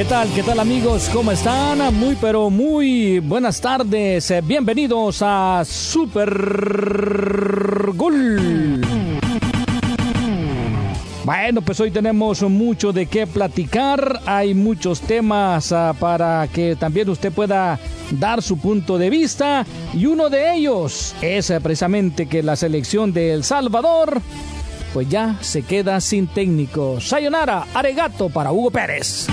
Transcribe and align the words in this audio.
¿Qué 0.00 0.06
tal? 0.06 0.32
¿Qué 0.32 0.42
tal 0.42 0.58
amigos? 0.58 1.10
¿Cómo 1.12 1.30
están? 1.30 1.94
Muy 1.94 2.16
pero 2.18 2.48
muy 2.48 3.18
buenas 3.18 3.60
tardes. 3.60 4.32
Bienvenidos 4.44 5.20
a 5.20 5.62
Super 5.66 6.30
Gol. 7.94 8.80
Bueno, 11.22 11.60
pues 11.60 11.80
hoy 11.80 11.90
tenemos 11.90 12.40
mucho 12.44 12.94
de 12.94 13.04
qué 13.04 13.26
platicar. 13.26 14.22
Hay 14.24 14.54
muchos 14.54 15.02
temas 15.02 15.70
uh, 15.70 15.94
para 16.00 16.48
que 16.48 16.76
también 16.76 17.10
usted 17.10 17.30
pueda 17.30 17.78
dar 18.12 18.40
su 18.40 18.56
punto 18.56 18.96
de 18.96 19.10
vista. 19.10 19.66
Y 19.92 20.06
uno 20.06 20.30
de 20.30 20.54
ellos 20.54 21.14
es 21.20 21.50
uh, 21.50 21.60
precisamente 21.60 22.24
que 22.24 22.42
la 22.42 22.56
selección 22.56 23.12
de 23.12 23.34
El 23.34 23.44
Salvador 23.44 24.22
pues 24.92 25.08
ya 25.08 25.38
se 25.40 25.62
queda 25.62 26.00
sin 26.00 26.26
técnico. 26.26 27.00
Sayonara, 27.00 27.66
aregato 27.74 28.28
para 28.28 28.52
Hugo 28.52 28.70
Pérez. 28.70 29.26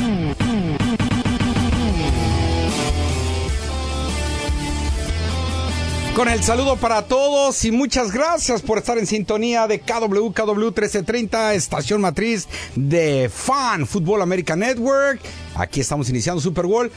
Con 6.17 6.29
el 6.29 6.43
saludo 6.43 6.77
para 6.77 7.03
todos 7.03 7.63
y 7.63 7.71
muchas 7.71 8.11
gracias 8.11 8.63
por 8.63 8.79
estar 8.79 8.97
en 8.97 9.05
sintonía 9.05 9.67
de 9.67 9.81
KW, 9.81 10.31
KW 10.33 10.65
1330, 10.65 11.53
estación 11.53 12.01
matriz 12.01 12.47
de 12.75 13.29
Fan 13.31 13.85
Fútbol 13.85 14.23
American 14.23 14.57
Network. 14.57 15.21
Aquí 15.53 15.79
estamos 15.79 16.09
iniciando 16.09 16.41
Super 16.41 16.65
Bowl. 16.65 16.91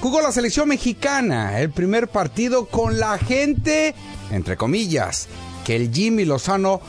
Jugó 0.00 0.22
la 0.22 0.32
selección 0.32 0.70
mexicana, 0.70 1.60
el 1.60 1.68
primer 1.68 2.08
partido 2.08 2.64
con 2.64 2.98
la 2.98 3.18
gente, 3.18 3.94
entre 4.30 4.56
comillas, 4.56 5.28
que 5.66 5.76
el 5.76 5.92
Jimmy 5.92 6.24
Lozano 6.24 6.80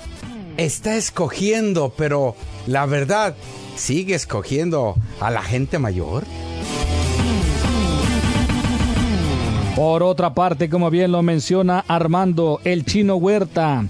está 0.58 0.96
escogiendo, 0.96 1.94
pero 1.96 2.36
la 2.66 2.86
verdad, 2.86 3.36
¿sigue 3.76 4.16
escogiendo 4.16 4.96
a 5.20 5.32
la 5.32 5.42
gente 5.42 5.80
mayor? 5.80 6.24
Por 9.76 10.02
otra 10.02 10.34
parte, 10.34 10.70
como 10.70 10.90
bien 10.90 11.12
lo 11.12 11.22
menciona 11.22 11.86
Armando, 11.88 12.60
el 12.64 12.84
chino 12.84 13.16
Huerta, 13.18 13.86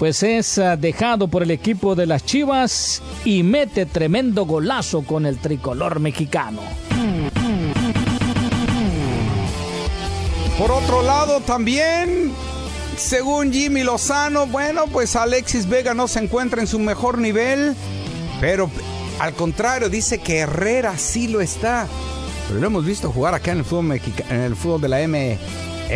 pues 0.00 0.24
es 0.24 0.58
uh, 0.58 0.76
dejado 0.76 1.28
por 1.28 1.44
el 1.44 1.52
equipo 1.52 1.94
de 1.94 2.06
las 2.06 2.24
Chivas 2.24 3.00
y 3.24 3.44
mete 3.44 3.86
tremendo 3.86 4.44
golazo 4.44 5.02
con 5.02 5.26
el 5.26 5.38
tricolor 5.38 6.00
mexicano. 6.00 6.60
Por 10.58 10.72
otro 10.72 11.02
lado, 11.02 11.40
también, 11.40 12.32
según 13.00 13.52
Jimmy 13.52 13.82
Lozano, 13.82 14.46
bueno, 14.46 14.86
pues 14.86 15.16
Alexis 15.16 15.68
Vega 15.68 15.94
no 15.94 16.06
se 16.06 16.20
encuentra 16.20 16.60
en 16.60 16.66
su 16.66 16.78
mejor 16.78 17.18
nivel, 17.18 17.74
pero 18.40 18.70
al 19.18 19.34
contrario, 19.34 19.88
dice 19.88 20.18
que 20.18 20.38
Herrera 20.38 20.96
sí 20.96 21.28
lo 21.28 21.40
está 21.40 21.86
pero 22.50 22.62
lo 22.62 22.66
hemos 22.66 22.84
visto 22.84 23.12
jugar 23.12 23.32
acá 23.32 23.52
en 23.52 23.58
el 23.58 23.64
fútbol, 23.64 23.84
mexica, 23.84 24.24
en 24.28 24.40
el 24.40 24.56
fútbol 24.56 24.80
de 24.80 24.88
la 24.88 25.00
M, 25.02 25.38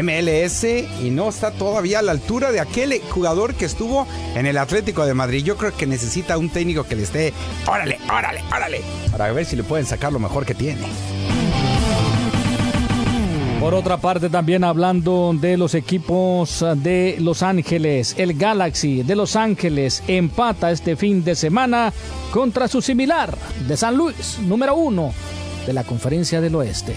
MLS 0.01 0.63
y 1.03 1.11
no 1.11 1.29
está 1.29 1.51
todavía 1.51 1.99
a 1.99 2.03
la 2.03 2.13
altura 2.13 2.53
de 2.53 2.61
aquel 2.61 3.01
jugador 3.11 3.55
que 3.55 3.65
estuvo 3.65 4.07
en 4.37 4.47
el 4.47 4.57
Atlético 4.57 5.05
de 5.05 5.15
Madrid. 5.15 5.43
Yo 5.43 5.57
creo 5.57 5.77
que 5.77 5.89
necesita 5.89 6.39
un 6.39 6.51
técnico 6.51 6.85
que 6.85 6.95
le 6.95 7.03
esté, 7.03 7.33
órale, 7.67 7.99
órale, 8.09 8.41
órale, 8.57 8.83
para 9.11 9.33
ver 9.33 9.47
si 9.47 9.57
le 9.57 9.65
pueden 9.65 9.85
sacar 9.85 10.13
lo 10.13 10.21
mejor 10.21 10.47
que 10.47 10.55
tiene. 10.55 10.83
Por 13.65 13.73
otra 13.73 13.97
parte, 13.97 14.29
también 14.29 14.63
hablando 14.63 15.35
de 15.41 15.57
los 15.57 15.75
equipos 15.75 16.63
de 16.77 17.17
Los 17.19 17.43
Ángeles, 17.43 18.15
el 18.19 18.35
Galaxy 18.35 19.03
de 19.03 19.17
Los 19.17 19.37
Ángeles 19.37 20.03
empata 20.07 20.71
este 20.71 20.97
fin 20.97 21.25
de 21.25 21.35
semana 21.35 21.91
contra 22.31 22.69
su 22.69 22.83
similar 22.83 23.35
de 23.67 23.75
San 23.79 23.97
Luis, 23.97 24.39
número 24.41 24.75
uno 24.75 25.15
de 25.65 25.73
la 25.73 25.83
Conferencia 25.83 26.43
del 26.43 26.57
Oeste. 26.57 26.95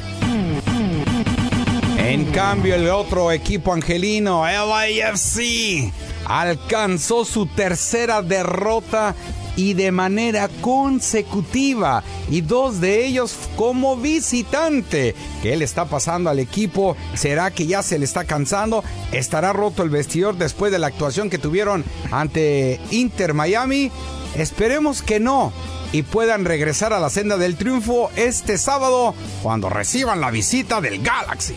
En 2.00 2.26
cambio, 2.32 2.76
el 2.76 2.90
otro 2.90 3.32
equipo 3.32 3.72
angelino, 3.72 4.44
LAFC, 4.44 5.94
alcanzó 6.26 7.24
su 7.24 7.46
tercera 7.46 8.22
derrota 8.22 9.16
y 9.58 9.74
de 9.74 9.92
manera 9.92 10.48
consecutiva 10.62 12.04
y 12.30 12.40
dos 12.42 12.80
de 12.80 13.06
ellos 13.06 13.36
como 13.58 13.98
visitante. 13.98 15.16
¿Qué 15.42 15.58
le 15.58 15.66
está 15.66 15.86
pasando 15.86 16.30
al 16.30 16.40
equipo? 16.40 16.96
¿Será 17.16 17.52
que 17.52 17.66
ya 17.66 17.84
se 17.84 18.00
le 18.00 18.06
está 18.06 18.24
cansando? 18.24 18.84
¿Estará 19.12 19.52
roto 19.52 19.84
el 19.84 19.90
vestidor 19.90 20.38
después 20.38 20.72
de 20.72 20.80
la 20.80 20.88
actuación 20.88 21.30
que 21.30 21.40
tuvieron 21.40 21.84
ante 22.12 22.80
Inter 22.92 23.34
Miami? 23.34 23.92
Esperemos 24.36 25.02
que 25.02 25.20
no 25.20 25.52
y 25.92 26.04
puedan 26.04 26.46
regresar 26.46 26.94
a 26.94 27.00
la 27.00 27.10
senda 27.10 27.38
del 27.38 27.56
triunfo 27.56 28.12
este 28.16 28.58
sábado 28.58 29.16
cuando 29.42 29.70
reciban 29.70 30.22
la 30.22 30.30
visita 30.30 30.80
del 30.82 31.02
Galaxy. 31.02 31.56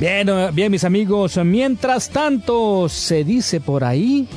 Bien, 0.00 0.28
bien 0.52 0.72
mis 0.72 0.84
amigos, 0.84 1.38
mientras 1.44 2.10
tanto 2.10 2.88
se 2.88 3.24
dice 3.24 3.60
por 3.60 3.84
ahí 3.84 4.28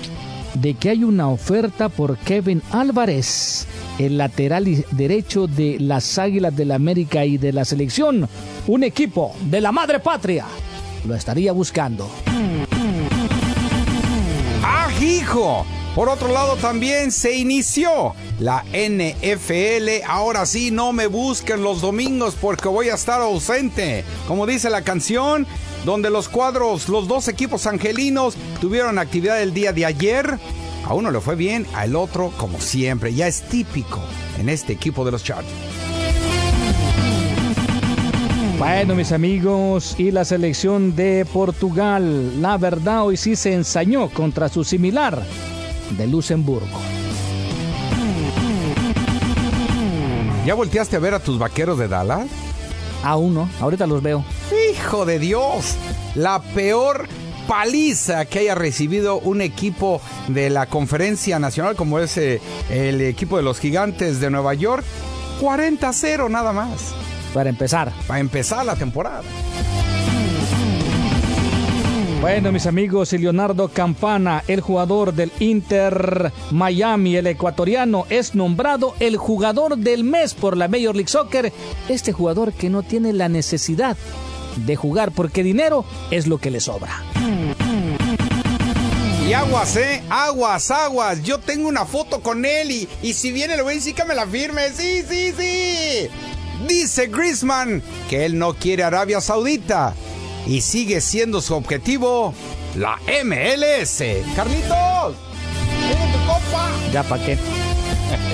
de 0.53 0.73
que 0.73 0.89
hay 0.89 1.03
una 1.03 1.29
oferta 1.29 1.89
por 1.89 2.17
Kevin 2.17 2.61
Álvarez, 2.71 3.67
el 3.99 4.17
lateral 4.17 4.85
derecho 4.91 5.47
de 5.47 5.77
las 5.79 6.17
Águilas 6.17 6.55
del 6.55 6.67
la 6.67 6.75
América 6.75 7.25
y 7.25 7.37
de 7.37 7.53
la 7.53 7.65
selección, 7.65 8.27
un 8.67 8.83
equipo 8.83 9.33
de 9.45 9.61
la 9.61 9.71
madre 9.71 9.99
patria, 9.99 10.45
lo 11.05 11.15
estaría 11.15 11.51
buscando. 11.51 12.09
¡Ah, 14.63 14.89
hijo! 15.01 15.65
Por 15.97 16.09
otro 16.09 16.31
lado, 16.31 16.57
también 16.57 17.11
se 17.11 17.35
inició 17.35 18.13
la 18.39 18.63
NFL. 18.71 20.05
Ahora 20.07 20.45
sí, 20.45 20.69
no 20.69 20.93
me 20.93 21.07
busquen 21.07 21.63
los 21.63 21.81
domingos 21.81 22.35
porque 22.39 22.67
voy 22.67 22.89
a 22.89 22.93
estar 22.93 23.19
ausente. 23.19 24.03
Como 24.27 24.45
dice 24.45 24.69
la 24.69 24.83
canción, 24.83 25.47
donde 25.87 26.09
los 26.09 26.27
cuadros, 26.27 26.89
los 26.89 27.07
dos 27.07 27.29
equipos 27.29 27.65
angelinos 27.65 28.35
tuvieron 28.59 28.99
actividad 28.99 29.41
el 29.41 29.53
día 29.53 29.71
de 29.71 29.85
ayer. 29.85 30.37
A 30.85 30.93
uno 30.93 31.11
le 31.11 31.21
fue 31.21 31.37
bien, 31.37 31.65
al 31.73 31.95
otro, 31.95 32.33
como 32.35 32.59
siempre, 32.59 33.13
ya 33.13 33.25
es 33.25 33.43
típico 33.43 34.01
en 34.37 34.49
este 34.49 34.73
equipo 34.73 35.05
de 35.05 35.11
los 35.11 35.23
Chargers. 35.23 35.47
Bueno, 38.59 38.95
mis 38.95 39.13
amigos, 39.13 39.95
y 39.97 40.11
la 40.11 40.25
selección 40.25 40.93
de 40.93 41.25
Portugal, 41.31 42.41
la 42.41 42.57
verdad 42.57 43.05
hoy 43.05 43.15
sí 43.15 43.37
se 43.37 43.53
ensañó 43.53 44.09
contra 44.09 44.49
su 44.49 44.65
similar 44.65 45.23
de 45.91 46.05
Luxemburgo. 46.05 46.81
¿Ya 50.45 50.53
volteaste 50.53 50.97
a 50.97 50.99
ver 50.99 51.13
a 51.13 51.19
tus 51.19 51.39
vaqueros 51.39 51.79
de 51.79 51.87
Dallas? 51.87 52.27
Aún 53.03 53.35
no, 53.35 53.49
ahorita 53.61 53.87
los 53.87 54.01
veo. 54.01 54.25
Hijo 54.72 55.05
de 55.05 55.19
Dios, 55.19 55.75
la 56.16 56.41
peor 56.41 57.07
paliza 57.47 58.25
que 58.25 58.39
haya 58.39 58.55
recibido 58.55 59.19
un 59.19 59.41
equipo 59.41 60.01
de 60.28 60.50
la 60.50 60.66
conferencia 60.66 61.39
nacional 61.39 61.75
como 61.75 62.00
es 62.00 62.17
eh, 62.17 62.41
el 62.69 63.01
equipo 63.01 63.38
de 63.38 63.44
los 63.44 63.59
gigantes 63.59 64.19
de 64.19 64.30
Nueva 64.30 64.53
York. 64.53 64.83
40-0 65.41 66.30
nada 66.30 66.53
más. 66.53 66.94
Para 67.33 67.50
empezar. 67.50 67.94
Para 68.07 68.19
empezar 68.19 68.65
la 68.65 68.75
temporada. 68.75 69.24
Bueno, 72.19 72.51
mis 72.51 72.65
amigos, 72.65 73.13
Leonardo 73.13 73.69
Campana, 73.69 74.44
el 74.47 74.59
jugador 74.59 75.13
del 75.13 75.31
Inter 75.39 76.33
Miami, 76.51 77.15
el 77.15 77.27
ecuatoriano, 77.27 78.06
es 78.09 78.33
nombrado 78.33 78.95
el 79.00 79.18
jugador 79.18 79.77
del 79.77 80.03
mes 80.03 80.33
por 80.33 80.57
la 80.57 80.68
Major 80.68 80.95
League 80.95 81.09
Soccer. 81.09 81.53
Este 81.88 82.12
jugador 82.12 82.53
que 82.53 82.69
no 82.69 82.81
tiene 82.81 83.13
la 83.13 83.30
necesidad 83.30 83.95
de 84.65 84.75
jugar 84.75 85.12
porque 85.12 85.44
dinero 85.44 85.86
es 86.12 86.27
lo 86.27 86.38
que 86.38 86.51
le 86.51 86.59
sobra. 86.59 87.04
Y 89.27 89.33
aguas, 89.33 89.75
¿eh? 89.75 90.01
Aguas, 90.09 90.71
aguas. 90.71 91.21
Yo 91.24 91.39
tengo 91.39 91.68
una 91.68 91.86
foto 91.86 92.21
con 92.21 92.45
él 92.45 92.71
y, 92.71 92.88
y 93.01 93.13
si 93.13 93.31
viene 93.31 93.57
le 93.57 93.62
voy 93.62 93.74
a 93.74 93.75
decir 93.75 93.94
que 93.94 94.06
me 94.06 94.15
la 94.15 94.25
firme. 94.25 94.69
Sí, 94.74 95.04
sí, 95.07 95.33
sí. 95.38 96.07
Dice 96.68 97.07
Griezmann 97.07 97.83
que 98.09 98.25
él 98.25 98.39
no 98.39 98.54
quiere 98.54 98.83
Arabia 98.83 99.19
Saudita 99.19 99.94
y 100.48 100.62
sigue 100.62 101.01
siendo 101.01 101.42
su 101.42 101.56
objetivo 101.56 102.33
la 102.75 102.98
MLS. 103.25 104.03
Carlitos, 104.36 105.15
tu 105.15 106.25
copa. 106.25 106.69
Ya 106.94 107.03
pa' 107.03 107.19
qué. 107.19 107.38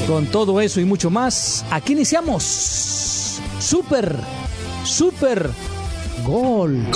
Con 0.07 0.27
todo 0.27 0.61
eso 0.61 0.79
y 0.79 0.85
mucho 0.85 1.09
más, 1.09 1.65
aquí 1.71 1.93
iniciamos. 1.93 2.43
Super, 3.59 4.15
super 4.83 5.49
gol. 6.23 6.87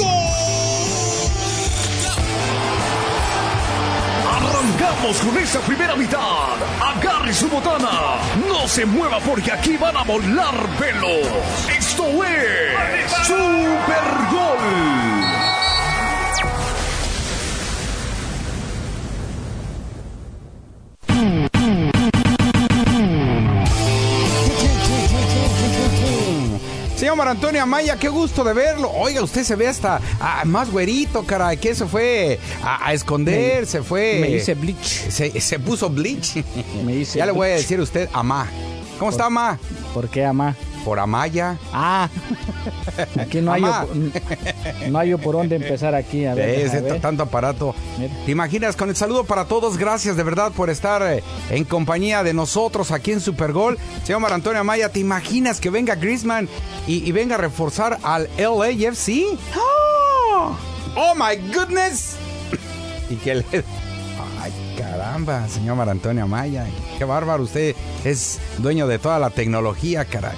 Arrancamos 4.25 5.18
con 5.19 5.38
esa 5.38 5.59
primera 5.62 5.95
mitad. 5.95 6.56
Agarre 6.81 7.33
su 7.33 7.50
botana. 7.50 8.19
No 8.47 8.68
se 8.68 8.85
mueva 8.85 9.19
porque 9.19 9.51
aquí 9.51 9.77
van 9.77 9.97
a 9.97 10.03
volar 10.03 10.56
pelos. 10.79 11.27
Esto 11.69 12.24
es 12.24 13.12
Super 13.25 14.03
Gol. 14.31 15.26
Señor 27.07 27.19
Mar 27.19 27.30
Antonio 27.30 27.63
Amaya, 27.63 27.95
qué 27.95 28.09
gusto 28.09 28.44
de 28.44 28.51
verlo. 28.51 28.92
Oiga, 28.92 29.24
usted 29.24 29.45
se 29.45 29.56
ve 29.56 29.69
hasta 29.69 30.01
ah, 30.19 30.44
más 30.44 30.69
güerito, 30.69 31.24
caray. 31.24 31.56
¿Qué 31.56 31.74
se 31.74 31.86
fue 31.86 32.38
a, 32.62 32.86
a 32.86 32.92
esconder? 32.92 33.62
Me- 33.62 33.65
se 33.65 33.81
fue. 33.81 34.18
me 34.19 34.30
hice 34.30 34.56
bleach. 34.56 35.09
Se, 35.09 35.39
se 35.39 35.57
puso 35.57 35.89
bleach. 35.89 36.44
Me 36.86 36.95
hice 36.98 37.19
ya 37.19 37.25
le 37.25 37.31
voy 37.31 37.48
a 37.48 37.51
decir 37.51 37.80
a 37.80 37.83
usted, 37.83 38.09
Amá. 38.12 38.50
¿Cómo 39.00 39.09
está, 39.09 39.27
Amá? 39.27 39.57
¿Por 39.94 40.09
qué, 40.09 40.25
ama? 40.25 40.54
Por 40.87 40.99
Amaya. 40.99 41.57
Ah, 41.73 42.07
aquí 43.19 43.41
no 43.41 43.51
hay, 43.51 43.61
no 44.89 44.97
hay 44.99 45.13
por 45.15 45.35
dónde 45.35 45.57
empezar 45.57 45.93
aquí. 45.93 46.25
A 46.25 46.33
ver, 46.33 46.47
Ese 46.61 46.77
a 46.77 46.81
ver. 46.81 47.01
tanto 47.01 47.23
aparato. 47.23 47.75
Mira. 47.99 48.13
¿Te 48.25 48.31
imaginas? 48.31 48.77
Con 48.77 48.87
el 48.87 48.95
saludo 48.95 49.25
para 49.25 49.43
todos, 49.49 49.75
gracias 49.77 50.15
de 50.15 50.23
verdad 50.23 50.53
por 50.53 50.69
estar 50.69 51.01
eh, 51.03 51.23
en 51.49 51.65
compañía 51.65 52.23
de 52.23 52.33
nosotros 52.33 52.91
aquí 52.91 53.11
en 53.11 53.19
Supergol. 53.19 53.77
Señor 54.05 54.21
Mar 54.21 54.31
Antonio 54.31 54.61
Amaya, 54.61 54.87
¿te 54.87 55.01
imaginas 55.01 55.59
que 55.59 55.69
venga 55.69 55.95
Griezmann 55.95 56.47
y, 56.87 57.05
y 57.05 57.11
venga 57.11 57.35
a 57.35 57.39
reforzar 57.39 57.99
al 58.01 58.29
LAFC? 58.37 59.09
¡Oh! 59.57 60.55
¡Oh, 60.95 61.13
my 61.15 61.35
goodness! 61.53 62.15
y 63.09 63.15
que 63.17 63.35
le... 63.35 63.45
¡Ay, 64.41 64.53
caramba, 64.77 65.49
señor 65.49 65.75
Mar 65.75 65.89
Antonio 65.89 66.23
Amaya! 66.23 66.65
¡Qué 66.97 67.03
bárbaro! 67.03 67.43
Usted 67.43 67.75
es 68.05 68.39
dueño 68.59 68.87
de 68.87 68.99
toda 68.99 69.19
la 69.19 69.31
tecnología, 69.31 70.05
caray. 70.05 70.37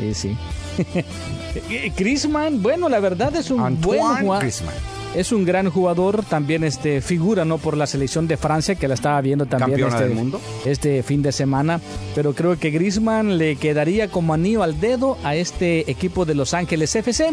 Sí, 0.00 0.14
sí. 0.14 0.36
Griezmann, 1.96 2.62
bueno, 2.62 2.88
la 2.88 3.00
verdad 3.00 3.34
es 3.36 3.50
un 3.50 3.80
buen 3.80 4.00
jugador. 4.00 4.40
Griezmann. 4.40 4.74
Es 5.14 5.32
un 5.32 5.44
gran 5.44 5.68
jugador, 5.68 6.24
también 6.24 6.62
este 6.62 7.00
figura 7.00 7.44
no 7.44 7.58
por 7.58 7.76
la 7.76 7.88
selección 7.88 8.28
de 8.28 8.36
Francia 8.36 8.76
que 8.76 8.86
la 8.86 8.94
estaba 8.94 9.20
viendo 9.20 9.44
también 9.44 9.88
este, 9.88 10.04
del 10.04 10.14
mundo. 10.14 10.40
este 10.64 11.02
fin 11.02 11.20
de 11.20 11.32
semana, 11.32 11.80
pero 12.14 12.32
creo 12.32 12.56
que 12.56 12.70
Griezmann 12.70 13.36
le 13.36 13.56
quedaría 13.56 14.08
como 14.08 14.34
anillo 14.34 14.62
al 14.62 14.78
dedo 14.78 15.18
a 15.24 15.34
este 15.34 15.90
equipo 15.90 16.24
de 16.26 16.36
Los 16.36 16.54
Ángeles 16.54 16.94
FC. 16.94 17.30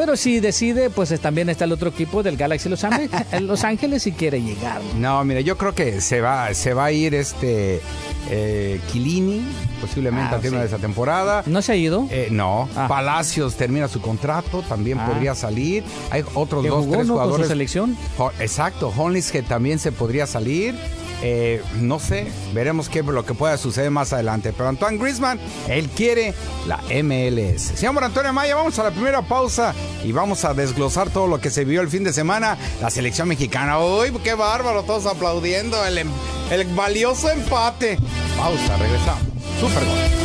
Pero 0.00 0.16
si 0.16 0.40
decide, 0.40 0.88
pues 0.88 1.10
también 1.20 1.50
está 1.50 1.66
el 1.66 1.72
otro 1.72 1.90
equipo 1.90 2.22
del 2.22 2.38
Galaxy 2.38 2.70
Los 2.70 2.84
Ángeles, 2.84 3.10
Los 3.42 3.64
Ángeles 3.64 4.02
si 4.04 4.12
quiere 4.12 4.40
llegar. 4.40 4.80
No, 4.96 5.22
mire, 5.26 5.44
yo 5.44 5.58
creo 5.58 5.74
que 5.74 6.00
se 6.00 6.22
va, 6.22 6.54
se 6.54 6.72
va 6.72 6.86
a 6.86 6.90
ir 6.92 7.14
este 7.14 7.82
eh, 8.30 8.80
Chiellini, 8.90 9.42
posiblemente 9.78 10.30
Ah, 10.32 10.36
al 10.36 10.40
término 10.40 10.62
sí. 10.62 10.68
de 10.68 10.74
esta 10.74 10.78
temporada. 10.78 11.42
¿No 11.44 11.60
se 11.60 11.72
ha 11.72 11.76
ido? 11.76 12.06
Eh, 12.10 12.28
no, 12.30 12.66
Ah. 12.74 12.88
Palacios 12.88 13.56
termina 13.56 13.88
su 13.88 14.00
contrato, 14.00 14.62
también 14.66 14.98
Ah. 14.98 15.06
podría 15.06 15.34
salir. 15.34 15.84
Hay 16.10 16.24
otros 16.32 16.64
dos, 16.64 16.82
jugó 16.86 16.92
tres 16.94 17.06
¿no? 17.06 17.12
con 17.14 17.22
su 17.22 17.22
jugadores. 17.24 17.48
selección. 17.48 17.94
Exacto, 18.38 18.90
Hollis 18.96 19.30
que 19.30 19.42
también 19.42 19.78
se 19.78 19.92
podría 19.92 20.26
salir. 20.26 20.76
Eh, 21.22 21.62
no 21.80 21.98
sé, 21.98 22.26
veremos 22.54 22.88
qué 22.88 23.02
lo 23.02 23.24
que 23.26 23.34
pueda 23.34 23.56
suceder 23.58 23.90
más 23.90 24.12
adelante. 24.12 24.52
Pero 24.56 24.68
Antoine 24.68 24.98
Griezmann, 24.98 25.38
él 25.68 25.88
quiere 25.90 26.34
la 26.66 26.78
MLS. 27.02 27.62
Señor 27.78 28.02
Antonio 28.04 28.32
Maya, 28.32 28.54
vamos 28.54 28.78
a 28.78 28.84
la 28.84 28.90
primera 28.90 29.22
pausa 29.22 29.74
y 30.04 30.12
vamos 30.12 30.44
a 30.44 30.54
desglosar 30.54 31.10
todo 31.10 31.26
lo 31.26 31.40
que 31.40 31.50
se 31.50 31.64
vio 31.64 31.80
el 31.82 31.88
fin 31.88 32.04
de 32.04 32.12
semana. 32.12 32.56
La 32.80 32.90
selección 32.90 33.28
mexicana, 33.28 33.78
uy, 33.78 34.12
qué 34.24 34.34
bárbaro, 34.34 34.82
todos 34.84 35.06
aplaudiendo 35.06 35.84
el, 35.84 35.98
em- 35.98 36.10
el 36.50 36.64
valioso 36.74 37.28
empate. 37.30 37.98
Pausa, 38.36 38.76
regresamos. 38.78 39.22
Super 39.60 39.84
gol. 39.84 40.19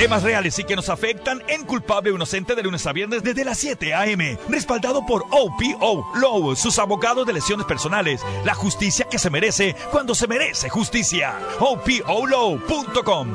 Temas 0.00 0.22
reales 0.22 0.58
y 0.58 0.64
que 0.64 0.76
nos 0.76 0.88
afectan 0.88 1.42
en 1.46 1.66
Culpable 1.66 2.10
o 2.10 2.14
Inocente 2.14 2.54
de 2.54 2.62
lunes 2.62 2.86
a 2.86 2.92
viernes 2.94 3.22
desde 3.22 3.44
las 3.44 3.58
7 3.58 3.92
a.m. 3.92 4.38
Respaldado 4.48 5.04
por 5.04 5.26
OPO 5.30 6.12
Low, 6.14 6.56
sus 6.56 6.78
abogados 6.78 7.26
de 7.26 7.34
lesiones 7.34 7.66
personales. 7.66 8.22
La 8.46 8.54
justicia 8.54 9.06
que 9.10 9.18
se 9.18 9.28
merece 9.28 9.76
cuando 9.90 10.14
se 10.14 10.26
merece 10.26 10.70
justicia. 10.70 11.38
OPOLow.com 11.58 13.28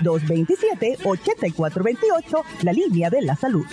1-800-227-8428, 0.02 2.44
la 2.64 2.74
línea 2.74 3.10
de 3.10 3.22
la 3.22 3.36
salud. 3.36 3.66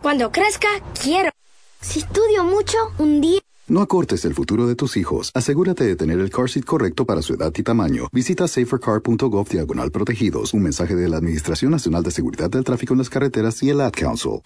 Cuando 0.00 0.30
crezca, 0.30 0.68
quiero. 1.02 1.35
Si 1.80 2.00
estudio 2.00 2.44
mucho, 2.44 2.76
un 2.98 3.20
día... 3.20 3.40
No 3.68 3.80
acortes 3.80 4.24
el 4.24 4.34
futuro 4.34 4.68
de 4.68 4.76
tus 4.76 4.96
hijos. 4.96 5.32
Asegúrate 5.34 5.84
de 5.84 5.96
tener 5.96 6.20
el 6.20 6.30
car 6.30 6.48
seat 6.48 6.64
correcto 6.64 7.04
para 7.04 7.20
su 7.20 7.34
edad 7.34 7.52
y 7.56 7.62
tamaño. 7.64 8.08
Visita 8.12 8.46
safercar.gov 8.46 9.48
diagonal 9.48 9.90
protegidos. 9.90 10.54
Un 10.54 10.62
mensaje 10.62 10.94
de 10.94 11.08
la 11.08 11.16
Administración 11.16 11.72
Nacional 11.72 12.04
de 12.04 12.12
Seguridad 12.12 12.48
del 12.48 12.62
Tráfico 12.62 12.94
en 12.94 12.98
las 12.98 13.10
Carreteras 13.10 13.60
y 13.64 13.70
el 13.70 13.80
Ad 13.80 13.92
Council. 13.92 14.40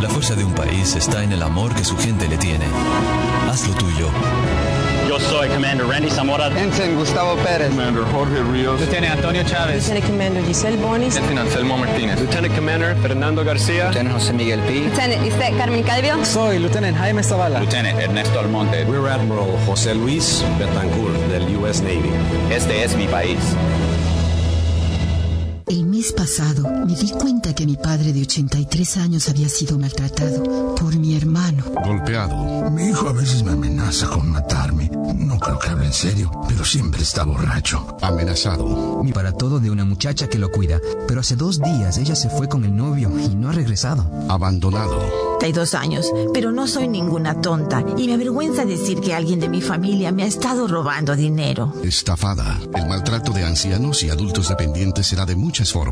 La 0.00 0.08
fuerza 0.08 0.36
de 0.36 0.44
un 0.44 0.52
país 0.52 0.94
está 0.94 1.24
en 1.24 1.32
el 1.32 1.42
amor 1.42 1.74
que 1.74 1.84
su 1.84 1.96
gente 1.96 2.28
le 2.28 2.38
tiene. 2.38 2.64
Haz 3.50 3.66
lo 3.66 3.74
tuyo. 3.74 4.08
Yo 5.12 5.20
soy 5.20 5.46
Commander 5.50 5.86
Randy 5.86 6.08
Zamora. 6.08 6.46
Ensign 6.58 6.96
Gustavo 6.96 7.36
Pérez. 7.44 7.68
Commander 7.68 8.02
Jorge 8.02 8.42
Ríos. 8.50 8.80
Lieutenant 8.80 9.16
Antonio 9.16 9.42
Chávez. 9.42 9.86
Lieutenant 9.86 10.06
Commander 10.06 10.42
Giselle 10.46 10.78
Bonis. 10.78 11.16
Lieutenant 11.16 11.48
Anselmo 11.48 11.76
Martínez. 11.76 12.18
Lieutenant 12.18 12.54
Commander 12.54 12.96
Fernando 12.96 13.44
García. 13.44 13.90
Lieutenant 13.90 14.14
José 14.14 14.32
Miguel 14.32 14.60
P. 14.60 14.80
Lieutenant 14.80 15.22
Lisette 15.22 15.58
Carmen 15.58 15.82
Calvio. 15.82 16.24
Soy 16.24 16.60
Lieutenant 16.60 16.96
Jaime 16.96 17.22
Zavala. 17.22 17.60
Lieutenant 17.60 18.00
Ernesto 18.00 18.40
Almonte. 18.40 18.86
Rear 18.86 19.20
Admiral 19.20 19.54
José 19.66 19.94
Luis 19.94 20.42
Betancourt 20.58 21.14
del 21.28 21.58
US 21.58 21.82
Navy. 21.82 22.10
Este 22.50 22.82
es 22.82 22.96
mi 22.96 23.06
país. 23.06 23.36
Mes 26.02 26.10
pasado 26.10 26.68
me 26.84 26.96
di 26.96 27.12
cuenta 27.12 27.54
que 27.54 27.64
mi 27.64 27.76
padre 27.76 28.12
de 28.12 28.22
83 28.22 28.96
años 28.96 29.28
había 29.28 29.48
sido 29.48 29.78
maltratado 29.78 30.74
por 30.74 30.96
mi 30.96 31.16
hermano. 31.16 31.62
Golpeado. 31.84 32.68
Mi 32.72 32.88
hijo 32.88 33.08
a 33.08 33.12
veces 33.12 33.44
me 33.44 33.52
amenaza 33.52 34.08
con 34.08 34.28
matarme. 34.28 34.90
No 35.14 35.38
creo 35.38 35.60
que 35.60 35.68
hable 35.68 35.86
en 35.86 35.92
serio, 35.92 36.28
pero 36.48 36.64
siempre 36.64 37.02
está 37.02 37.22
borracho. 37.22 37.96
Amenazado. 38.02 39.04
Mi 39.04 39.12
para 39.12 39.30
todo 39.30 39.60
de 39.60 39.70
una 39.70 39.84
muchacha 39.84 40.28
que 40.28 40.40
lo 40.40 40.50
cuida, 40.50 40.80
pero 41.06 41.20
hace 41.20 41.36
dos 41.36 41.60
días 41.60 41.96
ella 41.98 42.16
se 42.16 42.28
fue 42.30 42.48
con 42.48 42.64
el 42.64 42.74
novio 42.74 43.08
y 43.16 43.36
no 43.36 43.50
ha 43.50 43.52
regresado. 43.52 44.04
Abandonado. 44.28 44.98
Hay 45.40 45.52
dos 45.52 45.74
años, 45.74 46.06
pero 46.32 46.52
no 46.52 46.68
soy 46.68 46.86
ninguna 46.86 47.40
tonta 47.40 47.84
y 47.96 48.06
me 48.06 48.14
avergüenza 48.14 48.64
decir 48.64 49.00
que 49.00 49.12
alguien 49.12 49.40
de 49.40 49.48
mi 49.48 49.60
familia 49.60 50.12
me 50.12 50.22
ha 50.22 50.26
estado 50.26 50.68
robando 50.68 51.16
dinero. 51.16 51.72
Estafada. 51.82 52.60
El 52.74 52.86
maltrato 52.86 53.32
de 53.32 53.44
ancianos 53.44 54.04
y 54.04 54.10
adultos 54.10 54.48
dependientes 54.48 55.06
será 55.08 55.26
de 55.26 55.34
muchas 55.34 55.72
formas. 55.72 55.91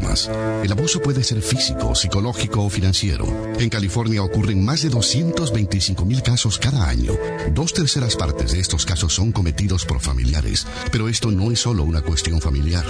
El 0.62 0.73
abuso 0.73 1.00
puede 1.00 1.23
ser 1.23 1.42
físico, 1.42 1.95
psicológico 1.95 2.64
o 2.64 2.71
financiero. 2.71 3.26
En 3.59 3.69
California 3.69 4.23
ocurren 4.23 4.64
más 4.64 4.83
de 4.83 4.88
225 4.88 6.04
mil 6.04 6.23
casos 6.23 6.59
cada 6.59 6.88
año. 6.88 7.12
Dos 7.52 7.73
terceras 7.73 8.16
partes 8.16 8.52
de 8.52 8.61
estos 8.61 8.85
casos 8.85 9.14
son 9.14 9.33
cometidos 9.33 9.85
por 9.85 10.00
familiares. 10.00 10.66
Pero 10.90 11.09
esto 11.09 11.30
no 11.30 11.50
es 11.50 11.61
solo 11.61 11.85
una 11.85 12.02
cuestión 12.02 12.40
familiar. 12.40 12.85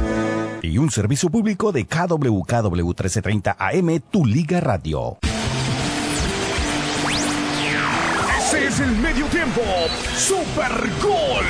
Y 0.61 0.77
un 0.77 0.91
servicio 0.91 1.29
público 1.29 1.71
de 1.71 1.85
KWKW 1.85 2.75
1330 2.75 3.55
AM, 3.57 4.01
Tu 4.11 4.25
Liga 4.25 4.59
Radio. 4.59 5.17
El 8.79 8.95
medio 8.97 9.25
tiempo. 9.27 9.61
Super 10.15 10.71
Gol. 11.01 11.45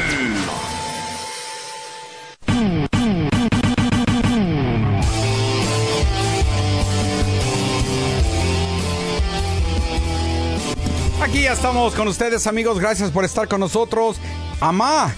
Aquí 11.22 11.44
ya 11.44 11.54
estamos 11.54 11.94
con 11.94 12.08
ustedes, 12.08 12.48
amigos. 12.48 12.80
Gracias 12.80 13.12
por 13.12 13.26
estar 13.26 13.48
con 13.48 13.60
nosotros. 13.60 14.18
Amá 14.60 15.14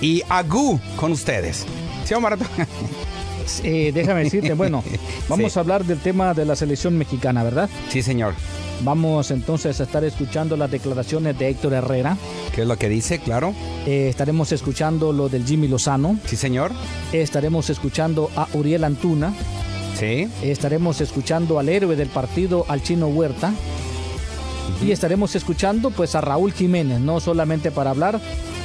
y 0.00 0.22
Agú 0.28 0.80
con 0.96 1.12
ustedes. 1.12 1.66
¿Sí? 2.04 2.14
Eh, 3.64 3.92
déjame 3.94 4.24
decirte, 4.24 4.54
bueno, 4.54 4.82
vamos 5.28 5.52
Sí. 5.52 5.58
a 5.58 5.62
hablar 5.62 5.84
del 5.84 5.98
tema 5.98 6.34
de 6.34 6.44
la 6.44 6.56
selección 6.56 6.96
mexicana, 6.98 7.42
¿verdad? 7.42 7.68
Sí, 7.88 8.02
señor. 8.02 8.34
Vamos 8.82 9.30
entonces 9.30 9.80
a 9.80 9.84
estar 9.84 10.04
escuchando 10.04 10.56
las 10.56 10.70
declaraciones 10.70 11.38
de 11.38 11.48
Héctor 11.48 11.72
Herrera. 11.72 12.16
¿Qué 12.54 12.62
es 12.62 12.66
lo 12.68 12.76
que 12.76 12.88
dice? 12.90 13.18
Claro. 13.20 13.54
Eh, 13.86 14.08
estaremos 14.10 14.52
escuchando 14.52 15.12
lo 15.12 15.28
del 15.30 15.44
Jimmy 15.46 15.66
Lozano. 15.68 16.18
Sí, 16.26 16.36
señor. 16.36 16.72
estaremos 17.12 17.70
escuchando 17.70 18.30
a 18.36 18.48
Uriel 18.52 18.84
Antuna. 18.84 19.32
Sí. 19.98 20.28
estaremos 20.42 21.00
escuchando 21.00 21.58
al 21.58 21.70
héroe 21.70 21.96
del 21.96 22.08
partido, 22.08 22.66
al 22.68 22.82
chino 22.82 23.06
Huerta. 23.06 23.54
Y 24.82 24.92
estaremos 24.92 25.34
escuchando 25.34 25.90
pues 25.90 26.14
a 26.14 26.20
Raúl 26.20 26.52
Jiménez, 26.52 27.00
no 27.00 27.18
solamente 27.20 27.70
para 27.70 27.90
hablar 27.90 28.20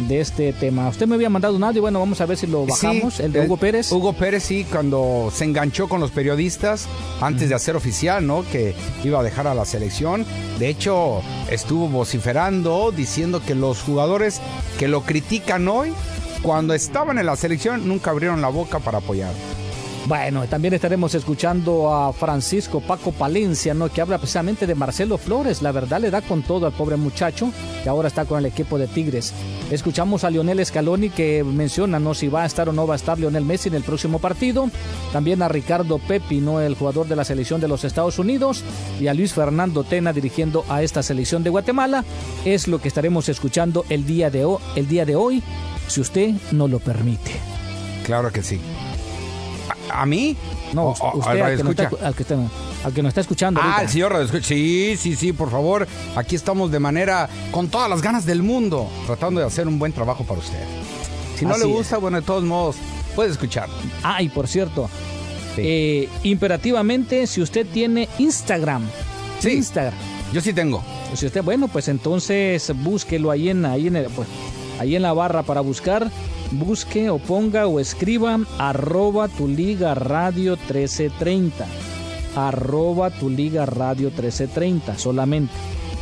de 0.08 0.20
este 0.20 0.54
tema. 0.54 0.90
Usted 0.90 1.08
me 1.08 1.16
había 1.16 1.30
mandado 1.30 1.56
un 1.56 1.64
audio, 1.64 1.82
bueno, 1.82 2.00
vamos 2.00 2.20
a 2.22 2.26
ver 2.26 2.38
si 2.38 2.48
lo 2.48 2.66
bajamos, 2.66 3.16
Sí, 3.16 3.24
el 3.24 3.32
de 3.32 3.46
Hugo 3.46 3.58
Pérez. 3.58 3.92
Hugo 3.92 4.14
Pérez, 4.14 4.44
sí, 4.44 4.66
cuando 4.70 5.32
se 5.34 5.46
enganchó 5.46 5.88
con 5.88 6.00
los 6.00 6.12
periodistas 6.12 6.88
antes 7.22 7.50
de 7.50 7.56
hacer 7.56 7.76
oficial, 7.76 8.26
¿no? 8.26 8.44
Que 8.52 8.76
iba 9.04 9.20
a 9.20 9.24
dejar 9.24 9.48
a 9.48 9.56
la 9.56 9.66
selección. 9.66 10.26
De 10.60 10.70
hecho, 10.70 11.22
estuvo 11.50 11.88
vociferando, 11.88 12.92
diciendo 12.92 13.42
que 13.46 13.56
los 13.56 13.82
jugadores 13.82 14.42
que 14.80 14.88
lo 14.88 15.04
critican 15.04 15.68
hoy, 15.68 15.94
cuando 16.42 16.74
estaban 16.74 17.20
en 17.20 17.26
la 17.26 17.36
selección, 17.36 17.88
nunca 17.88 18.12
abrieron 18.12 18.42
la 18.42 18.50
boca 18.50 18.80
para 18.80 18.98
apoyar. 19.00 19.34
Bueno, 20.08 20.48
también 20.48 20.74
estaremos 20.74 21.14
escuchando 21.14 21.94
a 21.94 22.12
Francisco 22.12 22.82
Paco 22.82 23.12
Palencia, 23.12 23.74
¿no? 23.74 23.88
que 23.88 24.02
habla 24.02 24.18
precisamente 24.18 24.66
de 24.66 24.74
Marcelo 24.74 25.18
Flores. 25.18 25.62
La 25.62 25.72
verdad 25.72 26.02
le 26.02 26.10
da 26.10 26.22
con 26.22 26.42
todo 26.42 26.66
al 26.66 26.74
pobre 26.74 26.96
muchacho 26.98 27.52
que 27.84 27.90
ahora 27.90 28.08
está 28.08 28.26
con 28.26 28.40
el 28.40 28.48
equipo 28.48 28.80
de 28.80 28.88
Tigres. 28.88 29.32
Escuchamos 29.70 30.24
a 30.24 30.32
Lionel 30.32 30.66
Scaloni 30.66 31.12
que 31.12 31.44
menciona 31.44 32.00
¿no? 32.00 32.16
si 32.16 32.28
va 32.28 32.44
a 32.44 32.46
estar 32.48 32.68
o 32.68 32.74
no 32.74 32.88
va 32.88 32.96
a 32.96 32.98
estar 32.98 33.20
Lionel 33.20 33.46
Messi 33.46 33.70
en 33.70 33.76
el 33.76 33.84
próximo 33.84 34.20
partido. 34.20 34.70
También 35.14 35.44
a 35.44 35.48
Ricardo 35.48 36.00
Pepi, 36.00 36.42
¿no? 36.42 36.60
el 36.60 36.76
jugador 36.76 37.08
de 37.08 37.16
la 37.16 37.24
selección 37.24 37.62
de 37.62 37.68
los 37.68 37.84
Estados 37.84 38.18
Unidos. 38.18 38.64
Y 39.00 39.08
a 39.08 39.14
Luis 39.14 39.34
Fernando 39.34 39.84
Tena 39.84 40.14
dirigiendo 40.14 40.66
a 40.68 40.82
esta 40.82 41.04
selección 41.04 41.44
de 41.44 41.52
Guatemala. 41.52 42.04
Es 42.44 42.68
lo 42.68 42.82
que 42.82 42.88
estaremos 42.88 43.30
escuchando 43.30 43.86
el 43.90 44.06
día 44.06 44.32
de, 44.32 44.48
el 44.76 44.88
día 44.88 45.06
de 45.06 45.16
hoy, 45.16 45.44
si 45.88 46.02
usted 46.02 46.32
no 46.52 46.68
lo 46.68 46.80
permite. 46.80 47.32
Claro 48.04 48.32
que 48.32 48.42
sí. 48.42 48.60
¿A, 49.94 50.06
mí? 50.06 50.36
No, 50.74 50.88
O- 50.90 51.18
usted 51.18 51.32
al 51.32 51.42
al 51.42 51.56
que, 51.58 51.70
está, 51.84 51.90
al, 52.08 52.16
que 52.16 52.24
está, 52.24 52.36
al 52.84 52.94
que 52.94 53.02
nos 53.02 53.10
está 53.10 53.22
escuchando. 53.22 53.60
Ah, 53.62 53.66
ahorita. 53.66 53.82
el 53.84 53.90
señor 53.90 54.12
Radio 54.14 54.26
Escucha. 54.26 54.48
Sí, 54.48 54.96
sí, 54.98 55.16
sí, 55.16 55.34
por 55.34 55.50
favor. 55.52 55.88
Aquí 56.16 56.36
estamos 56.36 56.72
de 56.72 56.80
manera, 56.80 57.30
con 57.52 57.68
todas 57.70 57.90
las 57.90 58.02
ganas 58.02 58.26
del 58.26 58.44
mundo, 58.44 58.90
tratando 59.06 59.40
de 59.42 59.48
hacer 59.48 59.68
un 59.68 59.78
buen 59.80 59.94
trabajo 59.94 60.24
para 60.24 60.40
usted. 60.40 60.64
Si 61.38 61.46
no 61.46 61.52
Así 61.56 61.64
le 61.64 61.70
es. 61.70 61.76
gusta, 61.76 61.98
bueno, 61.98 62.20
de 62.20 62.26
todos 62.26 62.44
modos, 62.44 62.76
puede 63.16 63.30
escuchar. 63.32 63.68
Ah, 64.04 64.22
y 64.22 64.30
por 64.30 64.48
cierto, 64.48 64.90
eh, 65.58 66.08
imperativamente, 66.24 67.28
si 67.28 67.42
usted 67.42 67.66
tiene 67.68 68.08
Instagram, 68.20 68.88
Instagram. 69.44 69.94
Yo 70.34 70.40
sí 70.42 70.54
tengo. 70.54 70.84
Si 71.14 71.26
usted, 71.26 71.44
bueno, 71.44 71.68
pues 71.68 71.88
entonces 71.88 72.72
búsquelo 72.84 73.32
ahí 73.32 73.50
en, 73.50 73.66
ahí 73.66 73.88
en, 73.88 73.96
el- 73.98 74.06
pues, 74.06 74.28
ahí 74.80 74.96
en 74.96 75.02
la 75.02 75.14
barra 75.14 75.44
para 75.44 75.62
buscar. 75.62 76.10
Busque 76.52 77.10
o 77.10 77.18
ponga 77.18 77.66
o 77.68 77.80
escriba 77.80 78.38
arroba 78.58 79.30
tu 79.30 79.48
liga 79.48 79.96
radio 79.96 80.58
1330. 80.58 81.66
Arroba 82.36 83.10
tu 83.10 83.30
liga 83.30 83.66
radio 83.66 84.10
1330 84.10 84.98
solamente. 84.98 85.54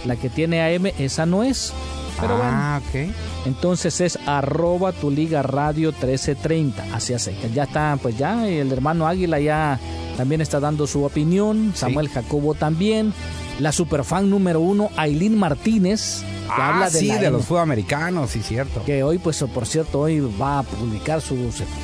La 0.05 0.15
que 0.15 0.29
tiene 0.29 0.61
AM, 0.61 0.87
esa 0.97 1.25
no 1.25 1.43
es. 1.43 1.73
Pero 2.19 2.39
ah, 2.41 2.81
bueno. 2.91 3.13
Entonces 3.45 4.01
es 4.01 4.19
arroba 4.25 4.91
tu 4.91 5.11
liga 5.11 5.41
radio 5.43 5.91
1330. 5.91 6.95
Así 6.95 7.13
hace. 7.13 7.35
Ya 7.53 7.63
está, 7.63 7.97
pues 8.01 8.17
ya 8.17 8.47
el 8.47 8.71
hermano 8.71 9.07
Águila 9.07 9.39
ya 9.39 9.79
también 10.17 10.41
está 10.41 10.59
dando 10.59 10.87
su 10.87 11.03
opinión. 11.03 11.73
Samuel 11.75 12.09
Jacobo 12.09 12.55
también. 12.55 13.13
La 13.59 13.71
superfan 13.71 14.29
número 14.29 14.59
uno, 14.61 14.89
Aileen 14.95 15.37
Martínez. 15.37 16.21
Que 16.23 16.53
Ah, 16.61 16.69
habla 16.73 16.89
de 16.89 16.99
sí, 16.99 17.11
de 17.11 17.29
los 17.29 17.45
sudamericanos, 17.45 18.31
sí, 18.31 18.41
cierto. 18.41 18.83
que 18.83 19.03
hoy, 19.03 19.19
pues 19.19 19.43
por 19.53 19.67
cierto, 19.67 19.99
hoy 19.99 20.19
va 20.19 20.59
a 20.59 20.63
publicar 20.63 21.21
su, 21.21 21.35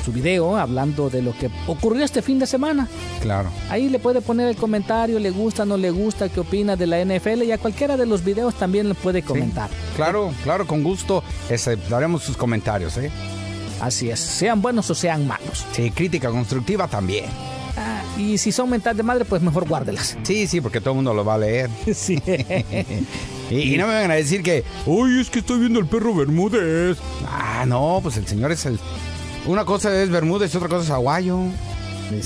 su 0.04 0.12
video 0.12 0.56
hablando 0.56 1.08
de 1.08 1.22
lo 1.22 1.32
que 1.38 1.48
ocurrió 1.68 2.04
este 2.04 2.20
fin 2.20 2.40
de 2.40 2.46
semana. 2.46 2.88
Claro. 3.22 3.48
Ahí 3.70 3.88
le 3.88 4.00
puede 4.00 4.20
poner 4.22 4.48
el 4.48 4.56
comentario, 4.56 5.20
le 5.20 5.30
gusta, 5.30 5.64
no 5.64 5.76
le 5.76 5.92
gusta, 5.92 6.28
qué 6.30 6.40
opina 6.40 6.74
de 6.74 6.86
la 6.88 6.98
NFL 7.04 7.44
y 7.44 7.52
a 7.52 7.58
cualquiera 7.58 7.96
de 7.96 8.06
los 8.06 8.24
videos 8.24 8.54
también 8.56 8.88
le 8.88 8.94
puede 8.96 9.22
comentar. 9.22 9.70
Claro, 9.94 10.32
claro, 10.42 10.66
con 10.66 10.82
gusto 10.82 11.22
daremos 11.88 12.22
sus 12.24 12.36
comentarios, 12.36 12.96
¿eh? 12.96 13.10
Así 13.80 14.10
es, 14.10 14.18
sean 14.18 14.60
buenos 14.62 14.90
o 14.90 14.94
sean 14.96 15.28
malos. 15.28 15.64
Sí, 15.72 15.92
crítica 15.92 16.30
constructiva 16.30 16.88
también. 16.88 17.26
Y 18.18 18.38
si 18.38 18.50
son 18.52 18.70
mental 18.70 18.96
de 18.96 19.02
madre, 19.02 19.24
pues 19.24 19.42
mejor 19.42 19.68
guárdelas. 19.68 20.16
Sí, 20.22 20.46
sí, 20.46 20.60
porque 20.60 20.80
todo 20.80 20.90
el 20.92 20.96
mundo 20.96 21.12
lo 21.14 21.24
va 21.24 21.34
a 21.34 21.38
leer. 21.38 21.70
Sí. 21.94 22.20
y, 23.50 23.74
y 23.74 23.76
no 23.76 23.86
me 23.86 23.94
vengan 23.94 24.10
a 24.12 24.14
decir 24.14 24.42
que, 24.42 24.64
uy, 24.86 25.20
es 25.20 25.30
que 25.30 25.40
estoy 25.40 25.60
viendo 25.60 25.78
el 25.78 25.86
perro 25.86 26.14
Bermúdez. 26.14 26.98
Ah, 27.28 27.64
no, 27.66 28.00
pues 28.02 28.16
el 28.16 28.26
señor 28.26 28.52
es 28.52 28.66
el... 28.66 28.78
Una 29.46 29.64
cosa 29.64 30.02
es 30.02 30.10
Bermúdez 30.10 30.52
y 30.52 30.56
otra 30.56 30.68
cosa 30.68 30.84
es 30.84 30.90
Aguayo. 30.90 31.38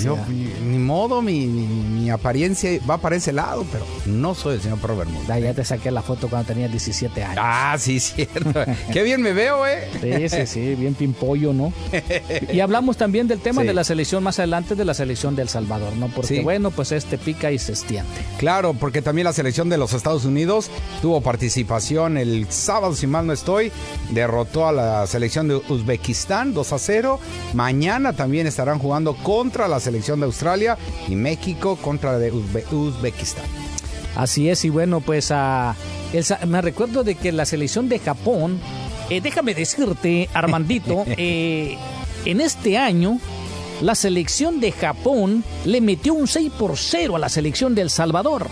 Yo, 0.03 0.17
ni, 0.65 0.79
modo, 0.79 1.23
mi, 1.23 1.47
mi- 1.47 1.67
mi 2.01 2.11
apariencia 2.11 2.71
va 2.89 2.99
para 2.99 3.17
ese 3.17 3.33
lado, 3.33 3.65
pero 3.73 3.85
no 4.07 4.35
soy 4.35 4.55
el 4.57 4.61
señor 4.63 4.79
perro 4.79 4.97
Bermúdez. 4.97 5.27
Ya 5.43 5.55
te 5.55 5.65
saqué 5.65 5.91
la 5.91 6.03
foto 6.03 6.29
cuando 6.29 6.49
tenías 6.49 6.71
17 6.71 7.23
años. 7.23 7.39
Ah, 7.41 7.77
sí, 7.79 7.99
cierto. 8.01 8.53
Qué 8.93 9.03
bien 9.03 9.23
me 9.23 9.33
veo, 9.33 9.67
¿eh? 9.67 9.89
Sí, 10.01 10.29
sí, 10.29 10.47
sí, 10.47 10.75
bien 10.75 10.95
pimpollo, 10.95 11.53
¿no? 11.53 11.73
Y 12.53 12.61
hablamos 12.61 12.97
también 12.97 13.29
del 13.29 13.41
tema 13.41 13.63
Sí. 13.63 13.67
de 13.69 13.75
la 13.75 13.85
selección 13.85 14.23
más 14.23 14.39
adelante, 14.39 14.75
de 14.75 14.85
la 14.85 14.95
selección 14.95 15.37
de 15.37 15.43
El 15.43 15.49
Salvador, 15.49 15.95
¿no? 15.97 16.09
Porque 16.09 16.37
Sí. 16.37 16.41
bueno, 16.41 16.71
pues 16.71 16.93
este 16.93 17.19
pica 17.19 17.51
y 17.53 17.59
se 17.59 17.73
extiende. 17.73 18.11
Claro, 18.39 18.75
porque 18.75 19.03
también 19.03 19.25
la 19.25 19.33
selección 19.33 19.69
de 19.69 19.79
los 19.79 19.93
Estados 19.93 20.25
Unidos 20.25 20.71
tuvo 21.03 21.21
participación 21.21 22.17
el 22.19 22.47
sábado, 22.51 22.95
si 22.95 23.07
mal 23.07 23.27
no 23.27 23.33
estoy, 23.33 23.73
derrotó 24.11 24.67
a 24.67 24.73
la 24.73 25.07
selección 25.07 25.49
de 25.49 25.57
Uzbekistán 25.57 26.53
2 26.55 26.73
a 26.73 26.79
0. 26.79 27.21
Mañana 27.55 28.13
también 28.13 28.47
estarán 28.47 28.79
jugando 28.79 29.15
contra 29.17 29.69
la 29.71 29.81
selección 29.81 30.21
de 30.21 30.27
Australia 30.27 30.77
y 31.09 31.15
México 31.15 31.77
contra 31.77 32.12
la 32.12 32.19
de 32.19 32.33
Uzbe- 32.33 32.71
Uzbekistán. 32.73 33.45
Así 34.17 34.49
es, 34.50 34.65
y 34.65 34.71
bueno, 34.71 35.00
pues 35.00 35.31
a 35.31 35.77
me 36.47 36.61
recuerdo 36.61 37.05
de 37.05 37.15
que 37.15 37.31
la 37.31 37.45
selección 37.47 37.89
de 37.89 38.00
Japón, 38.00 38.59
eh, 39.09 39.21
déjame 39.21 39.55
decirte, 39.55 40.29
Armandito, 40.35 41.05
eh, 41.07 41.77
en 42.25 42.41
este 42.41 42.77
año 42.77 43.21
la 43.81 43.95
selección 43.95 44.61
de 44.61 44.73
Japón 44.73 45.43
le 45.65 45.81
metió 45.81 46.12
un 46.15 46.27
6 46.27 46.50
por 46.59 46.77
0 46.77 47.17
a 47.17 47.19
la 47.21 47.29
selección 47.29 47.75
de 47.75 47.83
El 47.83 47.91
Salvador. 47.91 48.49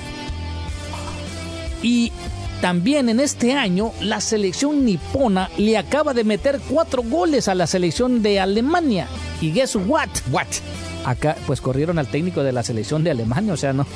Y 1.82 2.12
también 2.60 3.08
en 3.08 3.20
este 3.20 3.52
año 3.52 3.92
la 4.00 4.20
selección 4.20 4.84
nipona 4.84 5.50
le 5.58 5.76
acaba 5.76 6.14
de 6.14 6.24
meter 6.24 6.60
cuatro 6.68 7.02
goles 7.02 7.46
a 7.48 7.54
la 7.54 7.66
selección 7.66 8.22
de 8.22 8.40
Alemania. 8.40 9.06
Y 9.40 9.52
guess 9.52 9.76
what? 9.76 10.08
What? 10.30 10.46
Acá 11.04 11.36
pues 11.46 11.60
corrieron 11.60 11.98
al 11.98 12.08
técnico 12.08 12.42
de 12.42 12.52
la 12.52 12.62
selección 12.62 13.04
de 13.04 13.10
Alemania, 13.10 13.52
o 13.52 13.56
sea, 13.56 13.72
no. 13.72 13.86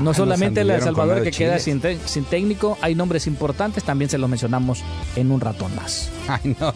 No 0.00 0.10
Ah, 0.10 0.14
solamente 0.14 0.60
nos 0.60 0.68
la 0.68 0.74
de 0.74 0.80
Salvador 0.80 1.22
que 1.22 1.30
queda 1.30 1.58
sin, 1.58 1.82
sin 2.06 2.24
técnico, 2.24 2.78
hay 2.80 2.94
nombres 2.94 3.26
importantes, 3.26 3.84
también 3.84 4.08
se 4.08 4.18
los 4.18 4.30
mencionamos 4.30 4.82
en 5.16 5.30
un 5.30 5.40
ratón 5.40 5.74
más. 5.74 6.10
Ay, 6.42 6.56
no. 6.60 6.72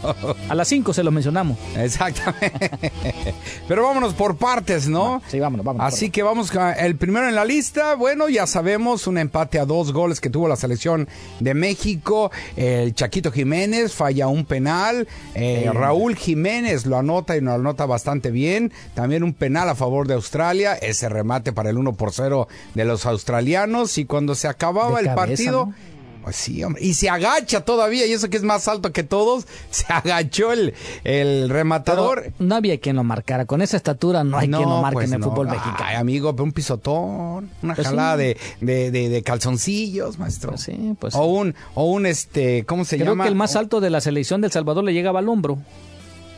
A 0.48 0.54
las 0.54 0.68
5 0.68 0.92
se 0.92 1.02
los 1.04 1.12
mencionamos. 1.12 1.58
Exactamente. 1.76 2.70
Pero 3.68 3.82
vámonos 3.84 4.14
por 4.14 4.36
partes, 4.36 4.88
¿no? 4.88 5.22
Sí, 5.28 5.38
vámonos, 5.38 5.64
vámonos. 5.64 5.92
Así 5.92 6.10
que 6.10 6.22
vamos 6.22 6.50
con 6.50 6.62
el 6.76 6.96
primero 6.96 7.28
en 7.28 7.34
la 7.34 7.44
lista. 7.44 7.94
Bueno, 7.94 8.28
ya 8.28 8.46
sabemos, 8.46 9.06
un 9.06 9.18
empate 9.18 9.58
a 9.58 9.64
dos 9.64 9.92
goles 9.92 10.20
que 10.20 10.30
tuvo 10.30 10.48
la 10.48 10.56
selección 10.56 11.08
de 11.40 11.54
México. 11.54 12.30
El 12.56 12.94
Chaquito 12.94 13.30
Jiménez 13.30 13.92
falla 13.92 14.26
un 14.28 14.44
penal. 14.44 15.06
Eh. 15.34 15.70
Raúl 15.72 16.16
Jiménez 16.16 16.86
lo 16.86 16.98
anota 16.98 17.36
y 17.36 17.40
lo 17.40 17.52
anota 17.52 17.86
bastante 17.86 18.30
bien. 18.30 18.72
También 18.94 19.22
un 19.22 19.34
penal 19.34 19.68
a 19.68 19.74
favor 19.74 20.08
de 20.08 20.14
Australia. 20.14 20.74
Ese 20.74 21.08
remate 21.08 21.52
para 21.52 21.70
el 21.70 21.78
1 21.78 21.94
por 21.94 22.12
0 22.12 22.48
de 22.74 22.84
los 22.84 23.06
australianos. 23.06 23.98
Y 23.98 24.04
cuando 24.04 24.34
se 24.34 24.48
acababa 24.48 24.96
De 25.00 25.00
el 25.02 25.14
cabeza, 25.14 25.14
partido. 25.26 25.66
¿no? 25.66 25.93
Pues 26.24 26.36
sí, 26.36 26.64
hombre. 26.64 26.82
Y 26.82 26.94
se 26.94 27.10
agacha 27.10 27.66
todavía, 27.66 28.06
y 28.06 28.12
eso 28.12 28.30
que 28.30 28.38
es 28.38 28.42
más 28.42 28.66
alto 28.66 28.92
que 28.92 29.02
todos, 29.02 29.46
se 29.70 29.84
agachó 29.92 30.52
el, 30.52 30.72
el 31.04 31.50
rematador. 31.50 32.22
Pero 32.22 32.34
no 32.38 32.54
había 32.56 32.80
quien 32.80 32.96
lo 32.96 33.04
marcara. 33.04 33.44
Con 33.44 33.60
esa 33.60 33.76
estatura 33.76 34.24
no 34.24 34.38
hay 34.38 34.48
quien 34.48 34.62
lo 34.62 34.80
marque 34.80 34.94
pues 34.94 35.08
en 35.08 35.14
el 35.14 35.20
no. 35.20 35.28
fútbol 35.30 35.48
mexicano. 35.48 35.76
Ay, 35.80 35.96
amigo, 35.96 36.34
un 36.38 36.52
pisotón, 36.52 37.50
una 37.62 37.74
Pues 37.74 37.86
jalada 37.86 38.16
sí. 38.16 38.22
de, 38.22 38.36
de, 38.62 38.90
de- 38.90 39.08
de 39.10 39.22
calzoncillos, 39.22 40.18
maestro. 40.18 40.52
Pues 40.52 40.62
sí, 40.62 40.96
pues 40.98 41.14
o 41.14 41.24
un, 41.26 41.54
o 41.74 41.84
un 41.90 42.06
este, 42.06 42.64
¿cómo 42.64 42.86
se 42.86 42.96
Creo 42.96 43.10
llama? 43.12 43.24
que 43.24 43.28
el 43.28 43.36
más 43.36 43.54
alto 43.54 43.80
de 43.82 43.90
la 43.90 44.00
selección 44.00 44.40
del 44.40 44.50
Salvador 44.50 44.82
le 44.82 44.94
llegaba 44.94 45.18
al 45.18 45.28
hombro. 45.28 45.58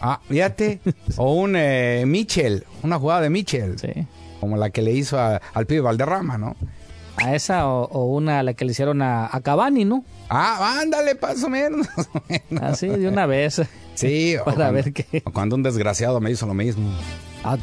Ah, 0.01 0.21
fíjate. 0.29 0.81
o 1.17 1.33
un 1.35 1.55
eh, 1.57 2.03
Mitchell, 2.09 2.65
una 2.83 2.99
jugada 2.99 3.21
de 3.21 3.31
Mitchell. 3.31 3.79
Sí. 3.79 4.05
Como 4.41 4.57
la 4.57 4.71
que 4.71 4.83
le 4.83 4.91
hizo 4.93 5.17
a- 5.19 5.41
al 5.55 5.67
pibe 5.67 5.81
Valderrama, 5.83 6.37
¿no? 6.39 6.57
A 7.17 7.35
esa 7.35 7.67
o, 7.69 7.85
o 7.85 8.05
una 8.15 8.41
a 8.41 8.43
la 8.43 8.53
que 8.55 8.65
le 8.65 8.73
hicieron 8.73 9.01
a, 9.03 9.29
a 9.31 9.41
Cavani, 9.41 9.85
¿no? 9.85 10.05
Ah, 10.29 10.81
ándale, 10.83 11.17
más 11.21 11.43
o 11.43 11.49
menos. 11.49 11.87
más. 12.51 12.63
Así, 12.75 12.89
de 12.89 13.09
una 13.09 13.27
vez. 13.27 13.63
Sí, 13.95 14.37
o 14.37 14.45
Para 14.45 14.57
cuando, 14.57 14.73
ver 14.75 14.93
qué. 14.93 15.23
o 15.25 15.31
cuando 15.33 15.57
un 15.57 15.63
desgraciado 15.63 16.21
me 16.21 16.31
hizo 16.31 16.47
lo 16.47 16.55
mismo. 16.55 16.91
Ah, 17.45 17.57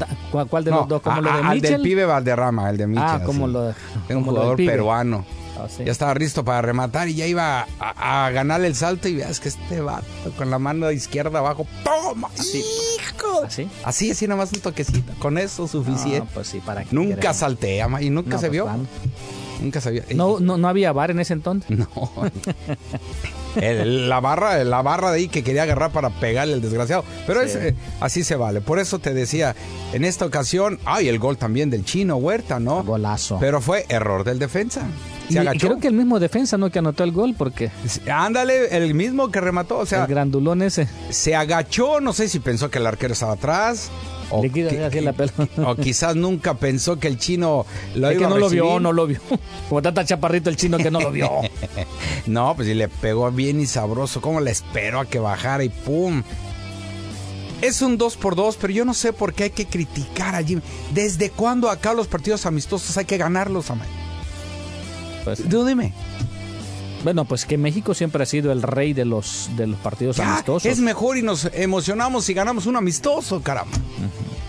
¿Cuál, 0.48 0.64
de 0.64 0.70
No, 0.70 0.78
los 0.78 0.88
dos? 0.88 1.02
¿Como 1.02 1.16
a- 1.16 1.20
lo 1.20 1.32
de 1.32 1.42
al 1.42 1.60
del 1.60 1.82
pibe 1.82 2.04
Valderrama, 2.06 2.70
el 2.70 2.78
de 2.78 2.86
Mitchell. 2.86 3.04
Ah, 3.06 3.22
como 3.24 3.46
sí. 3.46 3.52
lo 3.52 3.62
de- 3.64 3.74
Era 4.08 4.18
un 4.18 4.24
jugador 4.24 4.56
peruano. 4.56 5.24
Ah, 5.56 5.66
sí. 5.68 5.84
Ya 5.84 5.92
estaba 5.92 6.14
listo 6.14 6.44
para 6.44 6.60
rematar 6.62 7.08
y 7.08 7.14
ya 7.14 7.26
iba 7.26 7.64
a, 7.78 8.26
a 8.26 8.30
ganarle 8.32 8.66
el 8.66 8.74
salto 8.74 9.06
y 9.08 9.14
veas 9.14 9.38
que 9.38 9.50
este 9.50 9.80
vato 9.80 10.04
con 10.36 10.50
la 10.50 10.58
mano 10.58 10.90
izquierda 10.90 11.38
abajo, 11.38 11.64
¡toma! 11.84 12.28
¡Hijo! 12.38 13.44
¿Así? 13.44 13.68
Así, 13.84 14.10
así 14.10 14.26
nomás 14.26 14.52
un 14.52 14.60
toquecito. 14.60 15.12
Con 15.20 15.38
eso 15.38 15.68
suficiente. 15.68 16.26
Ah, 16.28 16.30
pues 16.34 16.48
sí, 16.48 16.60
para 16.64 16.82
que 16.82 16.92
Nunca 16.94 17.14
queremos. 17.16 17.36
saltea, 17.36 17.88
y 18.02 18.10
nunca 18.10 18.30
No, 18.30 18.38
se 18.38 18.46
pues, 18.46 18.52
vio. 18.52 18.64
¿cuándo? 18.64 18.88
Nunca 19.60 19.80
vio. 19.90 20.02
No, 20.14 20.40
no, 20.40 20.56
no 20.56 20.68
había 20.68 20.92
bar 20.92 21.10
en 21.10 21.20
ese 21.20 21.32
entonces. 21.34 21.70
No. 21.78 21.86
El- 23.56 24.08
la 24.08 24.18
barra, 24.20 24.64
la 24.64 24.82
barra 24.82 25.12
de 25.12 25.18
ahí 25.18 25.28
que 25.28 25.44
quería 25.44 25.62
agarrar 25.62 25.92
para 25.92 26.10
pegarle 26.10 26.54
el 26.54 26.60
desgraciado. 26.60 27.04
Pero 27.26 27.40
Sí. 27.42 27.46
es, 27.50 27.54
eh, 27.56 27.74
así 28.00 28.24
se 28.24 28.34
vale. 28.34 28.60
Por 28.60 28.80
eso 28.80 28.98
te 28.98 29.14
decía, 29.14 29.54
en 29.92 30.04
esta 30.04 30.26
ocasión, 30.26 30.80
ay, 30.84 31.08
el 31.08 31.20
gol 31.20 31.36
también 31.38 31.70
del 31.70 31.84
chino 31.84 32.16
Huerta, 32.16 32.58
¿no? 32.58 32.82
Golazo. 32.82 33.38
Pero 33.38 33.60
fue 33.60 33.86
error 33.88 34.24
del 34.24 34.40
defensa. 34.40 34.82
Se 35.28 35.34
Y- 35.34 35.36
y 35.36 35.38
agachó. 35.38 35.66
creo 35.68 35.80
que 35.80 35.88
el 35.88 35.94
mismo 35.94 36.20
defensa 36.20 36.58
no 36.58 36.70
que 36.70 36.78
anotó 36.78 37.02
el 37.04 37.12
gol 37.12 37.34
porque 37.36 37.70
Ándale, 38.10 38.76
el 38.76 38.94
mismo 38.94 39.30
que 39.30 39.40
remató. 39.40 39.78
O 39.78 39.86
sea, 39.86 40.02
el 40.02 40.06
grandulón 40.08 40.62
ese 40.62 40.88
se 41.10 41.34
agachó, 41.34 42.00
no 42.00 42.12
sé 42.12 42.28
si 42.28 42.40
pensó 42.40 42.70
que 42.70 42.78
el 42.78 42.86
arquero 42.86 43.12
estaba 43.14 43.32
atrás. 43.32 43.90
O, 44.30 44.42
le 44.42 44.50
quita 44.50 44.70
que- 44.70 44.84
así 44.84 45.00
la 45.00 45.12
pelota. 45.12 45.46
o 45.66 45.76
quizás 45.76 46.16
nunca 46.16 46.54
pensó 46.54 46.98
que 46.98 47.08
el 47.08 47.18
chino 47.18 47.66
lo 47.94 48.08
Es 48.10 48.16
iba 48.16 48.22
que 48.22 48.28
no 48.30 48.34
a 48.36 48.38
lo 48.38 48.48
vio, 48.48 48.80
no 48.80 48.92
lo 48.92 49.06
vio. 49.06 49.20
Como 49.68 49.82
tanta 49.82 50.04
chaparrito 50.04 50.48
el 50.50 50.56
chino 50.56 50.78
que 50.78 50.90
no 50.90 51.00
lo 51.00 51.10
vio. 51.10 51.30
no, 52.26 52.54
pues 52.56 52.66
sí 52.68 52.74
le 52.74 52.88
pegó 52.88 53.30
bien 53.30 53.60
y 53.60 53.66
sabroso. 53.66 54.20
¿Cómo 54.20 54.40
le 54.40 54.50
esperó 54.50 55.00
a 55.00 55.06
que 55.06 55.18
bajara 55.18 55.62
y 55.64 55.68
pum? 55.68 56.22
Es 57.62 57.80
un 57.82 57.96
2 57.96 58.16
por 58.16 58.34
2 58.34 58.56
pero 58.60 58.72
yo 58.72 58.84
no 58.84 58.92
sé 58.94 59.12
por 59.12 59.32
qué 59.32 59.44
hay 59.44 59.50
que 59.50 59.66
criticar 59.66 60.34
a 60.34 60.42
Jimmy. 60.42 60.62
¿Desde 60.92 61.30
cuándo 61.30 61.70
acá 61.70 61.94
los 61.94 62.08
partidos 62.08 62.44
amistosos 62.46 62.96
hay 62.98 63.04
que 63.04 63.16
ganarlos, 63.18 63.70
Amay? 63.70 63.88
Pues, 65.24 65.42
Tú 65.48 65.64
dime. 65.64 65.92
bueno, 67.02 67.24
pues 67.24 67.44
que 67.44 67.56
México 67.58 67.94
siempre 67.94 68.22
ha 68.22 68.26
sido 68.26 68.52
el 68.52 68.62
rey 68.62 68.92
de 68.92 69.04
los 69.04 69.48
de 69.56 69.66
los 69.66 69.78
partidos 69.80 70.16
Ya, 70.16 70.32
amistosos. 70.34 70.66
es 70.70 70.78
mejor 70.80 71.16
y 71.18 71.22
nos 71.22 71.48
emocionamos 71.52 72.24
si 72.26 72.34
ganamos 72.34 72.66
un 72.66 72.76
amistoso, 72.76 73.42
caramba. 73.42 73.76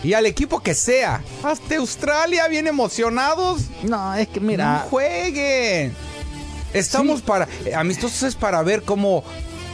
Y 0.04 0.14
al 0.14 0.26
equipo 0.28 0.60
que 0.60 0.76
sea. 0.76 1.24
Hasta 1.44 1.78
Australia, 1.78 2.48
bien 2.48 2.68
emocionados. 2.68 3.64
No, 3.84 4.14
es 4.14 4.28
que 4.28 4.40
No 4.40 4.46
mira, 4.48 4.86
jueguen. 4.90 5.94
Estamos 6.74 7.22
para. 7.22 7.48
eh, 7.66 7.74
Amistosos 7.74 8.22
es 8.24 8.36
para 8.36 8.62
ver 8.62 8.84
cómo, 8.84 9.24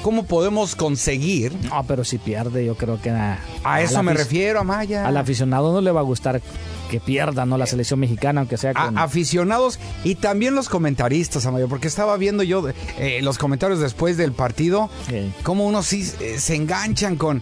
cómo 0.04 0.24
podemos 0.24 0.76
conseguir. 0.76 1.52
no, 1.70 1.84
pero 1.88 2.06
si 2.06 2.18
pierde, 2.18 2.64
yo 2.66 2.76
creo 2.76 3.02
que 3.02 3.10
a, 3.10 3.40
A 3.64 3.82
eso 3.82 4.02
me 4.04 4.14
refiero, 4.14 4.60
Amaya. 4.62 5.06
Al 5.06 5.18
aficionado 5.18 5.74
no 5.74 5.82
le 5.82 5.92
va 5.92 6.00
a 6.00 6.04
gustar 6.04 6.42
que 6.92 7.00
pierda, 7.00 7.46
¿no? 7.48 7.58
La 7.58 7.66
selección 7.66 8.00
mexicana, 8.00 8.42
aunque 8.42 8.58
sea 8.58 8.72
A- 8.76 8.86
con... 8.86 8.98
aficionados 9.00 9.80
y 10.04 10.16
también 10.16 10.54
los 10.54 10.70
comentaristas, 10.70 11.46
Amayo, 11.48 11.68
porque 11.68 11.88
estaba 11.88 12.16
viendo 12.18 12.44
yo 12.44 12.68
eh, 13.00 13.22
los 13.24 13.38
comentarios 13.40 13.80
después 13.80 14.18
del 14.18 14.34
partido, 14.34 14.90
Sí. 15.10 15.32
cómo 15.42 15.66
unos 15.66 15.88
sí 15.88 16.08
eh, 16.20 16.36
se 16.38 16.56
enganchan 16.56 17.16
con 17.16 17.42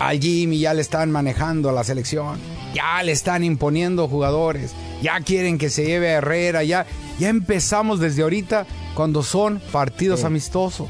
al 0.00 0.18
Jimmy, 0.20 0.58
ya 0.58 0.74
le 0.74 0.80
están 0.82 1.10
manejando 1.10 1.68
a 1.68 1.72
la 1.72 1.84
selección, 1.84 2.38
ya 2.74 3.02
le 3.02 3.12
están 3.12 3.44
imponiendo 3.44 4.08
jugadores, 4.08 4.72
ya 5.02 5.20
quieren 5.20 5.56
que 5.58 5.70
se 5.70 5.84
lleve 5.84 6.08
a 6.10 6.18
Herrera, 6.18 6.64
ya, 6.64 6.86
ya 7.18 7.28
empezamos 7.28 8.00
desde 8.00 8.22
ahorita 8.22 8.66
cuando 8.94 9.22
son 9.22 9.60
partidos 9.72 10.20
Sí. 10.20 10.26
amistosos. 10.26 10.88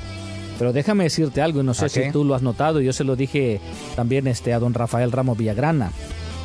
Pero 0.59 0.73
déjame 0.73 1.05
decirte 1.05 1.43
algo, 1.43 1.61
y 1.61 1.65
no 1.65 1.75
sé 1.75 1.87
¿A 1.87 1.89
si 1.89 2.11
tú 2.13 2.25
lo 2.25 2.35
has 2.35 2.43
notado, 2.43 2.81
yo 2.81 2.93
se 2.93 3.03
lo 3.03 3.17
dije 3.17 3.61
también 3.97 4.27
este, 4.27 4.53
a 4.53 4.59
don 4.59 4.75
Rafael 4.75 5.11
Ramos 5.11 5.37
Villagrana. 5.39 5.91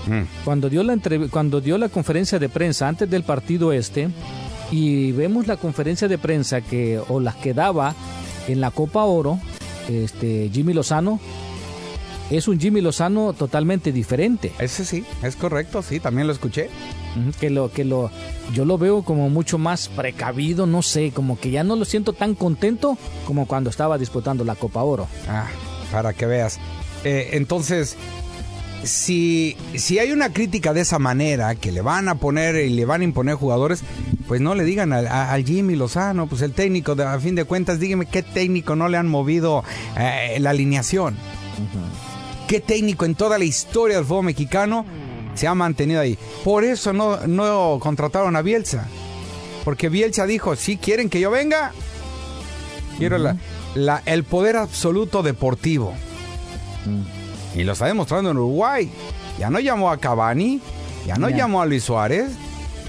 Mm. 0.08 0.44
Cuando 0.44 0.70
dio, 0.70 0.84
la 0.84 0.98
cuando 1.30 1.62
dio 1.62 1.78
la 1.78 1.90
conferencia 1.90 2.40
de 2.40 2.50
prensa 2.50 2.88
antes 2.88 3.10
del 3.10 3.24
partido 3.24 3.72
este, 3.72 4.10
y 4.72 5.12
vemos 5.12 5.48
la 5.48 5.58
conferencia 5.58 6.08
de 6.08 6.18
prensa 6.18 6.62
que, 6.62 7.00
o 7.08 7.20
las 7.20 7.36
que 7.36 7.54
daba 7.54 7.94
en 8.48 8.62
la 8.62 8.72
Copa 8.72 9.04
Oro, 9.04 9.40
este, 9.90 10.50
Jimmy 10.54 10.74
Lozano, 10.74 11.20
es 12.30 12.48
un 12.48 12.60
Jimmy 12.60 12.82
Lozano 12.82 13.34
totalmente 13.34 13.92
diferente. 13.92 14.52
Ese 14.60 14.86
sí, 14.86 15.06
es 15.22 15.36
correcto, 15.36 15.82
sí, 15.82 16.00
también 16.00 16.28
lo 16.28 16.34
escuché. 16.34 16.70
Que 17.40 17.50
lo, 17.50 17.72
que 17.72 17.86
lo, 17.86 18.12
yo 18.54 18.66
lo 18.66 18.78
veo 18.78 19.04
como 19.04 19.30
mucho 19.30 19.58
más 19.58 19.88
precavido, 19.88 20.66
no 20.66 20.82
sé, 20.82 21.12
como 21.12 21.40
que 21.40 21.50
ya 21.50 21.64
no 21.64 21.78
lo 21.78 21.86
siento 21.86 22.12
tan 22.12 22.36
contento 22.36 22.98
como 23.26 23.48
cuando 23.48 23.70
estaba 23.70 23.98
disputando 23.98 24.44
la 24.44 24.56
Copa 24.56 24.84
Oro. 24.84 25.08
Ah, 25.30 25.48
para 25.94 26.12
que 26.12 26.26
veas. 26.26 26.60
Eh, 27.06 27.30
entonces, 27.34 27.96
si, 28.86 29.58
si 29.76 30.00
hay 30.00 30.12
una 30.12 30.32
crítica 30.32 30.74
de 30.74 30.82
esa 30.82 31.00
manera, 31.00 31.56
que 31.56 31.72
le 31.72 31.82
van 31.82 32.08
a 32.08 32.16
poner 32.16 32.56
y 32.56 32.70
le 32.70 32.86
van 32.86 33.02
a 33.02 33.04
imponer 33.04 33.36
jugadores, 33.36 33.82
pues 34.28 34.42
no 34.42 34.56
le 34.56 34.64
digan 34.64 34.94
al, 34.94 35.46
Jimmy 35.46 35.76
Lozano, 35.76 36.28
pues 36.28 36.42
el 36.42 36.54
técnico, 36.54 36.96
de- 36.96 37.04
a 37.04 37.20
fin 37.20 37.36
de 37.36 37.44
cuentas, 37.46 37.80
dígame 37.80 38.06
qué 38.06 38.24
técnico 38.24 38.76
no 38.76 38.88
le 38.88 38.98
han 38.98 39.08
movido 39.08 39.64
eh, 39.98 40.38
la 40.40 40.52
alineación. 40.52 41.16
¿Qué 42.48 42.60
técnico 42.60 43.06
en 43.06 43.16
toda 43.16 43.38
la 43.38 43.46
historia 43.46 43.98
del 43.98 44.06
fútbol 44.06 44.26
mexicano 44.26 44.86
se 45.34 45.48
ha 45.48 45.56
mantenido 45.56 46.00
ahí? 46.00 46.18
Por 46.44 46.64
eso 46.64 46.94
no, 46.94 47.26
no 47.28 47.80
contrataron 47.82 48.36
a 48.36 48.42
Bielsa. 48.42 48.88
Porque 49.64 49.90
Bielsa 49.90 50.26
dijo, 50.28 50.56
si 50.56 50.78
quieren 50.78 51.10
que 51.10 51.20
yo 51.20 51.32
venga, 51.32 51.72
quiero 53.00 53.18
la- 53.18 53.38
la- 53.74 54.04
el 54.06 54.24
poder 54.24 54.58
absoluto 54.58 55.24
deportivo. 55.24 55.94
Y 57.56 57.64
lo 57.64 57.74
está 57.74 57.88
demostrando 57.88 58.32
en 58.32 58.38
Uruguay. 58.38 58.92
Ya 59.40 59.50
no 59.50 59.60
llamó 59.60 59.90
a 59.90 59.98
Cavani, 59.98 60.62
ya 61.08 61.16
no 61.16 61.30
llamó 61.30 61.62
a 61.62 61.66
Luis 61.66 61.84
Suárez. 61.84 62.32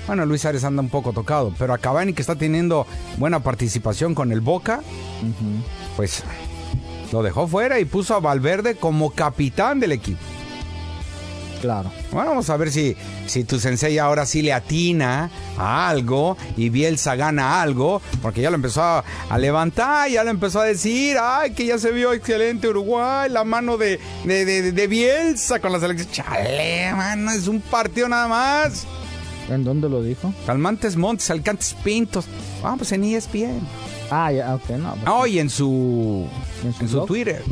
Bueno, 0.06 0.26
Luis 0.26 0.42
Suárez 0.42 0.62
anda 0.64 0.82
un 0.82 0.88
poco 0.88 1.12
tocado, 1.12 1.52
pero 1.58 1.72
a 1.72 1.78
Cavani 1.78 2.12
que 2.12 2.20
está 2.20 2.36
teniendo 2.36 2.86
buena 3.16 3.40
participación 3.40 4.14
con 4.14 4.30
el 4.30 4.40
Boca, 4.40 4.82
pues 5.96 6.22
lo 7.12 7.22
dejó 7.22 7.48
fuera 7.48 7.78
y 7.80 7.84
puso 7.84 8.14
a 8.14 8.20
Valverde 8.20 8.76
como 8.76 9.10
capitán 9.10 9.80
del 9.80 9.92
equipo. 9.92 10.20
Claro. 11.60 11.90
Bueno, 12.12 12.30
vamos 12.30 12.50
a 12.50 12.56
ver 12.56 12.70
si, 12.70 12.96
si 13.26 13.44
tu 13.44 13.58
sensei 13.58 13.98
ahora 13.98 14.26
sí 14.26 14.42
le 14.42 14.52
atina 14.52 15.30
a 15.58 15.88
algo 15.88 16.36
y 16.56 16.68
Bielsa 16.68 17.16
gana 17.16 17.62
algo, 17.62 18.02
porque 18.22 18.42
ya 18.42 18.50
lo 18.50 18.56
empezó 18.56 18.82
a, 18.82 19.04
a 19.30 19.38
levantar, 19.38 20.08
ya 20.10 20.22
lo 20.22 20.30
empezó 20.30 20.60
a 20.60 20.64
decir, 20.64 21.16
ay, 21.20 21.52
que 21.54 21.64
ya 21.66 21.78
se 21.78 21.92
vio 21.92 22.12
excelente 22.12 22.68
Uruguay, 22.68 23.30
la 23.30 23.42
mano 23.44 23.76
de, 23.78 23.98
de, 24.24 24.44
de- 24.44 24.72
de 24.72 24.86
Bielsa 24.86 25.58
con 25.60 25.72
la 25.72 25.80
selección. 25.80 26.08
Chale, 26.12 26.92
mano, 26.92 27.30
es 27.32 27.48
un 27.48 27.60
partido 27.60 28.08
nada 28.08 28.28
más. 28.28 28.84
¿En 29.48 29.64
dónde 29.64 29.88
lo 29.88 30.02
dijo? 30.02 30.34
Calmantes 30.44 30.96
Montes, 30.96 31.30
Alcantes 31.30 31.74
Pintos. 31.82 32.26
Vamos, 32.62 32.78
pues 32.80 32.92
en 32.92 33.04
ESPN. 33.04 33.60
Ah, 34.10 34.30
ya, 34.30 34.54
ok, 34.56 34.68
no. 34.70 34.94
pues, 35.20 35.32
y 35.32 35.38
en 35.38 35.48
su, 35.50 36.26
¿En 36.64 36.72
su 36.74 36.82
en 36.82 36.88
su 36.88 36.94
blog? 36.96 37.06
Twitter. 37.06 37.42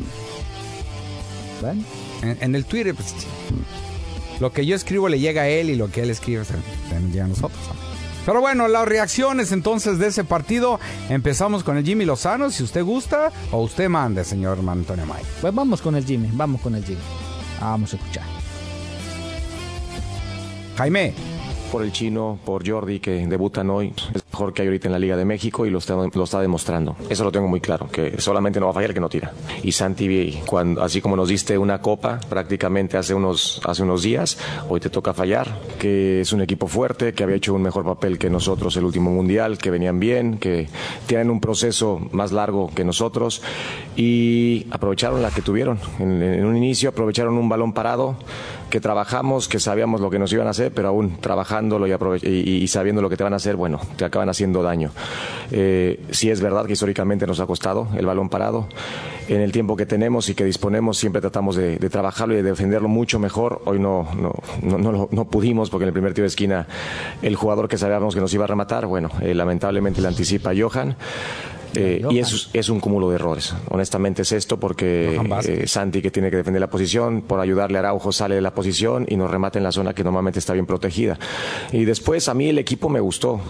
bueno. 1.61 1.83
En, 2.23 2.39
en 2.41 2.55
el 2.55 2.65
Twitter, 2.65 2.95
pues, 2.95 3.15
lo 4.41 4.53
que 4.53 4.67
yo 4.67 4.77
escribo 4.77 5.09
le 5.09 5.21
llega 5.21 5.43
a 5.43 5.49
él 5.49 5.71
y 5.71 5.77
lo 5.77 5.91
que 5.91 6.03
él 6.03 6.11
escribe 6.11 6.45
también 6.91 7.13
llega 7.13 7.25
a 7.25 7.29
nosotros. 7.29 7.61
¿no? 7.69 7.95
Pero 8.27 8.41
bueno, 8.41 8.69
las 8.69 8.87
reacciones 8.87 9.53
entonces 9.53 9.99
de 9.99 10.07
ese 10.07 10.25
partido. 10.25 10.81
Empezamos 11.09 11.63
con 11.63 11.77
el 11.77 11.85
Jimmy 11.85 12.05
Lozano, 12.05 12.51
si 12.51 12.63
usted 12.63 12.83
gusta, 12.83 13.31
o 13.51 13.63
usted 13.63 13.89
mande, 13.89 14.25
señor 14.25 14.59
Antonio 14.67 15.05
May. 15.07 15.23
Pues 15.41 15.55
vamos 15.55 15.83
con 15.83 15.95
el 15.95 16.05
Jimmy, 16.05 16.31
vamos 16.33 16.61
con 16.61 16.75
el 16.75 16.85
Jimmy. 16.85 17.03
Vamos 17.61 17.93
a 17.93 17.97
escuchar. 17.97 18.25
Jaime. 20.77 21.34
Por 21.75 21.83
el 21.83 21.91
chino, 21.91 22.39
por 22.45 22.65
Jordi, 22.65 23.01
que 23.01 23.27
debutan 23.27 23.69
hoy. 23.69 23.93
Es 24.15 24.23
mejor 24.31 24.55
que 24.55 24.63
hay 24.63 24.69
ahorita 24.69 24.87
en 24.87 24.93
la 24.93 24.99
Liga 25.01 25.17
de 25.17 25.25
México 25.25 25.67
y 25.67 25.71
lo 25.71 25.79
está, 25.79 25.97
lo 25.97 26.23
está 26.23 26.41
demostrando. 26.41 26.95
Eso 27.11 27.25
lo 27.25 27.33
tengo 27.33 27.49
muy 27.49 27.61
claro, 27.61 27.89
que 27.91 28.21
solamente 28.21 28.61
no 28.61 28.67
va 28.67 28.71
a 28.71 28.75
fallar 28.75 28.91
el 28.91 28.95
que 28.95 29.01
no 29.01 29.09
tira. 29.09 29.33
Y 29.65 29.73
Santi, 29.73 30.41
cuando, 30.47 30.85
así 30.85 31.01
como 31.01 31.17
nos 31.17 31.29
diste 31.29 31.59
una 31.59 31.81
copa 31.81 32.21
prácticamente 32.29 32.97
hace 32.97 33.13
unos, 33.13 33.61
hace 33.65 33.83
unos 33.83 34.05
días, 34.05 34.39
hoy 34.69 34.79
te 34.79 34.89
toca 34.89 35.13
fallar. 35.15 35.49
Que 35.77 36.21
es 36.21 36.33
un 36.33 36.43
equipo 36.43 36.69
fuerte, 36.69 37.13
que 37.13 37.25
había 37.25 37.35
hecho 37.35 37.53
un 37.53 37.63
mejor 37.63 37.85
papel 37.85 38.21
que 38.21 38.31
nosotros 38.31 38.77
el 38.77 38.85
último 38.85 39.11
mundial, 39.11 39.59
que 39.59 39.73
venían 39.73 39.99
bien, 39.99 40.39
que 40.39 40.69
tienen 41.09 41.29
un 41.29 41.41
proceso 41.41 42.01
más 42.13 42.31
largo 42.31 42.71
que 42.73 42.85
nosotros 42.85 43.43
y 43.97 44.67
aprovecharon 44.71 45.23
la 45.23 45.31
que 45.31 45.43
tuvieron. 45.43 45.79
En, 45.99 46.45
un 46.45 46.57
inicio 46.57 46.89
aprovecharon 46.91 47.37
un 47.39 47.49
balón 47.49 47.73
parado 47.73 48.17
que 48.71 48.81
trabajamos, 48.81 49.47
que 49.49 49.61
sabíamos 49.61 50.01
lo 50.01 50.11
que 50.11 50.19
nos 50.19 50.33
iban 50.33 50.49
a 50.49 50.51
hacer, 50.51 50.73
pero 50.73 50.89
aún 50.89 51.17
trabajándolo 51.21 51.87
y, 51.87 51.93
y- 52.25 52.63
y 52.65 52.69
sabiendo 52.69 53.03
lo 53.03 53.09
que 53.09 53.17
te 53.17 53.23
van 53.23 53.33
a 53.33 53.37
hacer, 53.37 53.55
bueno, 53.55 53.81
te 53.97 54.05
acaban 54.05 54.29
haciendo 54.29 54.63
daño. 54.65 54.91
Eh, 55.53 56.01
sí 56.11 56.29
es 56.31 56.41
verdad 56.41 56.67
que 56.67 56.73
históricamente 56.73 57.25
nos 57.27 57.39
ha 57.39 57.47
costado 57.47 57.87
el 57.97 58.05
balón 58.07 58.29
parado. 58.29 58.67
En 59.29 59.41
el 59.41 59.53
tiempo 59.53 59.77
que 59.77 59.87
tenemos 59.87 60.29
y 60.29 60.35
que 60.35 60.45
disponemos 60.45 60.99
siempre 60.99 61.21
tratamos 61.23 61.57
de, 61.57 61.79
trabajarlo 61.89 62.35
y 62.35 62.39
de 62.39 62.43
defenderlo 62.43 62.89
mucho 62.89 63.19
mejor. 63.19 63.63
Hoy 63.65 63.79
no, 63.79 64.09
no, 64.17 64.33
no, 64.79 65.09
no 65.11 65.25
pudimos 65.27 65.71
porque 65.71 65.85
en 65.85 65.89
el 65.89 65.93
primer 65.95 66.13
tiro 66.13 66.25
de 66.25 66.29
esquina 66.29 66.67
el 67.23 67.37
jugador 67.37 67.69
que 67.69 67.79
sabíamos 67.79 68.15
que 68.15 68.21
nos 68.21 68.35
iba 68.35 68.45
a 68.45 68.49
rematar, 68.49 68.87
bueno, 68.87 69.09
eh, 69.23 69.35
lamentablemente 69.35 70.03
le 70.03 70.09
anticipa 70.09 70.51
Johan. 70.59 70.97
Eh, 71.77 72.03
y 72.11 72.19
es, 72.19 72.51
es 72.53 72.69
un 72.69 72.81
cúmulo 72.81 73.09
de 73.11 73.17
errores. 73.17 73.55
Honestamente 73.71 74.23
es 74.23 74.33
esto 74.33 74.59
porque 74.59 75.21
eh, 75.47 75.67
Santi 75.67 76.03
que 76.03 76.11
tiene 76.11 76.31
que 76.31 76.37
defender 76.37 76.61
la 76.61 76.69
posición, 76.71 77.23
por 77.23 77.41
ayudarle 77.41 77.79
a 77.79 77.81
Araujo 77.81 78.13
sale 78.13 78.35
de 78.35 78.41
la 78.41 78.55
posición 78.55 79.07
y 79.09 79.17
nos 79.17 79.31
remata 79.31 79.59
en 79.59 79.65
la 79.65 79.73
zona 79.73 79.95
que 79.95 80.05
normalmente 80.05 80.39
está 80.39 80.53
bien 80.53 80.67
protegida. 80.67 81.19
Y 81.73 81.85
después 81.85 82.29
a 82.29 82.35
mí 82.35 82.49
el 82.49 82.59
equipo 82.59 82.89
me 82.89 83.01
gustó. 83.01 83.41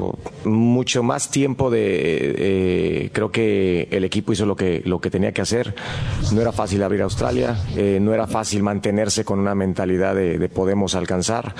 Mucho 0.44 1.02
más 1.02 1.30
tiempo 1.30 1.70
de... 1.70 1.80
eh, 1.84 3.10
creo 3.12 3.30
que 3.30 3.88
el 3.90 4.04
equipo 4.04 4.32
hizo 4.32 4.46
lo 4.46 4.56
que, 4.56 4.82
lo 4.84 5.00
que 5.00 5.10
tenía 5.10 5.32
que 5.32 5.42
hacer. 5.42 5.74
No 6.32 6.40
era 6.40 6.52
fácil 6.52 6.82
abrir 6.82 7.02
Australia, 7.02 7.56
no 8.00 8.14
era 8.14 8.26
fácil 8.26 8.62
mantenerse 8.62 9.24
con 9.24 9.38
una 9.38 9.54
mentalidad 9.54 10.14
de, 10.14 10.38
de 10.38 10.48
podemos 10.48 10.94
alcanzar 10.94 11.54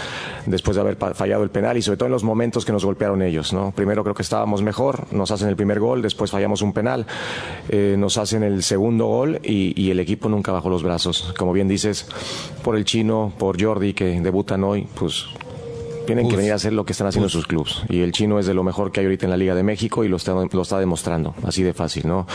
después 0.46 0.77
de 0.77 0.81
haber 0.81 0.96
fallado 0.96 1.42
el 1.42 1.50
penal 1.50 1.77
y 1.77 1.83
sobre 1.83 1.96
todo 1.96 2.07
en 2.07 2.12
los 2.12 2.24
momentos 2.24 2.64
que 2.64 2.72
nos 2.72 2.85
golpearon 2.85 3.22
ellos. 3.22 3.53
¿no? 3.53 3.72
Primero 3.72 4.03
creo 4.03 4.14
que 4.14 4.22
estábamos 4.22 4.62
mejor, 4.62 5.12
nos 5.12 5.31
hacen 5.31 5.48
el 5.48 5.57
primer 5.57 5.81
gol, 5.81 6.03
después 6.03 6.31
fallamos 6.31 6.53
un 6.62 6.72
penal, 6.72 7.06
eh, 7.68 7.96
nos 7.98 8.18
hacen 8.18 8.42
el 8.42 8.62
segundo 8.62 9.06
gol 9.06 9.40
y, 9.42 9.80
y 9.80 9.90
el 9.90 10.00
equipo 10.00 10.28
nunca 10.28 10.52
bajó 10.52 10.68
los 10.68 10.82
brazos. 10.82 11.34
Como 11.38 11.52
bien 11.52 11.68
dices, 11.68 12.06
por 12.62 12.76
el 12.76 12.84
chino, 12.84 13.32
por 13.38 13.62
Jordi 13.62 13.94
que 13.94 14.20
debutan 14.20 14.64
hoy, 14.64 14.86
pues 14.94 15.26
tienen 16.04 16.28
que 16.28 16.36
venir 16.36 16.52
a 16.52 16.56
hacer 16.56 16.72
lo 16.72 16.84
que 16.84 16.92
están 16.92 17.06
haciendo 17.06 17.26
en 17.26 17.30
sus 17.30 17.46
clubes. 17.46 17.82
Y 17.88 18.00
el 18.00 18.12
chino 18.12 18.38
es 18.38 18.46
de 18.46 18.54
lo 18.54 18.62
mejor 18.62 18.92
que 18.92 19.00
hay 19.00 19.06
ahorita 19.06 19.26
en 19.26 19.30
la 19.30 19.36
Liga 19.36 19.54
de 19.54 19.62
México 19.62 20.04
y 20.04 20.08
lo 20.08 20.16
está, 20.16 20.32
lo 20.32 20.62
está 20.62 20.78
demostrando, 20.78 21.34
así 21.44 21.62
de 21.62 21.72
fácil, 21.72 22.06
¿no? 22.06 22.26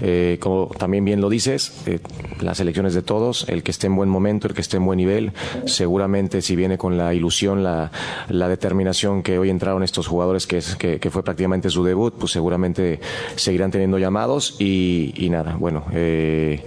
Eh, 0.00 0.38
como 0.40 0.70
también 0.78 1.04
bien 1.04 1.20
lo 1.20 1.28
dices, 1.28 1.82
eh, 1.86 2.00
las 2.40 2.60
elecciones 2.60 2.94
de 2.94 3.02
todos, 3.02 3.48
el 3.48 3.62
que 3.62 3.70
esté 3.70 3.86
en 3.86 3.96
buen 3.96 4.08
momento, 4.08 4.48
el 4.48 4.54
que 4.54 4.60
esté 4.60 4.76
en 4.76 4.86
buen 4.86 4.96
nivel, 4.96 5.32
seguramente 5.66 6.42
si 6.42 6.56
viene 6.56 6.78
con 6.78 6.96
la 6.96 7.14
ilusión, 7.14 7.62
la, 7.62 7.90
la 8.28 8.48
determinación 8.48 9.22
que 9.22 9.38
hoy 9.38 9.50
entraron 9.50 9.82
estos 9.82 10.06
jugadores, 10.06 10.46
que, 10.46 10.58
es, 10.58 10.76
que, 10.76 11.00
que 11.00 11.10
fue 11.10 11.22
prácticamente 11.22 11.70
su 11.70 11.84
debut, 11.84 12.14
pues 12.18 12.32
seguramente 12.32 13.00
seguirán 13.36 13.70
teniendo 13.70 13.98
llamados 13.98 14.56
y, 14.58 15.12
y 15.16 15.30
nada, 15.30 15.56
bueno. 15.58 15.84
Eh, 15.92 16.62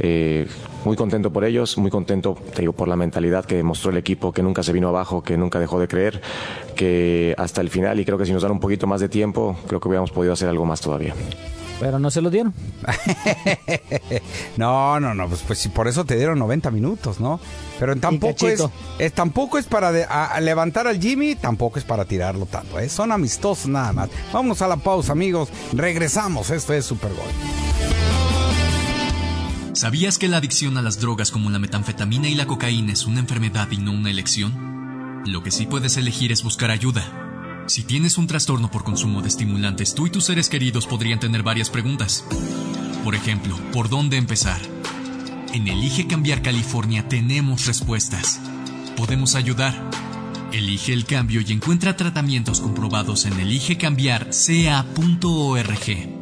eh, 0.00 0.46
muy 0.84 0.96
contento 0.96 1.32
por 1.32 1.44
ellos, 1.44 1.76
muy 1.78 1.90
contento, 1.90 2.36
te 2.54 2.62
digo, 2.62 2.72
por 2.72 2.88
la 2.88 2.96
mentalidad 2.96 3.44
que 3.44 3.56
demostró 3.56 3.90
el 3.90 3.96
equipo, 3.96 4.32
que 4.32 4.42
nunca 4.42 4.62
se 4.62 4.72
vino 4.72 4.88
abajo, 4.88 5.22
que 5.22 5.36
nunca 5.36 5.58
dejó 5.58 5.78
de 5.80 5.88
creer, 5.88 6.20
que 6.76 7.34
hasta 7.38 7.60
el 7.60 7.70
final, 7.70 7.98
y 8.00 8.04
creo 8.04 8.18
que 8.18 8.26
si 8.26 8.32
nos 8.32 8.42
dan 8.42 8.52
un 8.52 8.60
poquito 8.60 8.86
más 8.86 9.00
de 9.00 9.08
tiempo, 9.08 9.56
creo 9.66 9.80
que 9.80 9.88
hubiéramos 9.88 10.10
podido 10.10 10.32
hacer 10.32 10.48
algo 10.48 10.64
más 10.64 10.80
todavía. 10.80 11.14
Pero 11.80 11.98
no 11.98 12.10
se 12.10 12.20
lo 12.20 12.30
dieron. 12.30 12.54
No, 14.56 15.00
no, 15.00 15.14
no, 15.14 15.28
pues, 15.28 15.42
pues 15.46 15.66
por 15.68 15.88
eso 15.88 16.04
te 16.04 16.16
dieron 16.16 16.38
90 16.38 16.70
minutos, 16.70 17.18
¿no? 17.20 17.40
Pero 17.80 17.96
tampoco 17.96 18.46
es, 18.48 18.62
es- 18.98 19.12
tampoco 19.12 19.58
es 19.58 19.66
para 19.66 19.90
de- 19.90 20.04
a- 20.04 20.26
a 20.26 20.40
levantar 20.40 20.86
al 20.86 21.00
Jimmy, 21.00 21.34
tampoco 21.34 21.78
es 21.78 21.84
para 21.84 22.04
tirarlo 22.04 22.46
tanto, 22.46 22.78
¿eh? 22.78 22.88
son 22.88 23.10
amistosos 23.10 23.66
nada 23.66 23.92
más. 23.92 24.10
Vámonos 24.32 24.62
a 24.62 24.68
la 24.68 24.76
pausa, 24.76 25.12
amigos. 25.12 25.48
Regresamos, 25.72 26.50
esto 26.50 26.72
es 26.74 26.84
Super 26.84 27.10
Bowl. 27.10 27.83
¿Sabías 29.74 30.18
que 30.18 30.28
la 30.28 30.36
adicción 30.36 30.78
a 30.78 30.82
las 30.82 31.00
drogas 31.00 31.32
como 31.32 31.50
la 31.50 31.58
metanfetamina 31.58 32.28
y 32.28 32.36
la 32.36 32.46
cocaína 32.46 32.92
es 32.92 33.06
una 33.06 33.18
enfermedad 33.18 33.68
y 33.72 33.78
no 33.78 33.90
una 33.90 34.08
elección? 34.08 35.24
Lo 35.26 35.42
que 35.42 35.50
sí 35.50 35.66
puedes 35.66 35.96
elegir 35.96 36.30
es 36.30 36.44
buscar 36.44 36.70
ayuda. 36.70 37.64
Si 37.66 37.82
tienes 37.82 38.16
un 38.16 38.28
trastorno 38.28 38.70
por 38.70 38.84
consumo 38.84 39.20
de 39.20 39.26
estimulantes, 39.26 39.96
tú 39.96 40.06
y 40.06 40.10
tus 40.10 40.26
seres 40.26 40.48
queridos 40.48 40.86
podrían 40.86 41.18
tener 41.18 41.42
varias 41.42 41.70
preguntas. 41.70 42.24
Por 43.02 43.16
ejemplo, 43.16 43.58
¿por 43.72 43.88
dónde 43.88 44.16
empezar? 44.16 44.60
En 45.52 45.66
Elige 45.66 46.06
Cambiar 46.06 46.40
California 46.40 47.08
tenemos 47.08 47.66
respuestas. 47.66 48.38
Podemos 48.96 49.34
ayudar. 49.34 49.90
Elige 50.52 50.92
el 50.92 51.04
cambio 51.04 51.40
y 51.40 51.52
encuentra 51.52 51.96
tratamientos 51.96 52.60
comprobados 52.60 53.26
en 53.26 53.40
eligecambiarca.org. 53.40 56.13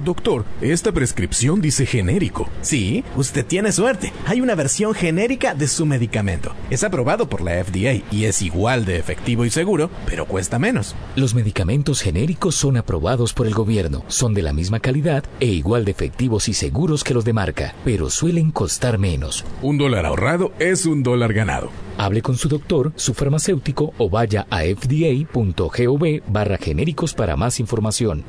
Doctor, 0.00 0.44
esta 0.72 0.92
prescripción 0.92 1.60
dice 1.60 1.86
genérico. 1.86 2.48
Sí, 2.62 3.04
usted 3.16 3.44
tiene 3.46 3.72
suerte. 3.72 4.12
Hay 4.26 4.40
una 4.40 4.54
versión 4.54 4.94
genérica 4.94 5.54
de 5.54 5.68
su 5.68 5.86
medicamento. 5.86 6.54
Es 6.70 6.82
aprobado 6.82 7.28
por 7.28 7.42
la 7.42 7.62
FDA 7.62 8.02
y 8.10 8.24
es 8.24 8.42
igual 8.42 8.84
de 8.84 8.96
efectivo 8.96 9.44
y 9.44 9.50
seguro, 9.50 9.90
pero 10.06 10.26
cuesta 10.26 10.58
menos. 10.58 10.94
Los 11.14 11.34
medicamentos 11.34 12.00
genéricos 12.00 12.54
son 12.54 12.76
aprobados 12.76 13.32
por 13.34 13.46
el 13.46 13.54
gobierno, 13.54 14.04
son 14.08 14.34
de 14.34 14.42
la 14.42 14.52
misma 14.52 14.80
calidad 14.80 15.24
e 15.40 15.46
igual 15.46 15.84
de 15.84 15.92
efectivos 15.92 16.48
y 16.48 16.54
seguros 16.54 17.04
que 17.04 17.14
los 17.14 17.24
de 17.24 17.32
marca, 17.32 17.74
pero 17.84 18.10
suelen 18.10 18.50
costar 18.50 18.98
menos. 18.98 19.44
Un 19.60 19.78
dólar 19.78 20.06
ahorrado 20.06 20.52
es 20.58 20.86
un 20.86 21.02
dólar 21.02 21.32
ganado. 21.32 21.70
Hable 21.98 22.22
con 22.22 22.36
su 22.36 22.48
doctor, 22.48 22.92
su 22.96 23.14
farmacéutico 23.14 23.92
o 23.98 24.08
vaya 24.08 24.46
a 24.50 24.62
fda.gov 24.62 26.22
barra 26.26 26.56
genéricos 26.56 27.14
para 27.14 27.36
más 27.36 27.60
información. 27.60 28.24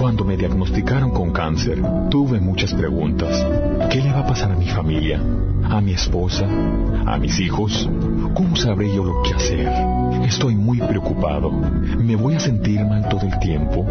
Cuando 0.00 0.24
me 0.24 0.34
diagnosticaron 0.34 1.10
con 1.10 1.30
cáncer, 1.30 1.78
tuve 2.08 2.40
muchas 2.40 2.72
preguntas. 2.72 3.46
¿Qué 3.90 4.00
le 4.00 4.10
va 4.10 4.20
a 4.20 4.26
pasar 4.26 4.50
a 4.50 4.56
mi 4.56 4.66
familia? 4.66 5.20
¿A 5.68 5.82
mi 5.82 5.92
esposa? 5.92 6.46
¿A 7.04 7.18
mis 7.18 7.38
hijos? 7.38 7.86
¿Cómo 8.34 8.56
sabré 8.56 8.94
yo 8.94 9.04
lo 9.04 9.22
que 9.22 9.34
hacer? 9.34 9.70
Estoy 10.24 10.54
muy 10.54 10.78
preocupado. 10.78 11.50
¿Me 11.50 12.16
voy 12.16 12.34
a 12.34 12.40
sentir 12.40 12.82
mal 12.82 13.10
todo 13.10 13.26
el 13.26 13.38
tiempo? 13.40 13.84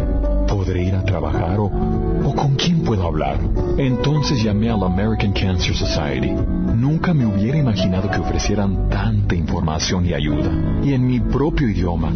¿Podré 0.48 0.82
ir 0.82 0.96
a 0.96 1.04
trabajar 1.04 1.60
o, 1.60 1.66
o 1.66 2.34
con 2.34 2.56
quién 2.56 2.82
puedo 2.82 3.06
hablar? 3.06 3.38
Entonces 3.78 4.42
llamé 4.42 4.68
a 4.68 4.76
la 4.76 4.86
American 4.86 5.32
Cancer 5.32 5.76
Society. 5.76 6.32
Nunca 6.74 7.14
me 7.14 7.24
hubiera 7.24 7.56
imaginado 7.56 8.10
que 8.10 8.18
ofrecieran 8.18 8.88
tanta 8.88 9.36
información 9.36 10.04
y 10.06 10.14
ayuda. 10.14 10.50
Y 10.82 10.92
en 10.92 11.06
mi 11.06 11.20
propio 11.20 11.68
idioma. 11.68 12.12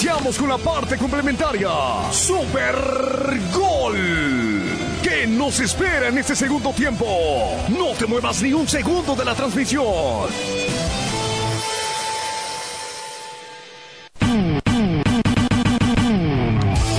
Iniciamos 0.00 0.38
con 0.38 0.48
la 0.48 0.58
parte 0.58 0.96
complementaria. 0.96 1.70
Super 2.12 2.72
Gol. 3.52 3.96
¿Qué 5.02 5.26
nos 5.26 5.58
espera 5.58 6.06
en 6.06 6.18
este 6.18 6.36
segundo 6.36 6.72
tiempo? 6.72 7.04
No 7.68 7.88
te 7.98 8.06
muevas 8.06 8.40
ni 8.40 8.52
un 8.52 8.68
segundo 8.68 9.16
de 9.16 9.24
la 9.24 9.34
transmisión. 9.34 10.28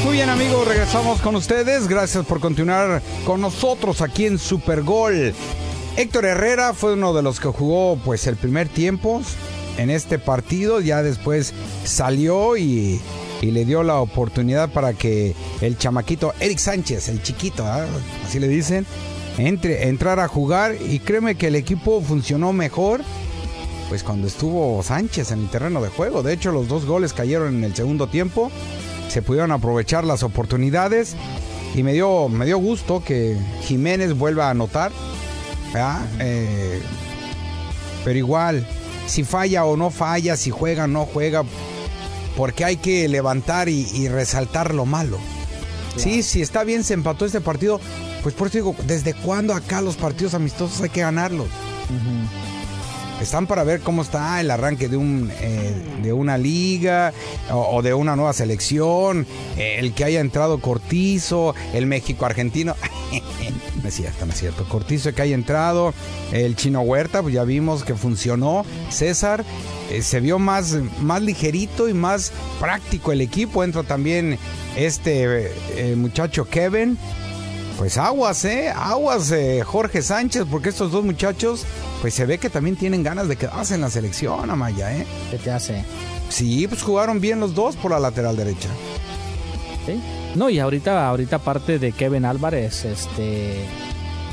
Muy 0.04 0.14
bien 0.14 0.30
amigos, 0.30 0.68
regresamos 0.68 1.22
con 1.22 1.38
ustedes. 1.38 1.88
Gracias 1.88 2.26
por 2.26 2.42
continuar 2.42 3.02
con 3.24 3.40
nosotros 3.40 4.02
aquí 4.02 4.26
en 4.26 4.38
Super 4.38 4.82
Gol. 4.82 5.34
Héctor 5.96 6.26
Herrera 6.26 6.74
fue 6.74 6.96
uno 6.96 7.14
de 7.14 7.24
los 7.24 7.40
que 7.40 7.48
jugó 7.48 7.98
pues 8.04 8.28
el 8.28 8.36
primer 8.36 8.68
tiempo 8.68 9.22
en 9.80 9.90
este 9.90 10.20
partido. 10.20 10.82
Ya 10.82 11.02
después 11.02 11.54
salió 11.84 12.58
y, 12.58 13.00
y 13.42 13.52
le 13.52 13.66
dio 13.66 13.84
la 13.84 14.00
oportunidad 14.00 14.70
para 14.70 14.94
que 14.94 15.34
el 15.62 15.78
chamaquito 15.78 16.34
Eric 16.40 16.60
Sánchez, 16.60 17.10
el 17.10 17.24
chiquito, 17.24 17.66
¿ah? 17.66 17.86
así 18.26 18.40
le 18.40 18.48
dicen, 18.48 18.86
entre, 19.38 19.88
entrar 19.88 20.20
a 20.20 20.28
jugar. 20.28 20.76
Y 20.88 21.00
créeme 21.00 21.36
que 21.36 21.48
el 21.48 21.56
equipo 21.56 22.02
funcionó 22.02 22.54
mejor. 22.54 23.02
Pues 23.88 24.04
cuando 24.04 24.28
estuvo 24.28 24.84
Sánchez 24.84 25.32
en 25.32 25.40
el 25.40 25.50
terreno 25.50 25.82
de 25.82 25.90
juego. 25.90 26.22
De 26.22 26.34
hecho, 26.34 26.52
los 26.52 26.68
dos 26.68 26.86
goles 26.86 27.14
cayeron 27.14 27.56
en 27.56 27.64
el 27.64 27.76
segundo 27.76 28.08
tiempo. 28.08 28.52
Se 29.08 29.24
pudieron 29.24 29.52
aprovechar 29.52 30.04
las 30.04 30.22
oportunidades. 30.22 31.16
Y 31.74 31.84
me 31.84 31.94
dio, 31.94 32.30
me 32.30 32.46
dio 32.46 32.58
gusto 32.58 33.04
que 33.04 33.38
Jiménez 33.64 34.14
vuelva 34.14 34.48
a 34.48 34.52
anotar. 34.52 34.92
Eh, 36.20 36.82
pero 38.04 38.18
igual, 38.18 38.66
si 39.10 39.24
falla 39.24 39.66
o 39.66 39.76
no 39.76 39.90
falla, 39.90 40.38
si 40.38 40.50
juega 40.52 40.86
o 40.86 40.88
no 40.88 41.06
juega, 41.06 41.44
porque 42.38 42.64
hay 42.64 42.78
que 42.78 43.08
levantar 43.08 43.68
y, 43.68 43.88
y 43.94 44.08
resaltar 44.08 44.74
lo 44.74 44.86
malo. 44.86 45.18
Sí, 45.98 46.24
si 46.24 46.42
está 46.42 46.64
bien, 46.64 46.84
se 46.84 46.94
empató 46.94 47.26
este 47.26 47.42
partido, 47.42 47.82
pues 48.24 48.34
por 48.36 48.48
eso 48.48 48.58
digo, 48.58 48.76
¿desde 48.86 49.14
cuándo 49.14 49.54
acá 49.54 49.82
los 49.82 49.98
partidos 49.98 50.34
amistosos 50.34 50.80
hay 50.82 50.90
que 50.90 51.02
ganarlos? 51.02 51.48
Están 53.22 53.48
para 53.48 53.66
ver 53.66 53.82
cómo 53.82 54.02
está 54.02 54.40
el 54.40 54.50
arranque 54.50 54.88
de, 54.88 54.96
un, 54.96 55.30
eh, 55.42 55.74
de 56.02 56.14
una 56.14 56.38
liga 56.38 57.12
o, 57.52 57.76
o, 57.76 57.82
de 57.82 57.94
una 57.94 58.16
nueva 58.16 58.32
selección, 58.32 59.28
eh, 59.58 59.76
el 59.80 59.94
que 59.94 60.06
haya 60.06 60.22
entrado 60.22 60.62
Cortizo, 60.62 61.54
el 61.74 61.86
México-Argentino. 61.86 62.76
no 63.90 63.92
es 63.92 63.96
cierto, 63.96 64.26
no 64.28 64.34
es 64.34 64.40
cierto. 64.40 64.66
Cortizo 64.70 65.12
que 65.16 65.24
haya 65.24 65.34
entrado, 65.34 65.96
el 66.32 66.56
Chino 66.56 66.82
Huerta, 66.82 67.24
pues 67.24 67.34
ya 67.34 67.44
vimos 67.44 67.84
que 67.84 67.96
funcionó. 67.96 68.64
César, 68.92 69.44
eh, 69.90 70.04
se 70.04 70.20
vio 70.20 70.38
más, 70.38 70.78
más 71.02 71.24
ligerito 71.24 71.90
y 71.90 71.96
más 71.96 72.32
práctico 72.60 73.12
el 73.12 73.22
equipo. 73.22 73.64
Entra 73.64 73.82
también 73.82 74.38
este 74.76 75.52
eh, 75.76 75.96
muchacho 75.96 76.46
Kevin. 76.46 77.00
Pues 77.80 77.98
aguas, 77.98 78.46
¿eh? 78.46 78.70
Aguas, 78.70 79.32
eh, 79.32 79.64
Jorge 79.66 80.04
Sánchez, 80.04 80.44
porque 80.52 80.70
estos 80.70 80.92
dos 80.92 81.04
muchachos, 81.04 81.64
pues 82.02 82.14
se 82.14 82.28
ve 82.28 82.38
que 82.38 82.52
también 82.52 82.76
tienen 82.76 83.02
ganas 83.02 83.28
de 83.28 83.38
quedarse 83.38 83.74
en 83.74 83.82
la 83.82 83.90
selección, 83.90 84.52
Amaya, 84.52 84.96
¿eh? 84.96 85.08
¿Qué 85.32 85.38
te 85.40 85.50
hace? 85.50 85.84
Sí, 86.28 86.68
pues 86.68 86.84
jugaron 86.84 87.20
bien 87.20 87.40
los 87.40 87.56
dos 87.56 87.76
por 87.76 87.90
la 87.90 88.00
lateral 88.00 88.36
derecha. 88.36 88.70
Sí. 89.94 90.00
No, 90.36 90.50
y 90.50 90.60
ahorita, 90.60 91.08
ahorita 91.08 91.38
aparte 91.38 91.80
de 91.80 91.92
Kevin 91.92 92.26
Álvarez, 92.26 92.86
este 92.86 93.66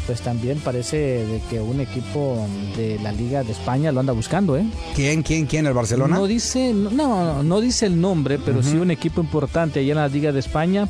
pues 0.07 0.21
también 0.21 0.59
parece 0.61 0.97
de 0.97 1.41
que 1.51 1.61
un 1.61 1.81
equipo 1.81 2.47
de 2.77 2.99
la 3.03 3.11
Liga 3.11 3.43
de 3.43 3.51
España 3.51 3.91
lo 3.91 4.01
anda 4.01 4.13
buscando, 4.13 4.57
¿eh? 4.57 4.65
¿Quién, 4.95 5.23
quién, 5.23 5.47
quién? 5.47 5.67
¿El 5.67 5.73
Barcelona? 5.73 6.17
No 6.17 6.27
dice, 6.27 6.73
no, 6.73 6.91
no, 6.91 7.43
no 7.43 7.61
dice 7.61 7.87
el 7.87 8.01
nombre, 8.01 8.39
pero 8.39 8.59
uh 8.59 8.63
-huh. 8.63 8.71
sí 8.71 8.77
un 8.77 8.93
equipo 8.93 9.21
importante 9.21 9.81
allá 9.81 9.93
en 9.93 9.99
la 9.99 10.09
Liga 10.09 10.31
de 10.31 10.39
España 10.39 10.89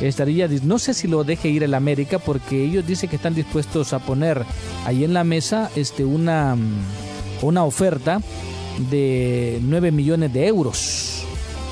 estaría, 0.00 0.48
no 0.62 0.78
sé 0.78 0.94
si 0.94 1.08
lo 1.08 1.24
deje 1.24 1.48
ir 1.48 1.62
el 1.62 1.74
América, 1.74 2.18
porque 2.18 2.62
ellos 2.62 2.86
dicen 2.86 3.08
que 3.08 3.16
están 3.16 3.34
dispuestos 3.34 3.92
a 3.92 3.98
poner 4.00 4.44
ahí 4.84 5.02
en 5.02 5.14
la 5.14 5.24
mesa 5.24 5.70
este, 5.74 6.04
una, 6.04 6.56
una 7.42 7.64
oferta 7.64 8.20
de 8.90 9.58
9 9.62 9.90
millones 9.92 10.32
de 10.32 10.46
euros. 10.46 11.17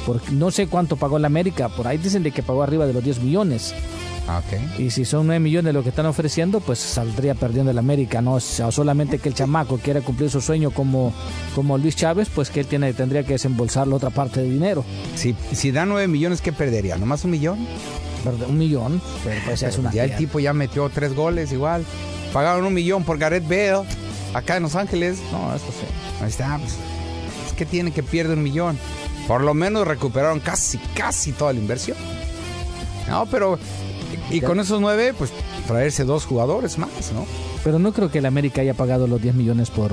Porque 0.06 0.30
no 0.30 0.50
sé 0.50 0.68
cuánto 0.68 0.96
pagó 0.96 1.16
el 1.16 1.24
América, 1.24 1.68
por 1.68 1.88
ahí 1.88 1.98
dicen 1.98 2.22
de 2.22 2.30
que 2.30 2.42
pagó 2.42 2.62
arriba 2.62 2.86
de 2.86 2.92
los 2.92 3.02
10 3.02 3.20
millones. 3.20 3.74
Okay. 4.46 4.86
Y 4.86 4.90
si 4.90 5.04
son 5.04 5.26
9 5.26 5.38
millones 5.38 5.72
lo 5.72 5.82
que 5.82 5.90
están 5.90 6.06
ofreciendo, 6.06 6.60
pues 6.60 6.78
saldría 6.78 7.34
perdiendo 7.34 7.70
el 7.70 7.78
América, 7.78 8.22
¿no? 8.22 8.34
O 8.34 8.40
solamente 8.40 9.18
que 9.18 9.28
el 9.28 9.34
chamaco 9.34 9.78
quiera 9.78 10.00
cumplir 10.00 10.30
su 10.30 10.40
sueño 10.40 10.70
como, 10.70 11.12
como 11.54 11.78
Luis 11.78 11.94
Chávez, 11.94 12.28
pues 12.34 12.50
que 12.50 12.60
él 12.60 12.66
tiene, 12.66 12.92
tendría 12.92 13.24
que 13.24 13.34
desembolsar 13.34 13.86
la 13.86 13.96
otra 13.96 14.10
parte 14.10 14.40
de 14.40 14.50
dinero. 14.50 14.84
Si, 15.14 15.36
si 15.52 15.70
da 15.70 15.86
9 15.86 16.08
millones, 16.08 16.40
¿qué 16.40 16.52
perdería? 16.52 16.96
¿Nomás 16.96 17.24
un 17.24 17.32
millón? 17.32 17.66
Un 18.48 18.58
millón, 18.58 19.00
pero 19.22 19.40
pues 19.44 19.62
es 19.62 19.78
una 19.78 19.92
Ya 19.92 20.04
el 20.04 20.16
tipo 20.16 20.40
ya 20.40 20.52
metió 20.52 20.88
tres 20.88 21.14
goles 21.14 21.52
igual. 21.52 21.84
Pagaron 22.32 22.64
un 22.64 22.74
millón 22.74 23.04
por 23.04 23.18
Gareth 23.18 23.44
Bale, 23.44 23.86
acá 24.34 24.56
en 24.56 24.64
Los 24.64 24.74
Ángeles. 24.74 25.18
No, 25.30 25.54
eso 25.54 25.66
sí. 25.66 25.86
Ahí 26.20 26.28
está, 26.28 26.58
pues. 26.58 26.76
¿qué 27.56 27.64
tiene 27.64 27.90
que 27.90 28.02
pierde 28.02 28.34
un 28.34 28.42
millón? 28.42 28.78
Por 29.26 29.42
lo 29.42 29.54
menos 29.54 29.86
recuperaron 29.86 30.40
casi, 30.40 30.78
casi 30.94 31.32
toda 31.32 31.52
la 31.52 31.58
inversión. 31.60 31.96
No, 33.08 33.26
pero. 33.26 33.58
Y 34.30 34.40
con 34.40 34.58
esos 34.60 34.80
nueve, 34.80 35.14
pues 35.16 35.30
traerse 35.66 36.04
dos 36.04 36.24
jugadores 36.26 36.78
más, 36.78 36.90
¿no? 37.14 37.26
Pero 37.62 37.78
no 37.78 37.92
creo 37.92 38.10
que 38.10 38.18
el 38.18 38.26
América 38.26 38.60
haya 38.60 38.74
pagado 38.74 39.06
los 39.06 39.20
10 39.22 39.34
millones 39.34 39.70
por. 39.70 39.92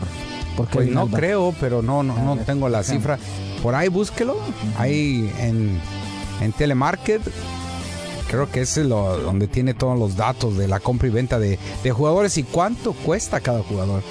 por 0.58 0.68
Pues 0.68 0.90
no 0.90 1.02
Alba. 1.02 1.18
creo, 1.18 1.54
pero 1.60 1.82
no, 1.82 2.04
no, 2.04 2.16
no 2.18 2.34
Ah, 2.34 2.44
tengo 2.46 2.70
la 2.70 2.84
cifra. 2.84 3.18
Por 3.62 3.76
ahí 3.76 3.88
búsquelo. 3.90 4.38
Ahí 4.78 5.32
en, 5.40 5.80
en 6.42 6.52
Telemarket. 6.54 7.22
Creo 8.34 8.50
que 8.50 8.62
ese 8.62 8.82
es 8.82 8.88
lo, 8.88 9.16
donde 9.20 9.48
tiene 9.48 9.76
todos 9.76 9.98
los 10.00 10.16
datos 10.18 10.58
de 10.58 10.68
la 10.68 10.80
compra 10.80 11.08
y 11.08 11.12
venta 11.12 11.38
de, 11.38 11.60
de 11.84 11.92
jugadores 11.92 12.36
y 12.40 12.42
cuánto 12.44 12.94
cuesta 12.94 13.40
cada 13.42 13.62
jugador. 13.62 14.02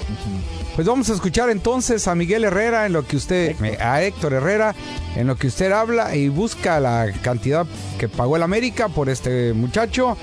Pues 0.75 0.87
vamos 0.87 1.09
a 1.09 1.13
escuchar 1.13 1.49
entonces 1.49 2.07
a 2.07 2.15
Miguel 2.15 2.45
Herrera 2.45 2.85
en 2.85 2.93
lo 2.93 3.05
que 3.05 3.17
usted, 3.17 3.53
a 3.81 4.01
Héctor 4.01 4.31
Herrera, 4.31 4.75
en 5.17 5.27
lo 5.27 5.35
que 5.35 5.47
usted 5.47 5.73
habla 5.73 6.15
y 6.15 6.29
busca 6.29 6.79
la 6.79 7.11
cantidad 7.21 7.65
que 7.99 8.07
pagó 8.07 8.37
el 8.37 8.43
América 8.43 8.87
por 8.87 9.09
este 9.09 9.51
muchacho. 9.51 10.15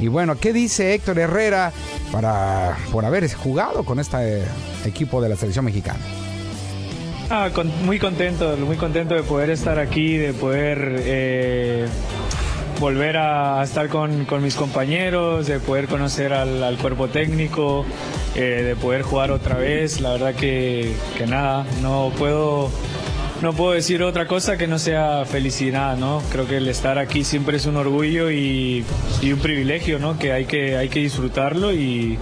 Y 0.00 0.08
bueno, 0.08 0.36
¿qué 0.36 0.52
dice 0.52 0.92
Héctor 0.92 1.20
Herrera 1.20 1.72
para 2.10 2.76
por 2.90 3.04
haber 3.04 3.32
jugado 3.32 3.84
con 3.84 4.00
este 4.00 4.42
equipo 4.84 5.22
de 5.22 5.28
la 5.28 5.36
selección 5.36 5.64
mexicana? 5.64 6.00
Ah, 7.30 7.50
con- 7.54 7.70
muy 7.86 7.98
contento, 8.00 8.56
muy 8.58 8.76
contento 8.76 9.14
de 9.14 9.22
poder 9.22 9.48
estar 9.50 9.78
aquí, 9.78 10.16
de 10.16 10.34
poder 10.34 10.96
eh, 11.04 11.86
volver 12.80 13.16
a 13.16 13.62
estar 13.62 13.88
con, 13.88 14.26
mis 14.42 14.54
compañeros, 14.54 15.46
de 15.46 15.60
poder 15.60 15.86
conocer 15.86 16.32
al, 16.32 16.76
cuerpo 16.78 17.08
técnico, 17.08 17.84
eh, 18.34 18.62
de 18.64 18.76
poder 18.76 19.02
jugar 19.02 19.30
otra 19.30 19.56
vez. 19.56 20.00
La 20.00 20.12
verdad 20.12 20.34
que, 20.34 20.94
nada, 21.28 21.66
no 21.82 22.12
puedo, 22.18 22.70
no 23.42 23.52
puedo 23.52 23.72
decir 23.72 24.02
otra 24.02 24.26
cosa 24.26 24.56
que 24.56 24.66
no 24.66 24.78
sea 24.78 25.24
felicidad, 25.24 25.96
¿no? 25.96 26.22
Creo 26.30 26.46
que 26.46 26.58
el 26.58 26.68
estar 26.68 26.98
aquí 26.98 27.24
siempre 27.24 27.56
es 27.56 27.66
un 27.66 27.76
orgullo 27.76 28.30
y, 28.30 28.84
un 29.22 29.38
privilegio, 29.38 29.98
¿no? 29.98 30.18
Que 30.18 30.32
hay 30.32 30.44
que, 30.44 30.76
hay 30.76 30.88
que 30.88 31.00
disfrutarlo 31.00 31.72
y 31.72 32.18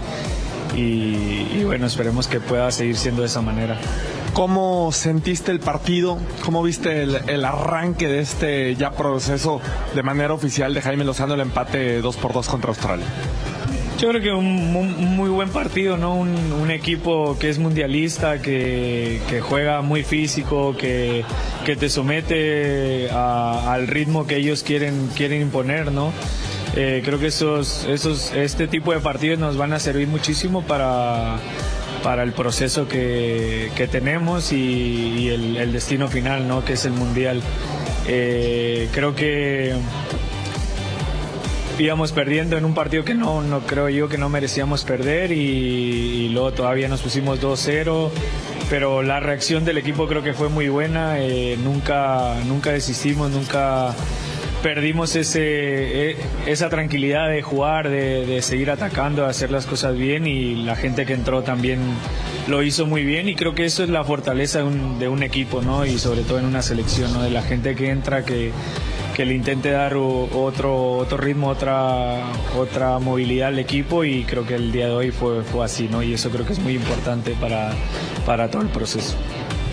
bueno, 1.64 1.86
esperemos 1.86 2.28
que 2.28 2.40
pueda 2.40 2.70
seguir 2.70 2.96
siendo 2.96 3.22
de 3.22 3.28
esa 3.28 3.42
manera. 3.42 3.78
¿Cómo 4.34 4.90
sentiste 4.92 5.50
el 5.52 5.60
partido? 5.60 6.18
¿Cómo 6.44 6.62
viste 6.62 7.02
el, 7.02 7.16
el 7.28 7.44
arranque 7.44 8.08
de 8.08 8.20
este 8.20 8.74
ya 8.76 8.92
proceso 8.92 9.60
de 9.94 10.02
manera 10.02 10.32
oficial 10.32 10.72
de 10.72 10.80
Jaime 10.80 11.04
Lozano, 11.04 11.34
el 11.34 11.40
empate 11.40 12.00
2 12.00 12.16
por 12.16 12.32
2 12.32 12.48
contra 12.48 12.70
Australia? 12.70 13.04
Yo 13.98 14.08
creo 14.08 14.22
que 14.22 14.32
un, 14.32 14.72
muy 15.16 15.28
buen 15.28 15.50
partido, 15.50 15.96
¿no? 15.96 16.14
Un, 16.16 16.30
un 16.52 16.70
equipo 16.70 17.36
que 17.38 17.50
es 17.50 17.58
mundialista, 17.58 18.40
que, 18.40 19.20
que 19.28 19.40
juega 19.40 19.80
muy 19.82 20.02
físico, 20.02 20.74
que, 20.76 21.24
que 21.64 21.76
te 21.76 21.88
somete 21.90 23.10
a- 23.12 23.72
al 23.72 23.86
ritmo 23.86 24.26
que 24.26 24.36
ellos 24.38 24.62
quieren, 24.64 25.08
quieren 25.14 25.42
imponer, 25.42 25.92
¿no? 25.92 26.10
Eh, 26.74 27.02
creo 27.04 27.20
que 27.20 27.26
esos, 27.26 27.84
esos, 27.84 28.32
este 28.32 28.66
tipo 28.66 28.92
de 28.92 28.98
partidos 29.00 29.38
nos 29.38 29.56
van 29.58 29.72
a 29.74 29.78
servir 29.78 30.08
muchísimo 30.08 30.62
para, 30.62 31.36
para 32.02 32.22
el 32.22 32.32
proceso 32.32 32.88
que, 32.88 33.70
que 33.76 33.86
tenemos 33.88 34.52
y, 34.52 35.28
el, 35.28 35.72
destino 35.72 36.08
final, 36.08 36.48
¿no? 36.48 36.64
Que 36.64 36.74
es 36.74 36.84
el 36.84 36.92
mundial. 36.92 37.40
Eh, 38.06 38.88
creo 38.92 39.14
que 39.14 39.74
íbamos 41.78 42.12
perdiendo 42.12 42.56
en 42.56 42.64
un 42.64 42.74
partido 42.74 43.04
que 43.04 43.14
no, 43.14 43.42
no 43.42 43.60
creo 43.60 43.88
yo 43.88 44.08
que 44.08 44.18
no 44.18 44.28
merecíamos 44.28 44.84
perder 44.84 45.32
y, 45.32 45.36
y 45.36 46.28
luego 46.28 46.52
todavía 46.52 46.88
nos 46.88 47.00
pusimos 47.00 47.40
2-0 47.40 48.10
pero 48.72 49.02
la 49.02 49.20
reacción 49.20 49.64
del 49.64 49.78
equipo 49.78 50.06
creo 50.06 50.22
que 50.22 50.32
fue 50.32 50.48
muy 50.48 50.68
buena 50.68 51.18
eh, 51.18 51.58
nunca 51.62 52.36
nunca 52.46 52.70
desistimos 52.72 53.30
nunca 53.30 53.94
perdimos 54.62 55.16
ese 55.16 56.10
eh, 56.10 56.16
esa 56.46 56.68
tranquilidad 56.68 57.28
de 57.28 57.42
jugar 57.42 57.88
de, 57.88 58.26
de 58.26 58.42
seguir 58.42 58.70
atacando 58.70 59.22
de 59.22 59.28
hacer 59.28 59.50
las 59.50 59.66
cosas 59.66 59.96
bien 59.96 60.26
y 60.26 60.54
la 60.54 60.76
gente 60.76 61.04
que 61.04 61.14
entró 61.14 61.42
también 61.42 61.80
lo 62.48 62.62
hizo 62.62 62.86
muy 62.86 63.04
bien 63.04 63.28
y 63.28 63.34
creo 63.34 63.54
que 63.54 63.64
eso 63.64 63.82
es 63.82 63.88
la 63.88 64.04
fortaleza 64.04 64.58
de 64.58 64.64
un, 64.64 64.98
de 64.98 65.08
un 65.08 65.22
equipo 65.22 65.62
no 65.62 65.84
y 65.84 65.98
sobre 65.98 66.22
todo 66.22 66.38
en 66.38 66.46
una 66.46 66.62
selección 66.62 67.12
no 67.12 67.22
de 67.22 67.30
la 67.30 67.42
gente 67.42 67.74
que 67.74 67.90
entra 67.90 68.24
que 68.24 68.52
que 69.12 69.26
le 69.26 69.34
intente 69.34 69.70
dar 69.70 69.94
otro 69.94 70.96
otro 70.96 71.18
ritmo, 71.18 71.48
otra 71.48 72.24
otra 72.56 72.98
movilidad 72.98 73.48
al 73.48 73.58
equipo 73.58 74.04
y 74.04 74.24
creo 74.24 74.46
que 74.46 74.54
el 74.54 74.72
día 74.72 74.86
de 74.86 74.92
hoy 74.92 75.10
fue, 75.10 75.42
fue 75.42 75.64
así, 75.64 75.88
¿no? 75.88 76.02
Y 76.02 76.14
eso 76.14 76.30
creo 76.30 76.46
que 76.46 76.54
es 76.54 76.58
muy 76.58 76.74
importante 76.74 77.34
para, 77.40 77.72
para 78.24 78.50
todo 78.50 78.62
el 78.62 78.68
proceso. 78.68 79.16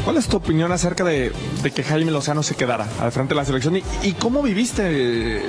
¿Cuál 0.10 0.17
es 0.17 0.28
tu 0.28 0.38
opinión 0.38 0.72
acerca 0.72 1.04
de, 1.04 1.32
que 1.76 1.84
Jaime 1.84 2.10
Lozano 2.10 2.41
se 2.41 2.56
quedara 2.56 2.88
al 3.00 3.12
frente 3.12 3.36
de 3.36 3.41
la 3.41 3.45
selección? 3.45 3.76
¿Y, 3.76 3.84
y 4.02 4.13
cómo 4.13 4.41
viviste 4.41 4.82
eh, 4.88 5.41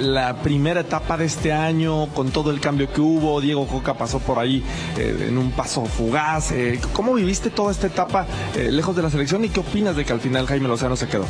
la 0.00 0.36
primera 0.36 0.80
etapa 0.80 1.18
de 1.18 1.26
este 1.26 1.52
año 1.52 2.06
con 2.14 2.30
todo 2.30 2.50
el 2.50 2.58
cambio 2.58 2.90
que 2.90 3.02
hubo? 3.02 3.38
Diego 3.42 3.66
Coca 3.66 3.98
pasó 3.98 4.18
por 4.18 4.38
ahí 4.38 4.64
eh, 4.96 5.26
en 5.28 5.36
un 5.36 5.50
paso 5.50 5.84
fugaz. 5.84 6.52
eh, 6.52 6.80
¿Cómo 6.94 7.12
viviste 7.12 7.50
toda 7.50 7.70
esta 7.70 7.88
etapa 7.88 8.26
eh, 8.56 8.72
lejos 8.72 8.96
de 8.96 9.02
la 9.02 9.10
selección 9.10 9.44
y 9.44 9.50
qué 9.50 9.60
opinas 9.60 9.94
de 9.94 10.06
que 10.06 10.12
al 10.14 10.20
final 10.20 10.46
Jaime 10.46 10.68
Lozano 10.68 10.96
se 10.96 11.06
quedó? 11.06 11.26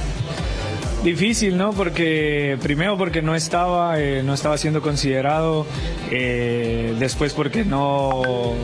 Difícil, 1.02 1.56
¿no? 1.56 1.72
Porque 1.72 2.58
primero 2.60 2.98
porque 2.98 3.22
no 3.22 3.36
estaba, 3.36 4.00
eh, 4.00 4.22
no 4.24 4.34
estaba 4.34 4.58
siendo 4.58 4.82
considerado, 4.82 5.64
eh, 6.10 6.94
después 6.98 7.34
porque 7.34 7.64
no, 7.64 8.54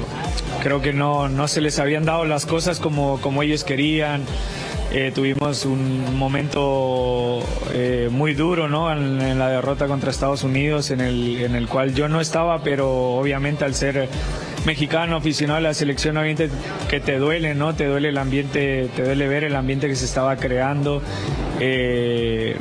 creo 0.60 0.82
que 0.82 0.92
no, 0.92 1.28
no 1.28 1.46
se 1.46 1.60
les 1.60 1.78
habían 1.78 2.04
dado 2.04 2.24
las 2.24 2.44
cosas 2.44 2.80
como, 2.80 3.20
como 3.20 3.42
ellos 3.42 3.62
querían. 3.62 4.24
Eh, 4.96 5.10
tuvimos 5.12 5.64
un 5.64 6.16
momento 6.16 7.40
eh, 7.72 8.08
muy 8.12 8.32
duro, 8.32 8.68
¿no? 8.68 8.92
En, 8.92 9.36
la 9.36 9.48
derrota 9.48 9.88
contra 9.88 10.12
Estados 10.12 10.44
Unidos, 10.44 10.92
en 10.92 11.00
el, 11.00 11.42
en 11.42 11.56
el 11.56 11.66
cual 11.66 11.96
yo 11.96 12.08
no 12.08 12.20
estaba, 12.20 12.62
pero 12.62 13.16
obviamente 13.16 13.64
al 13.64 13.74
ser 13.74 14.08
mexicano, 14.64 15.16
aficionado 15.16 15.58
a 15.58 15.62
la 15.62 15.74
selección, 15.74 16.16
obviamente 16.16 16.48
que 16.88 17.00
te 17.00 17.18
duele, 17.18 17.56
¿no? 17.56 17.74
Te 17.74 17.86
duele 17.86 18.10
el 18.10 18.18
ambiente, 18.18 18.88
te 18.94 19.02
duele 19.02 19.26
ver 19.26 19.42
el 19.42 19.56
ambiente 19.56 19.88
que 19.88 19.96
se 19.96 20.04
estaba 20.04 20.36
creando. 20.36 21.02
eh, 21.58 22.56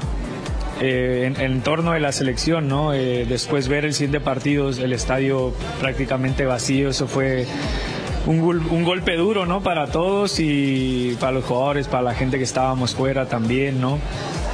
en, 0.81 1.61
torno 1.61 1.91
de 1.91 1.99
la 1.99 2.11
selección, 2.11 2.67
¿no? 2.67 2.91
Después 2.91 3.67
ver 3.69 3.85
el 3.85 3.93
siguiente 3.93 4.19
partido, 4.19 4.69
el 4.69 4.91
estadio 4.91 5.53
prácticamente 5.79 6.45
vacío, 6.45 6.89
eso 6.89 7.07
fue 7.07 7.45
un, 8.25 8.41
un 8.41 8.83
golpe 8.83 9.15
duro, 9.15 9.45
¿no? 9.45 9.61
Para 9.61 9.87
todos 9.87 10.39
y 10.39 11.17
para 11.19 11.33
los 11.33 11.45
jugadores, 11.45 11.87
para 11.87 12.03
la 12.03 12.13
gente 12.13 12.37
que 12.37 12.43
estábamos 12.43 12.95
fuera 12.95 13.27
también, 13.27 13.81
¿no? 13.81 13.99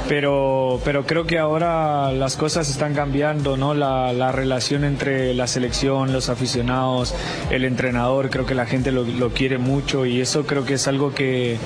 Pero, 0.08 0.80
pero 0.84 1.04
creo 1.04 1.24
que 1.24 1.38
ahora 1.38 2.12
las 2.12 2.36
cosas 2.36 2.68
están 2.68 2.94
cambiando, 2.94 3.56
¿no? 3.56 3.74
La, 3.74 4.12
la 4.12 4.32
relación 4.32 4.84
entre 4.84 5.34
la 5.34 5.46
selección, 5.46 6.12
los 6.12 6.28
aficionados, 6.28 7.14
el 7.50 7.64
entrenador, 7.64 8.30
creo 8.30 8.46
que 8.46 8.54
la 8.54 8.66
gente 8.66 8.90
lo 8.90 9.30
quiere 9.30 9.58
mucho 9.58 10.06
y 10.06 10.20
eso 10.20 10.46
creo 10.46 10.64
que 10.64 10.74
es 10.74 10.88
algo 10.88 11.14
que, 11.14 11.58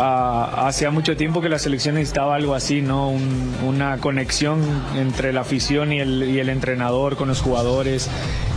Ah, 0.00 0.66
hacía 0.68 0.92
mucho 0.92 1.16
tiempo 1.16 1.40
que 1.40 1.48
la 1.48 1.58
selección 1.58 1.96
necesitaba 1.96 2.36
algo 2.36 2.54
así, 2.54 2.82
¿no? 2.82 3.08
Un- 3.10 3.56
una 3.66 3.98
conexión 3.98 4.60
entre 4.96 5.32
la 5.32 5.40
afición 5.40 5.92
y 5.92 5.98
el, 5.98 6.22
y 6.30 6.38
el 6.38 6.48
entrenador 6.50 7.16
con 7.16 7.26
los 7.26 7.40
jugadores, 7.40 8.08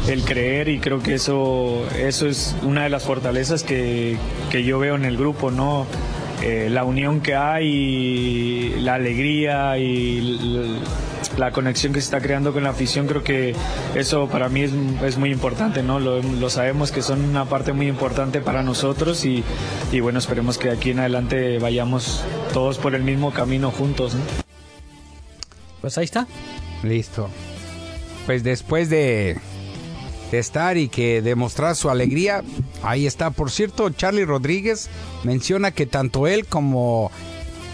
el 0.08 0.22
creer 0.24 0.68
y 0.70 0.78
creo 0.80 1.02
que 1.02 1.16
eso, 1.16 1.84
eso 1.98 2.28
es 2.28 2.56
una 2.62 2.84
de 2.84 2.90
las 2.90 3.04
fortalezas 3.04 3.64
que, 3.64 4.18
que 4.52 4.64
yo 4.64 4.78
veo 4.78 4.94
en 4.96 5.04
el 5.06 5.18
grupo, 5.18 5.50
¿no? 5.50 5.88
Eh, 6.44 6.70
la 6.72 6.84
unión 6.84 7.22
que 7.22 7.34
hay, 7.36 7.68
y 7.68 8.80
la 8.82 8.96
alegría 8.96 9.78
y 9.80 10.38
la 11.38 11.52
conexión 11.52 11.94
que 11.94 12.02
se 12.02 12.06
está 12.06 12.22
creando 12.22 12.54
con 12.54 12.64
la 12.64 12.70
afición, 12.72 13.08
creo 13.08 13.24
que 13.24 13.56
eso 13.96 14.28
para 14.28 14.50
mí 14.50 14.62
es, 14.62 14.72
es 15.04 15.18
muy 15.18 15.32
importante, 15.32 15.84
¿no? 15.84 16.00
Lo, 16.00 16.22
lo 16.22 16.50
sabemos 16.50 16.92
que 16.92 17.02
son 17.02 17.24
una 17.24 17.46
parte 17.46 17.74
muy 17.74 17.88
importante 17.88 18.42
para 18.42 18.64
nosotros 18.64 19.26
y, 19.26 19.44
y 19.92 20.00
bueno, 20.00 20.20
esperemos 20.20 20.58
que 20.58 20.70
de 20.70 20.76
aquí 20.76 20.92
en 20.92 21.00
adelante 21.00 21.60
vayamos 21.60 22.24
todos 22.54 22.78
por 22.78 22.96
el 22.96 23.04
mismo 23.04 23.32
camino 23.32 23.72
juntos, 23.72 24.16
¿no? 24.16 24.22
Pues 25.82 25.98
ahí 25.98 26.06
está. 26.06 26.28
Listo. 26.84 27.30
Pues 28.26 28.44
después 28.44 28.90
de, 28.90 29.38
de 30.32 30.40
estar 30.40 30.78
y 30.78 30.90
que 30.90 31.22
demostrar 31.22 31.76
su 31.76 31.90
alegría, 31.90 32.44
ahí 32.84 33.08
está. 33.08 33.32
Por 33.32 33.50
cierto, 33.50 33.90
Charlie 33.90 34.26
Rodríguez 34.26 34.90
menciona 35.24 35.72
que 35.72 35.88
tanto 35.88 36.28
él 36.28 36.46
como 36.46 37.12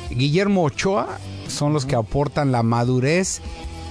Guillermo 0.10 0.64
Ochoa 0.64 1.20
son 1.48 1.74
los 1.74 1.86
que 1.86 1.96
aportan 1.96 2.52
la 2.52 2.64
madurez 2.64 3.42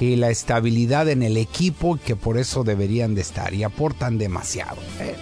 y 0.00 0.16
la 0.16 0.30
estabilidad 0.30 1.08
en 1.08 1.22
el 1.22 1.36
equipo 1.36 1.98
que 2.04 2.16
por 2.16 2.36
eso 2.38 2.64
deberían 2.64 3.14
de 3.14 3.22
estar 3.22 3.54
y 3.54 3.62
aportan 3.64 4.18
demasiado. 4.18 4.76
Eh, 5.00 5.14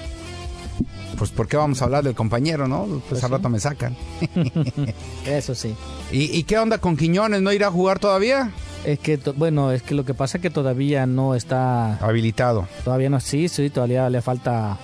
Pues 1.17 1.31
¿por 1.31 1.47
qué 1.47 1.57
vamos 1.57 1.81
a 1.81 1.85
hablar 1.85 2.03
del 2.03 2.15
compañero, 2.17 2.67
no? 2.67 2.87
Pues, 2.87 3.03
Pues 3.09 3.25
al 3.25 3.31
sí. 3.31 3.37
rato 3.37 3.49
me 3.49 3.61
sacan. 3.61 3.97
Eso 5.27 5.55
sí. 5.55 5.75
¿Y, 6.13 6.25
y 6.37 6.43
qué 6.45 6.59
onda 6.59 6.79
con 6.79 6.97
Quiñones? 6.97 7.41
¿No 7.41 7.53
irá 7.53 7.69
a 7.69 7.71
jugar 7.71 7.99
todavía? 8.01 8.51
Es 8.85 8.99
que, 8.99 9.17
bueno, 9.37 9.71
es 9.73 9.83
que 9.83 9.95
lo 9.95 10.05
que 10.05 10.13
pasa 10.13 10.39
es 10.39 10.43
que 10.43 10.51
todavía 10.51 11.07
no 11.07 11.35
está... 11.35 11.97
Habilitado. 11.99 12.67
Todavía 12.85 13.09
no, 13.11 13.21
sí, 13.21 13.49
sí, 13.49 13.71
todavía 13.71 14.11
le 14.11 14.21
falta 14.21 14.77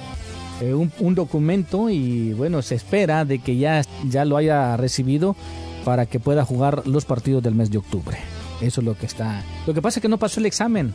eh, 0.63 0.73
un, 0.73 0.91
un 1.01 1.15
documento 1.15 1.91
y 1.91 2.33
bueno, 2.33 2.63
se 2.63 2.77
espera 2.77 3.25
de 3.25 3.41
que 3.41 3.57
ya, 3.59 3.83
ya 4.09 4.25
lo 4.25 4.37
haya 4.39 4.77
recibido 4.79 5.37
para 5.85 6.07
que 6.07 6.20
pueda 6.20 6.45
jugar 6.45 6.87
los 6.87 7.05
partidos 7.05 7.43
del 7.43 7.55
mes 7.55 7.70
de 7.70 7.78
octubre. 7.78 8.18
Eso 8.61 8.81
es 8.81 8.85
lo 8.85 8.97
que 8.97 9.07
está. 9.07 9.43
Lo 9.66 9.74
que 9.74 9.81
pasa 9.81 9.99
es 9.99 10.03
que 10.03 10.09
no 10.09 10.18
pasó 10.18 10.41
el 10.41 10.47
examen. 10.47 10.95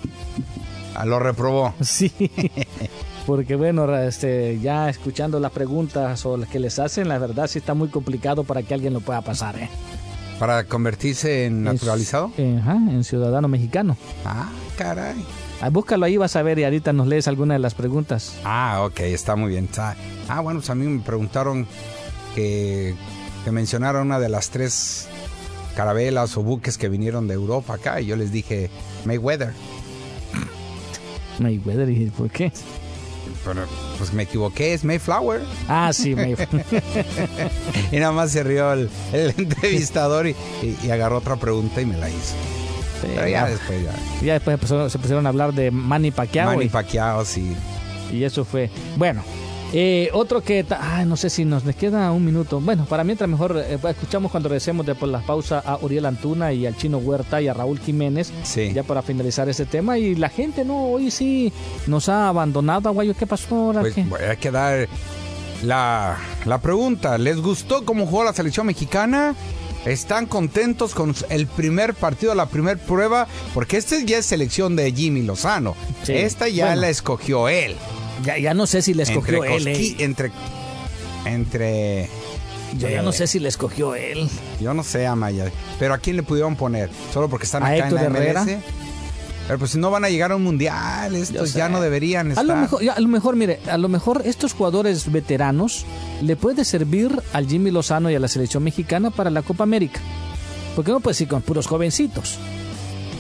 Ah, 0.94 1.06
lo 1.06 1.20
reprobó. 1.20 1.74
Sí. 1.82 2.12
Porque 3.26 3.56
bueno, 3.56 3.92
este, 3.98 4.60
ya 4.60 4.88
escuchando 4.88 5.40
las 5.40 5.52
preguntas 5.52 6.24
o 6.28 6.38
las 6.38 6.48
que 6.48 6.60
les 6.60 6.78
hacen, 6.78 7.10
la 7.10 7.18
verdad 7.18 7.48
sí 7.48 7.58
está 7.58 7.74
muy 7.74 7.88
complicado 7.88 8.44
para 8.44 8.62
que 8.62 8.76
alguien 8.76 8.94
lo 8.94 9.02
pueda 9.02 9.22
pasar, 9.22 9.58
¿eh? 9.58 9.70
¿Para 10.38 10.66
convertirse 10.66 11.46
en 11.46 11.64
naturalizado? 11.64 12.32
En, 12.38 12.60
ajá, 12.60 12.76
en 12.76 13.04
ciudadano 13.04 13.48
mexicano. 13.48 13.98
Ah, 14.26 14.50
caray. 14.78 15.26
Ah, 15.62 15.70
búscalo 15.70 16.06
ahí, 16.06 16.18
vas 16.18 16.36
a 16.36 16.44
ver 16.44 16.60
y 16.60 16.66
ahorita 16.66 16.94
nos 16.94 17.08
lees 17.08 17.28
alguna 17.28 17.54
de 17.54 17.60
las 17.60 17.74
preguntas. 17.74 18.36
Ah, 18.44 18.84
ok, 18.86 19.00
está 19.00 19.36
muy 19.36 19.50
bien. 19.50 19.70
Ah, 20.28 20.42
bueno, 20.42 20.60
pues 20.60 20.70
a 20.70 20.76
mí 20.76 20.86
me 20.86 21.02
preguntaron 21.02 21.66
que, 22.36 22.94
que 23.46 23.52
mencionaron 23.52 24.08
una 24.08 24.20
de 24.20 24.28
las 24.28 24.50
tres 24.50 25.08
carabelas 25.76 26.36
o 26.36 26.42
buques 26.42 26.80
que 26.80 26.90
vinieron 26.90 27.28
de 27.28 27.36
Europa 27.36 27.76
acá 27.76 28.02
y 28.02 28.08
yo 28.08 28.16
les 28.16 28.32
dije 28.32 28.72
Mayweather. 29.06 29.54
Mayweather, 31.38 31.88
¿y 31.92 32.08
por 32.08 32.32
qué? 32.32 32.52
Pero, 33.46 33.66
pues 34.00 34.14
me 34.14 34.24
equivoqué, 34.24 34.74
es 34.74 34.84
Mayflower. 34.84 35.42
Ah, 35.68 35.92
sí, 35.94 36.16
Mayflower. 36.16 36.66
y 37.92 37.98
nada 37.98 38.12
más 38.14 38.32
se 38.32 38.44
rió 38.44 38.74
el, 38.74 38.90
el 39.14 39.36
entrevistador 39.38 40.26
y, 40.26 40.36
y, 40.64 40.78
y, 40.84 40.90
agarró 40.90 41.18
otra 41.18 41.36
pregunta 41.36 41.82
y 41.82 41.86
me 41.86 41.98
la 41.98 42.10
hizo. 42.10 42.34
Sí, 43.02 43.08
Pero 43.14 43.28
ya, 43.28 43.30
ya, 43.30 43.46
después 43.48 43.84
ya. 43.84 44.26
Ya 44.26 44.40
después 44.40 44.92
se 44.92 44.98
pusieron 44.98 45.28
a 45.28 45.30
hablar 45.30 45.54
de 45.54 45.70
Manny 45.70 46.10
Pacquiao. 46.10 46.48
Manny 46.48 46.66
y, 46.66 46.70
Pacquiao, 46.70 47.24
sí. 47.26 47.56
Y 48.12 48.24
eso 48.24 48.44
fue. 48.44 48.72
Bueno, 48.96 49.24
eh, 49.74 50.10
otro 50.14 50.42
que, 50.42 50.66
ah, 50.70 51.04
no 51.06 51.18
sé 51.18 51.30
si 51.30 51.44
nos 51.44 51.66
les 51.66 51.76
queda 51.76 52.12
un 52.12 52.24
minuto. 52.24 52.60
Bueno, 52.62 52.86
para 52.86 53.04
mientras 53.04 53.30
mejor 53.30 53.58
eh, 53.58 53.78
escuchamos 53.90 54.32
cuando 54.32 54.50
regresemos 54.50 54.86
después 54.86 55.12
de 55.12 55.18
la 55.18 55.26
pausa 55.26 55.60
a 55.66 55.78
Uriel 55.82 56.06
Antuna 56.06 56.54
y 56.54 56.66
al 56.66 56.78
Chino 56.78 56.98
Huerta 57.00 57.42
y 57.42 57.48
a 57.48 57.54
Raúl 57.54 57.80
Jiménez. 57.80 58.32
Sí. 58.44 58.72
Ya 58.74 58.84
para 58.84 59.02
finalizar 59.02 59.50
este 59.50 59.66
tema. 59.66 59.98
Y 59.98 60.16
la 60.16 60.30
gente, 60.30 60.64
no, 60.64 60.86
hoy 60.86 61.12
sí 61.12 61.52
nos 61.88 62.08
ha 62.10 62.30
abandonado, 62.30 62.90
Aguayo. 62.90 63.14
¿Qué 63.18 63.28
pasó 63.28 63.56
ahora? 63.56 63.82
Pues 63.82 63.96
voy 64.10 64.22
a 64.22 64.36
quedar 64.38 64.88
la, 65.64 66.18
la 66.46 66.62
pregunta. 66.62 67.18
¿Les 67.18 67.42
gustó 67.42 67.84
cómo 67.86 68.06
jugó 68.06 68.24
la 68.24 68.34
selección 68.34 68.68
mexicana? 68.68 69.36
¿Están 69.86 70.26
contentos 70.26 70.96
con 70.96 71.14
el 71.30 71.46
primer 71.48 71.94
partido, 71.94 72.34
la 72.34 72.48
primera 72.48 72.80
prueba? 72.80 73.28
Porque 73.54 73.78
esta 73.78 73.96
ya 74.04 74.18
es 74.18 74.26
selección 74.26 74.76
de 74.76 74.92
Jimmy 74.92 75.22
Lozano. 75.22 75.76
Sí. 76.04 76.14
Esta 76.14 76.48
ya 76.48 76.66
Bueno. 76.68 76.82
la 76.82 76.90
escogió 76.90 77.50
él. 77.50 77.76
Ya, 78.24 78.38
ya 78.38 78.54
no 78.54 78.66
sé 78.68 78.82
si 78.82 78.94
le 78.94 79.04
escogió 79.04 79.44
entre, 79.44 79.56
él. 79.72 79.78
Cosqui- 79.78 80.00
eh. 80.00 80.04
entre 80.04 80.32
entre 81.26 82.10
Yo 82.78 82.88
ya 82.90 83.02
no 83.02 83.12
sé 83.12 83.28
si 83.28 83.40
le 83.40 83.50
escogió 83.50 83.96
él. 83.96 84.30
yo 84.62 84.74
no 84.74 84.84
sé 84.84 85.08
Amaya 85.08 85.52
pero 85.80 85.94
a 85.94 85.98
quién 85.98 86.16
le 86.16 86.24
pudieron 86.24 86.56
poner 86.56 86.90
solo 87.14 87.30
porque 87.30 87.46
están 87.46 87.64
¿A 87.64 87.68
acá 87.68 87.76
Héctor 87.78 88.00
en 88.00 88.14
la 88.14 88.20
Herrera? 88.20 88.44
MLS 88.46 88.58
pero 89.48 89.60
pues 89.60 89.72
si 89.72 89.78
no 89.78 89.92
van 89.92 90.04
a 90.06 90.10
llegar 90.10 90.32
a 90.32 90.36
un 90.36 90.44
mundial 90.44 91.16
estos 91.16 91.54
ya 91.54 91.70
no 91.70 91.80
deberían 91.80 92.28
A 92.28 92.30
estar 92.32 92.46
lo, 92.46 92.56
mejor, 92.56 92.82
a 92.90 93.00
lo 93.00 93.08
mejor, 93.08 93.36
mire, 93.36 93.60
a 93.70 93.78
lo 93.78 93.90
mejor 93.90 94.24
estos 94.26 94.54
jugadores 94.54 95.12
veteranos 95.12 95.86
le 96.22 96.36
puede 96.36 96.66
servir 96.66 97.12
al 97.32 97.48
Jimmy 97.48 97.70
Lozano 97.70 98.10
y 98.10 98.16
a 98.16 98.20
la 98.20 98.28
selección 98.28 98.64
mexicana 98.64 99.12
para 99.12 99.30
la 99.30 99.44
Copa 99.44 99.64
América. 99.64 100.00
Porque 100.76 100.92
no 100.92 101.00
puede 101.00 101.22
ir 101.22 101.28
con 101.30 101.44
puros 101.44 101.68
jovencitos. 101.68 102.40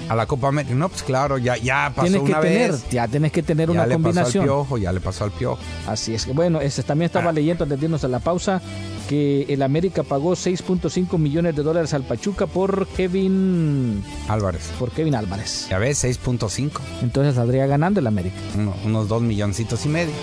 A 0.09 0.15
la 0.15 0.25
Copa 0.25 0.47
América. 0.49 0.75
No 0.75 0.89
pues 0.89 1.03
claro 1.03 1.37
ya 1.37 1.57
ya 1.57 1.91
pasó 1.95 2.03
Tienes 2.07 2.21
que 2.23 2.31
una 2.31 2.41
tener, 2.41 2.71
vez. 2.71 2.89
ya 2.89 3.07
tienes 3.07 3.31
que 3.31 3.43
tener 3.43 3.67
ya 3.67 3.73
una 3.73 3.85
le 3.87 3.93
combinación. 3.95 4.25
pasó 4.25 4.39
al 4.39 4.45
piojo 4.45 4.77
ya 4.77 4.91
le 4.91 4.99
pasó 5.01 5.23
al 5.23 5.31
piojo. 5.31 5.59
Así 5.87 6.13
es. 6.13 6.25
Que 6.25 6.33
bueno, 6.33 6.61
este, 6.61 6.83
también 6.83 7.07
Ah. 7.07 7.17
estaba 7.17 7.31
leyendo 7.31 7.63
antes 7.63 7.79
de 7.79 7.85
irnos 7.85 8.03
a 8.03 8.07
la 8.07 8.19
pausa 8.19 8.61
que 9.07 9.45
el 9.49 9.61
América 9.61 10.03
pagó 10.03 10.33
6.5 10.33 11.17
millones 11.17 11.55
de 11.55 11.63
dólares 11.63 11.93
al 11.93 12.03
Pachuca 12.03 12.47
por 12.47 12.87
Kevin 12.87 14.03
Álvarez 14.27 14.63
por 14.79 14.91
Kevin 14.91 15.15
Álvarez. 15.15 15.67
ya 15.69 15.77
ves 15.77 16.03
6.5 16.03 16.71
Entonces 17.01 17.35
saldría 17.35 17.65
ganando 17.67 17.99
el 17.99 18.07
América. 18.07 18.35
Uno- 18.57 18.75
unos 18.85 19.07
dos 19.07 19.21
milloncitos 19.21 19.85
y 19.85 19.89
medio 19.89 20.13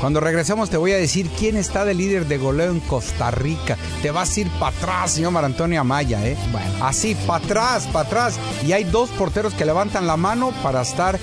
Cuando 0.00 0.20
regresemos 0.20 0.70
te 0.70 0.76
voy 0.76 0.92
a 0.92 0.96
decir 0.96 1.28
quién 1.38 1.56
está 1.56 1.84
de 1.84 1.94
líder 1.94 2.26
de 2.26 2.38
goleo 2.38 2.70
en 2.70 2.80
Costa 2.80 3.30
Rica. 3.30 3.76
Te 4.02 4.10
vas 4.10 4.36
a 4.36 4.40
ir 4.40 4.48
para 4.58 4.76
atrás, 4.76 5.12
señor 5.12 5.32
Mar 5.32 5.44
Antonio 5.44 5.80
Amaya, 5.80 6.26
¿eh? 6.26 6.36
Así, 6.80 7.14
para 7.26 7.44
atrás, 7.44 7.86
para 7.92 8.06
atrás. 8.06 8.38
Y 8.66 8.72
hay 8.72 8.84
dos 8.84 9.10
porteros 9.10 9.54
que 9.54 9.64
levantan 9.64 10.06
la 10.06 10.16
mano 10.16 10.52
para 10.62 10.82
estar 10.82 11.18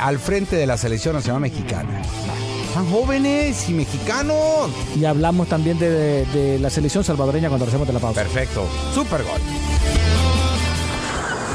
al 0.00 0.18
frente 0.18 0.56
de 0.56 0.66
la 0.66 0.76
selección 0.76 1.14
nacional 1.14 1.40
mexicana. 1.40 2.02
Están 2.72 2.90
jóvenes 2.90 3.68
y 3.68 3.74
mexicanos. 3.74 4.70
Y 4.96 5.04
hablamos 5.04 5.46
también 5.46 5.78
de, 5.78 5.90
de- 5.90 6.24
de 6.24 6.58
la 6.58 6.70
selección 6.70 7.04
salvadoreña 7.04 7.48
cuando 7.50 7.66
regresemos 7.66 7.86
de 7.86 7.92
la 7.92 8.00
pausa. 8.00 8.22
Perfecto. 8.22 8.66
Super 8.94 9.22
gol. 9.24 9.40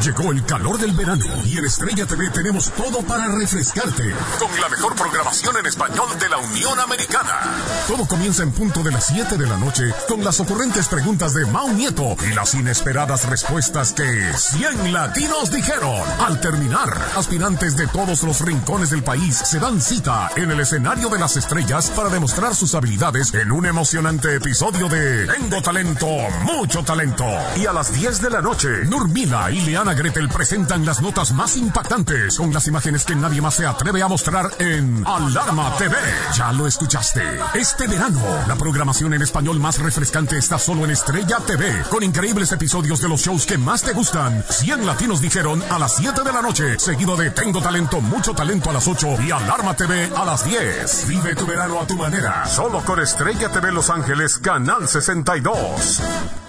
Llegó 0.03 0.31
el 0.31 0.45
calor 0.45 0.77
del 0.77 0.91
verano 0.91 1.25
y 1.43 1.57
en 1.57 1.65
Estrella 1.65 2.05
TV 2.05 2.29
tenemos 2.29 2.71
todo 2.71 3.01
para 3.01 3.27
refrescarte. 3.27 4.13
Con 4.39 4.61
la 4.61 4.69
mejor 4.69 4.95
programación 4.95 5.57
en 5.57 5.65
español 5.65 6.07
de 6.19 6.29
la 6.29 6.37
Unión 6.37 6.79
Americana. 6.79 7.41
Todo 7.87 8.07
comienza 8.07 8.43
en 8.43 8.51
punto 8.51 8.83
de 8.83 8.91
las 8.91 9.07
7 9.07 9.37
de 9.37 9.47
la 9.47 9.57
noche 9.57 9.91
con 10.07 10.23
las 10.23 10.39
ocurrentes 10.39 10.87
preguntas 10.87 11.33
de 11.33 11.45
Mau 11.47 11.69
Nieto 11.73 12.15
y 12.29 12.33
las 12.35 12.53
inesperadas 12.53 13.27
respuestas 13.27 13.93
que 13.93 14.31
100 14.33 14.93
latinos 14.93 15.51
dijeron. 15.51 16.01
Al 16.19 16.39
terminar, 16.39 16.89
aspirantes 17.15 17.75
de 17.75 17.87
todos 17.87 18.23
los 18.23 18.41
rincones 18.41 18.91
del 18.91 19.03
país 19.03 19.35
se 19.35 19.59
dan 19.59 19.81
cita 19.81 20.29
en 20.35 20.51
el 20.51 20.59
escenario 20.59 21.09
de 21.09 21.19
las 21.19 21.35
estrellas 21.37 21.89
para 21.95 22.09
demostrar 22.09 22.55
sus 22.55 22.75
habilidades 22.75 23.33
en 23.33 23.51
un 23.51 23.65
emocionante 23.65 24.35
episodio 24.35 24.87
de 24.89 25.27
Tengo 25.27 25.61
talento, 25.61 26.07
mucho 26.43 26.83
talento. 26.83 27.25
Y 27.55 27.65
a 27.65 27.73
las 27.73 27.91
10 27.93 28.21
de 28.21 28.29
la 28.29 28.41
noche, 28.41 28.85
Nurmila 28.85 29.49
y 29.51 29.61
Gretel 29.93 30.29
presentan 30.29 30.85
las 30.85 31.01
notas 31.01 31.31
más 31.33 31.57
impactantes 31.57 32.38
con 32.38 32.53
las 32.53 32.67
imágenes 32.67 33.05
que 33.05 33.15
nadie 33.15 33.41
más 33.41 33.55
se 33.55 33.65
atreve 33.65 34.01
a 34.01 34.07
mostrar 34.07 34.49
en 34.59 35.03
Alarma 35.05 35.75
TV. 35.77 35.95
Ya 36.35 36.51
lo 36.51 36.67
escuchaste. 36.67 37.21
Este 37.53 37.88
verano, 37.88 38.21
la 38.47 38.55
programación 38.55 39.13
en 39.13 39.21
español 39.21 39.59
más 39.59 39.79
refrescante 39.79 40.38
está 40.38 40.57
solo 40.59 40.85
en 40.85 40.91
Estrella 40.91 41.38
TV, 41.45 41.83
con 41.89 42.03
increíbles 42.03 42.51
episodios 42.51 43.01
de 43.01 43.09
los 43.09 43.21
shows 43.21 43.45
que 43.45 43.57
más 43.57 43.83
te 43.83 43.93
gustan. 43.93 44.43
100 44.49 44.85
latinos 44.85 45.21
dijeron 45.21 45.63
a 45.69 45.79
las 45.79 45.95
7 45.95 46.21
de 46.23 46.33
la 46.33 46.41
noche, 46.41 46.79
seguido 46.79 47.15
de 47.15 47.31
Tengo 47.31 47.61
talento, 47.61 48.01
mucho 48.01 48.33
talento 48.33 48.69
a 48.69 48.73
las 48.73 48.88
8 48.88 49.21
y 49.25 49.31
Alarma 49.31 49.75
TV 49.75 50.11
a 50.15 50.25
las 50.25 50.45
10. 50.45 51.07
Vive 51.07 51.35
tu 51.35 51.45
verano 51.45 51.79
a 51.81 51.88
tu 51.88 51.95
manera, 51.95 52.45
solo 52.45 52.81
con 52.81 52.99
Estrella 52.99 53.49
TV 53.49 53.71
Los 53.71 53.89
Ángeles, 53.89 54.38
Canal 54.38 54.88
62. 54.88 56.46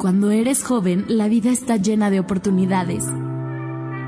Cuando 0.00 0.30
eres 0.30 0.64
joven, 0.64 1.04
la 1.08 1.28
vida 1.28 1.50
está 1.50 1.76
llena 1.76 2.08
de 2.08 2.20
oportunidades. 2.20 3.04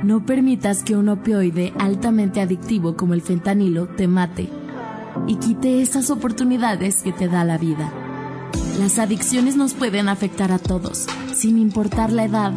No 0.03 0.24
permitas 0.24 0.84
que 0.84 0.97
un 0.97 1.11
opioide 1.11 1.74
altamente 1.78 2.40
adictivo 2.40 2.97
como 2.97 3.12
el 3.12 3.20
fentanilo 3.20 3.88
te 3.88 4.09
mate 4.09 4.49
y 5.26 5.36
quite 5.36 5.82
esas 5.82 6.09
oportunidades 6.09 7.03
que 7.03 7.12
te 7.12 7.28
da 7.28 7.45
la 7.45 7.59
vida. 7.59 7.93
Las 8.78 8.99
adicciones 8.99 9.57
nos 9.57 9.74
pueden 9.74 10.09
afectar 10.09 10.51
a 10.51 10.59
todos, 10.59 11.05
sin 11.34 11.59
importar 11.59 12.11
la 12.11 12.24
edad, 12.24 12.55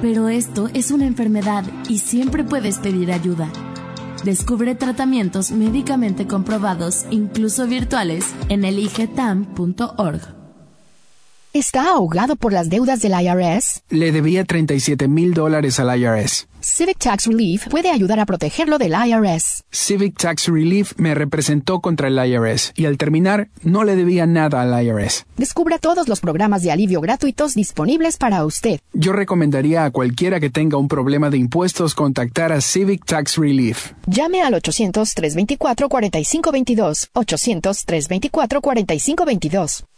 pero 0.00 0.30
esto 0.30 0.70
es 0.72 0.90
una 0.90 1.04
enfermedad 1.04 1.64
y 1.90 1.98
siempre 1.98 2.42
puedes 2.42 2.78
pedir 2.78 3.12
ayuda. 3.12 3.50
Descubre 4.24 4.74
tratamientos 4.74 5.50
médicamente 5.50 6.26
comprobados, 6.26 7.04
incluso 7.10 7.66
virtuales, 7.66 8.24
en 8.48 8.64
eligetam.org. 8.64 10.37
¿Está 11.58 11.90
ahogado 11.90 12.36
por 12.36 12.52
las 12.52 12.68
deudas 12.68 13.00
del 13.00 13.14
IRS? 13.20 13.82
Le 13.88 14.12
debía 14.12 14.44
37 14.44 15.08
mil 15.08 15.34
dólares 15.34 15.80
al 15.80 15.98
IRS. 15.98 16.46
Civic 16.60 16.98
Tax 16.98 17.26
Relief 17.26 17.66
puede 17.66 17.90
ayudar 17.90 18.20
a 18.20 18.26
protegerlo 18.26 18.78
del 18.78 18.92
IRS. 18.92 19.64
Civic 19.72 20.16
Tax 20.16 20.46
Relief 20.46 20.92
me 20.98 21.16
representó 21.16 21.80
contra 21.80 22.06
el 22.06 22.16
IRS 22.16 22.74
y 22.76 22.86
al 22.86 22.96
terminar 22.96 23.48
no 23.64 23.82
le 23.82 23.96
debía 23.96 24.24
nada 24.24 24.62
al 24.62 24.84
IRS. 24.84 25.26
Descubra 25.36 25.78
todos 25.78 26.06
los 26.06 26.20
programas 26.20 26.62
de 26.62 26.70
alivio 26.70 27.00
gratuitos 27.00 27.56
disponibles 27.56 28.18
para 28.18 28.44
usted. 28.44 28.78
Yo 28.92 29.12
recomendaría 29.12 29.84
a 29.84 29.90
cualquiera 29.90 30.38
que 30.38 30.50
tenga 30.50 30.78
un 30.78 30.86
problema 30.86 31.28
de 31.28 31.38
impuestos 31.38 31.96
contactar 31.96 32.52
a 32.52 32.60
Civic 32.60 33.04
Tax 33.04 33.36
Relief. 33.36 33.94
Llame 34.06 34.42
al 34.42 34.54
800-324-4522. 34.54 37.08
800-324-4522. 37.14 39.88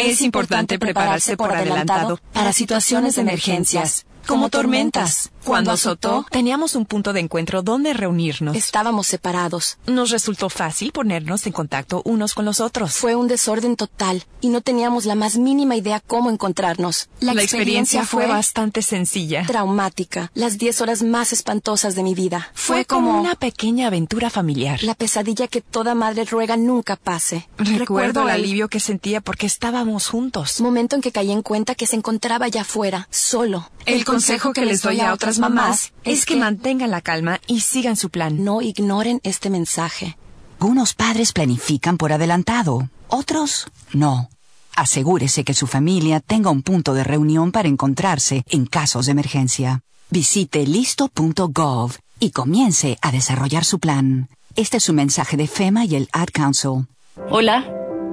Es 0.00 0.20
importante 0.22 0.78
prepararse 0.78 1.36
por 1.36 1.52
adelantado 1.52 2.18
para 2.32 2.52
situaciones 2.52 3.16
de 3.16 3.22
emergencias. 3.22 4.06
como 4.26 4.48
tormentas. 4.48 5.30
Cuando 5.44 5.70
azotó, 5.70 6.26
teníamos 6.30 6.74
un 6.74 6.86
punto 6.86 7.12
de 7.12 7.20
encuentro 7.20 7.62
donde 7.62 7.92
reunirnos. 7.92 8.56
estábamos 8.56 9.06
separados. 9.06 9.78
Nos 9.86 10.10
resultó 10.10 10.50
fácil 10.50 10.92
ponernos 10.92 11.46
en 11.46 11.52
contacto 11.52 12.02
unos 12.04 12.34
con 12.34 12.44
los 12.44 12.60
otros. 12.60 12.94
Fue 12.94 13.14
un 13.14 13.28
desorden 13.28 13.76
total 13.76 14.24
y 14.40 14.48
no 14.48 14.60
teníamos 14.60 15.04
la 15.04 15.14
más 15.14 15.36
mínima 15.36 15.76
idea 15.76 16.00
cómo 16.00 16.30
encontrarnos. 16.30 17.08
La, 17.20 17.32
experiencia, 17.32 18.04
fue 18.04 18.26
bastante 18.26 18.82
sencilla. 18.82 19.44
traumática, 19.46 20.30
las 20.34 20.58
10 20.58 20.80
horas 20.80 21.02
más 21.02 21.32
espantosas 21.32 21.94
de 21.94 22.02
mi 22.02 22.14
vida. 22.14 22.50
Fue 22.54 22.84
como 22.84 23.18
una 23.18 23.34
pequeña 23.34 23.86
aventura 23.86 24.30
familiar. 24.30 24.82
la 24.82 24.94
pesadilla 24.94 25.48
que 25.48 25.60
toda 25.60 25.94
madre 25.94 26.24
ruega 26.24 26.56
nunca 26.56 26.96
pase. 26.96 27.48
Recuerdo 27.58 28.22
el 28.22 28.28
el 28.28 28.34
alivio 28.34 28.68
que 28.68 28.80
sentía 28.80 29.20
porque 29.20 29.46
estábamos 29.46 30.08
juntos. 30.08 30.60
momento 30.60 30.96
en 30.96 31.02
que 31.02 31.12
caí 31.12 31.30
en 31.30 31.42
cuenta 31.42 31.74
que 31.74 31.86
se 31.86 31.96
encontraba 31.96 32.46
allá 32.46 32.62
afuera, 32.62 33.08
solo. 33.10 33.70
El 33.86 34.04
consejo 34.04 34.52
que 34.52 34.64
les 34.64 34.82
doy 34.82 35.00
a 35.00 35.12
otras 35.12 35.29
mamás 35.38 35.92
es 36.04 36.26
que 36.26 36.36
mantengan 36.36 36.90
la 36.90 37.00
calma 37.00 37.40
y 37.46 37.60
sigan 37.60 37.96
su 37.96 38.10
plan. 38.10 38.44
No 38.44 38.62
ignoren 38.62 39.20
este 39.22 39.50
mensaje. 39.50 40.16
Unos 40.58 40.94
padres 40.94 41.32
planifican 41.32 41.96
por 41.96 42.12
adelantado, 42.12 42.90
otros 43.08 43.66
no. 43.92 44.28
Asegúrese 44.76 45.44
que 45.44 45.54
su 45.54 45.66
familia 45.66 46.20
tenga 46.20 46.50
un 46.50 46.62
punto 46.62 46.94
de 46.94 47.04
reunión 47.04 47.52
para 47.52 47.68
encontrarse 47.68 48.44
en 48.48 48.66
casos 48.66 49.06
de 49.06 49.12
emergencia. 49.12 49.82
Visite 50.10 50.66
listo.gov 50.66 51.92
y 52.18 52.30
comience 52.30 52.98
a 53.00 53.12
desarrollar 53.12 53.64
su 53.64 53.78
plan. 53.78 54.28
Este 54.56 54.78
es 54.78 54.84
su 54.84 54.92
mensaje 54.92 55.36
de 55.36 55.46
FEMA 55.46 55.84
y 55.84 55.96
el 55.96 56.08
Ad 56.12 56.28
Council. 56.32 56.86
Hola, 57.30 57.64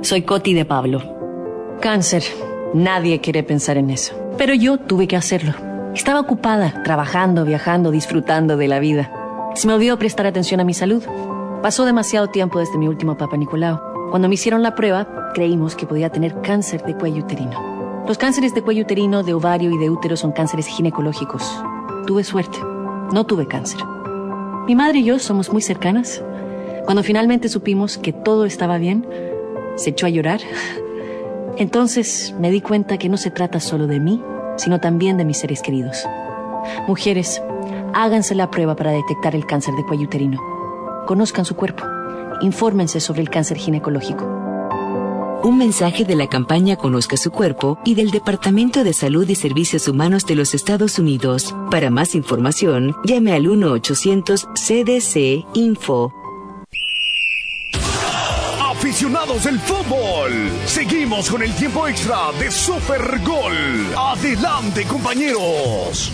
soy 0.01 0.23
Coti 0.23 0.53
de 0.53 0.65
Pablo. 0.65 1.17
Cáncer. 1.81 2.23
Nadie 2.73 3.21
quiere 3.21 3.43
pensar 3.43 3.77
en 3.77 3.89
eso. 3.89 4.13
Pero 4.37 4.53
yo 4.53 4.77
tuve 4.77 5.07
que 5.07 5.15
hacerlo. 5.15 5.66
Estaba 5.97 6.19
ocupada, 6.19 6.83
trabajando, 6.83 7.43
viajando, 7.43 7.89
disfrutando 7.89 8.55
de 8.55 8.67
la 8.67 8.77
vida. 8.77 9.11
Se 9.55 9.65
me 9.65 9.73
olvidó 9.73 9.97
prestar 9.97 10.27
atención 10.27 10.59
a 10.59 10.63
mi 10.63 10.75
salud. 10.75 11.03
Pasó 11.63 11.85
demasiado 11.85 12.27
tiempo 12.27 12.59
desde 12.59 12.77
mi 12.77 12.87
último 12.87 13.17
Papa 13.17 13.35
Nicolau. 13.35 13.79
Cuando 14.11 14.27
me 14.27 14.35
hicieron 14.35 14.61
la 14.61 14.75
prueba, 14.75 15.31
creímos 15.33 15.75
que 15.75 15.87
podía 15.87 16.11
tener 16.11 16.39
cáncer 16.41 16.83
de 16.83 16.95
cuello 16.95 17.23
uterino. 17.23 18.05
Los 18.07 18.19
cánceres 18.19 18.53
de 18.53 18.61
cuello 18.61 18.83
uterino, 18.83 19.23
de 19.23 19.33
ovario 19.33 19.71
y 19.71 19.77
de 19.79 19.89
útero 19.89 20.15
son 20.15 20.33
cánceres 20.33 20.67
ginecológicos. 20.67 21.63
Tuve 22.05 22.23
suerte. 22.23 22.59
No 23.11 23.25
tuve 23.25 23.47
cáncer. 23.47 23.79
Mi 24.67 24.75
madre 24.75 24.99
y 24.99 25.03
yo 25.03 25.17
somos 25.17 25.51
muy 25.51 25.63
cercanas. 25.63 26.23
Cuando 26.85 27.01
finalmente 27.01 27.49
supimos 27.49 27.97
que 27.97 28.13
todo 28.13 28.45
estaba 28.45 28.77
bien, 28.77 29.03
se 29.77 29.89
echó 29.89 30.05
a 30.05 30.09
llorar. 30.09 30.41
Entonces 31.57 32.35
me 32.39 32.51
di 32.51 32.61
cuenta 32.61 32.99
que 32.99 33.09
no 33.09 33.17
se 33.17 33.31
trata 33.31 33.59
solo 33.59 33.87
de 33.87 33.99
mí, 33.99 34.21
sino 34.57 34.79
también 34.79 35.17
de 35.17 35.25
mis 35.25 35.39
seres 35.39 35.61
queridos. 35.61 36.05
Mujeres, 36.87 37.41
háganse 37.93 38.35
la 38.35 38.51
prueba 38.51 38.75
para 38.75 38.91
detectar 38.91 39.35
el 39.35 39.45
cáncer 39.45 39.73
de 39.75 39.85
cuello 39.85 40.05
uterino. 40.05 40.41
Conozcan 41.07 41.45
su 41.45 41.55
cuerpo. 41.55 41.83
Infórmense 42.41 42.99
sobre 42.99 43.21
el 43.21 43.29
cáncer 43.29 43.57
ginecológico. 43.57 44.25
Un 45.43 45.57
mensaje 45.57 46.03
de 46.03 46.15
la 46.15 46.27
campaña 46.27 46.75
Conozca 46.75 47.15
su 47.15 47.31
cuerpo 47.31 47.79
y 47.85 47.95
del 47.95 48.11
Departamento 48.11 48.83
de 48.83 48.91
Salud 48.93 49.29
y 49.29 49.35
Servicios 49.35 49.87
Humanos 49.87 50.25
de 50.25 50.35
los 50.35 50.53
Estados 50.53 50.99
Unidos. 50.99 51.55
Para 51.71 51.89
más 51.89 52.13
información, 52.15 52.93
llame 53.05 53.31
al 53.33 53.45
1-800-CDC-INFO. 53.45 56.26
Aficionados 58.87 59.43
del 59.43 59.59
fútbol, 59.59 60.31
seguimos 60.65 61.29
con 61.29 61.43
el 61.43 61.53
tiempo 61.55 61.89
extra 61.89 62.31
de 62.39 62.49
Super 62.49 63.19
Gol. 63.19 63.53
Adelante, 63.97 64.85
compañeros. 64.85 66.13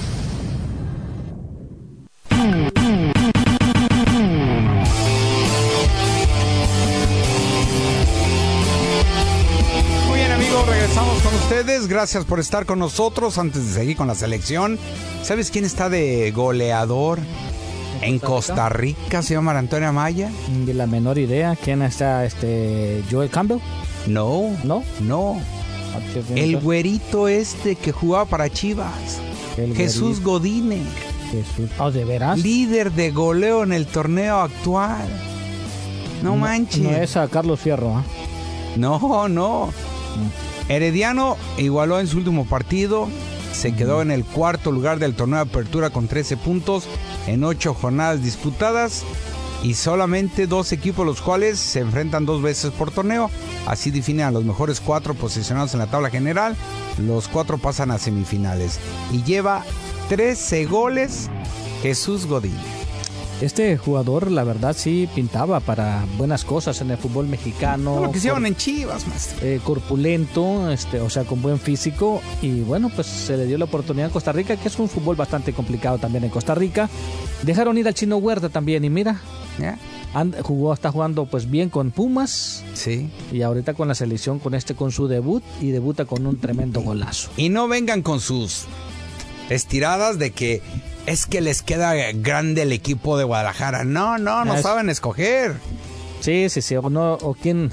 Muy 10.08 10.18
bien 10.18 10.32
amigos, 10.32 10.68
regresamos 10.68 11.22
con 11.22 11.36
ustedes. 11.36 11.88
Gracias 11.88 12.26
por 12.26 12.40
estar 12.40 12.66
con 12.66 12.80
nosotros 12.80 13.38
antes 13.38 13.68
de 13.68 13.74
seguir 13.82 13.98
con 13.98 14.08
la 14.08 14.16
selección. 14.16 14.80
¿Sabes 15.22 15.52
quién 15.52 15.64
está 15.64 15.90
de 15.90 16.32
goleador 16.32 17.20
en 18.04 18.20
Costa 18.20 18.70
Rica? 18.70 19.22
Se 19.22 19.34
llama 19.34 19.58
Antonio 19.58 19.90
Amaya. 19.90 20.30
De 20.66 20.74
la 20.74 20.88
menor 20.88 21.18
idea. 21.18 21.56
¿Quién 21.56 21.82
está? 21.82 22.26
Este, 22.26 23.04
Joel 23.10 23.30
Campbell. 23.30 23.60
No. 24.08 24.56
¿No? 24.64 24.84
No. 25.02 25.42
El 26.36 26.60
güerito 26.60 27.28
este 27.28 27.76
que 27.76 27.92
jugaba 27.92 28.26
para 28.26 28.50
Chivas. 28.50 29.20
El 29.58 29.76
Jesús 29.76 30.22
güerito. 30.22 30.32
Godine. 30.32 30.82
Jesús. 31.32 31.70
Oh, 31.80 31.92
¿de 31.92 32.06
veras? 32.06 32.40
Líder 32.40 32.92
de 32.92 33.12
goleo 33.12 33.64
en 33.64 33.74
el 33.74 33.86
torneo 33.86 34.42
actual. 34.42 35.08
No, 36.22 36.36
manches. 36.36 36.82
No 36.82 36.92
es 36.92 37.18
a 37.18 37.28
Carlos 37.28 37.60
Fierro, 37.60 37.98
¿ah? 37.98 38.04
No, 38.76 39.28
no. 39.28 39.70
Herediano 40.70 41.38
igualó 41.58 42.00
en 42.00 42.08
su 42.08 42.18
último 42.18 42.46
partido. 42.46 43.08
Se 43.54 43.74
quedó 43.74 44.02
en 44.02 44.12
el 44.12 44.26
cuarto 44.26 44.72
lugar 44.72 45.00
del 45.00 45.16
torneo 45.16 45.38
de 45.38 45.50
apertura 45.50 45.90
con 45.90 46.08
13 46.08 46.36
puntos 46.38 46.86
en 47.28 47.44
8 47.44 47.74
jornadas 47.74 48.22
disputadas. 48.22 49.04
Y 49.64 49.76
solamente 49.76 50.46
dos 50.46 50.74
equipos, 50.74 51.06
los 51.06 51.22
cuales 51.22 51.58
se 51.58 51.80
enfrentan 51.80 52.26
dos 52.26 52.42
veces 52.42 52.72
por 52.72 52.92
torneo. 52.92 53.32
Así 53.66 53.92
definen 53.92 54.26
a 54.26 54.32
los 54.32 54.44
mejores 54.44 54.82
cuatro 54.82 55.14
posicionados 55.14 55.74
en 55.74 55.80
la 55.80 55.88
tabla 55.88 56.10
general. 56.10 56.58
Los 56.98 57.30
cuatro 57.30 57.58
pasan 57.58 57.90
a 57.92 57.98
semifinales. 57.98 58.78
Y 59.14 59.24
lleva 59.24 59.64
13 60.10 60.66
goles 60.66 61.30
Jesús 61.82 62.26
Godín. 62.26 62.83
Este 63.42 63.76
jugador, 63.78 64.32
la 64.32 64.46
verdad, 64.46 64.74
sí 64.78 65.10
pintaba 65.14 65.60
para 65.60 66.06
buenas 66.18 66.46
cosas 66.46 66.80
en 66.80 66.92
el 66.92 66.98
fútbol 66.98 67.28
mexicano. 67.28 68.00
Lo 68.00 68.12
que 68.12 68.20
llaman 68.20 68.46
en 68.46 68.56
Chivas, 68.56 69.06
maestro. 69.06 69.46
eh, 69.46 69.60
corpulento, 69.62 70.72
este, 70.72 71.02
o 71.02 71.10
sea, 71.10 71.26
con 71.26 71.42
buen 71.42 71.60
físico. 71.60 72.22
Y 72.42 72.62
bueno, 72.62 72.90
pues 72.96 73.08
se 73.08 73.36
le 73.36 73.46
dio 73.46 73.58
la 73.58 73.66
oportunidad 73.66 74.08
en 74.08 74.14
Costa 74.14 74.32
Rica, 74.32 74.56
que 74.56 74.70
es 74.70 74.80
un 74.80 74.88
fútbol 74.88 75.18
bastante 75.18 75.52
complicado 75.52 75.98
también 75.98 76.24
en 76.24 76.30
Costa 76.30 76.56
Rica. 76.56 76.90
Dejaron 77.42 77.78
ir 77.78 77.86
al 77.88 77.94
Chino 77.96 78.16
Huerta 78.18 78.48
también, 78.48 78.86
y 78.86 78.90
mira, 78.90 79.20
and- 80.14 80.40
jugó, 80.42 80.74
está 80.74 80.92
jugando 80.92 81.26
pues 81.26 81.50
bien 81.52 81.70
con 81.70 81.92
Pumas. 81.92 82.64
Sí. 82.76 83.10
Y 83.34 83.42
ahorita 83.42 83.74
con 83.74 83.90
la 83.90 83.96
selección, 83.96 84.40
con 84.40 84.54
este, 84.54 84.74
con 84.74 84.94
su 84.94 85.10
debut, 85.10 85.44
y 85.60 85.72
debuta 85.72 86.06
con 86.06 86.26
un 86.28 86.40
tremendo 86.40 86.80
golazo. 86.82 87.30
Y 87.36 87.50
no 87.50 87.68
vengan 87.68 88.04
con 88.04 88.22
sus 88.22 88.66
estiradas 89.50 90.18
de 90.18 90.32
que 90.32 90.62
es 91.06 91.26
que 91.26 91.42
les 91.42 91.62
queda 91.62 91.94
grande 92.14 92.62
el 92.64 92.72
equipo 92.72 93.18
de 93.18 93.24
Guadalajara. 93.24 93.84
No, 93.84 94.18
no, 94.18 94.46
no 94.46 94.56
Es- 94.56 94.62
saben 94.62 94.90
escoger. 94.90 95.56
Sí, 96.22 96.48
sí, 96.50 96.62
sí. 96.62 96.76
O, 96.76 96.90
no, 96.90 97.14
o 97.16 97.34
quién, 97.34 97.70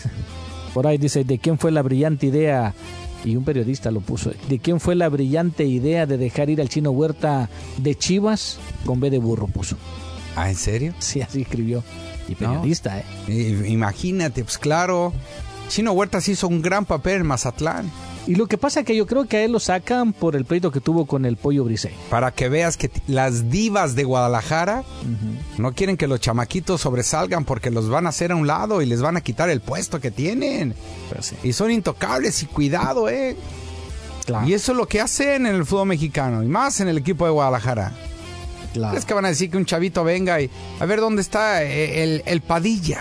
por 0.74 0.86
ahí 0.86 0.98
dice, 0.98 1.22
¿de 1.24 1.38
quién 1.38 1.58
fue 1.58 1.70
la 1.70 1.82
brillante 1.82 2.26
idea? 2.26 2.74
Y 3.24 3.36
un 3.36 3.44
periodista 3.44 3.90
lo 3.90 4.00
puso. 4.00 4.32
¿De 4.48 4.58
quién 4.58 4.80
fue 4.80 4.94
la 4.94 5.08
brillante 5.08 5.64
idea 5.64 6.06
de 6.06 6.16
dejar 6.16 6.48
ir 6.50 6.60
al 6.60 6.68
chino 6.68 6.90
Huerta 6.90 7.48
de 7.76 7.94
Chivas 7.94 8.58
con 8.86 8.98
B 8.98 9.10
de 9.10 9.18
burro 9.18 9.46
puso? 9.46 9.76
¿Ah, 10.36 10.48
en 10.48 10.56
serio? 10.56 10.94
Sí, 11.00 11.20
así 11.20 11.42
escribió. 11.42 11.84
Y 12.28 12.34
periodista, 12.34 12.98
¿eh? 12.98 13.64
Imagínate, 13.68 14.42
pues 14.44 14.56
claro. 14.58 15.12
Chino 15.68 15.92
Huertas 15.92 16.28
hizo 16.28 16.48
un 16.48 16.62
gran 16.62 16.84
papel 16.86 17.20
en 17.20 17.26
Mazatlán. 17.26 17.90
Y 18.26 18.34
lo 18.34 18.46
que 18.46 18.58
pasa 18.58 18.80
es 18.80 18.86
que 18.86 18.94
yo 18.94 19.06
creo 19.06 19.26
que 19.26 19.38
a 19.38 19.44
él 19.44 19.52
lo 19.52 19.60
sacan 19.60 20.12
por 20.12 20.36
el 20.36 20.44
pleito 20.44 20.70
que 20.70 20.80
tuvo 20.80 21.06
con 21.06 21.24
el 21.24 21.36
pollo 21.36 21.64
brisé. 21.64 21.92
Para 22.10 22.32
que 22.32 22.48
veas 22.48 22.76
que 22.76 22.90
las 23.06 23.50
divas 23.50 23.94
de 23.94 24.04
Guadalajara 24.04 24.84
no 25.58 25.72
quieren 25.72 25.96
que 25.96 26.06
los 26.06 26.20
chamaquitos 26.20 26.82
sobresalgan 26.82 27.44
porque 27.44 27.70
los 27.70 27.88
van 27.88 28.06
a 28.06 28.10
hacer 28.10 28.32
a 28.32 28.36
un 28.36 28.46
lado 28.46 28.82
y 28.82 28.86
les 28.86 29.00
van 29.00 29.16
a 29.16 29.20
quitar 29.20 29.48
el 29.50 29.60
puesto 29.60 30.00
que 30.00 30.10
tienen. 30.10 30.74
Y 31.42 31.52
son 31.54 31.70
intocables 31.70 32.42
y 32.42 32.46
cuidado, 32.46 33.08
¿eh? 33.08 33.36
Y 34.46 34.52
eso 34.52 34.72
es 34.72 34.78
lo 34.78 34.86
que 34.86 35.00
hacen 35.00 35.46
en 35.46 35.54
el 35.56 35.64
fútbol 35.64 35.88
mexicano 35.88 36.42
y 36.42 36.46
más 36.46 36.80
en 36.80 36.88
el 36.88 36.98
equipo 36.98 37.24
de 37.24 37.32
Guadalajara. 37.32 37.92
Es 38.94 39.04
que 39.04 39.14
van 39.14 39.24
a 39.24 39.28
decir 39.28 39.50
que 39.50 39.56
un 39.56 39.64
chavito 39.64 40.04
venga 40.04 40.40
y 40.40 40.48
a 40.78 40.84
ver 40.86 41.00
dónde 41.00 41.22
está 41.22 41.64
eh, 41.64 42.04
el, 42.04 42.22
el 42.26 42.40
Padilla. 42.42 43.00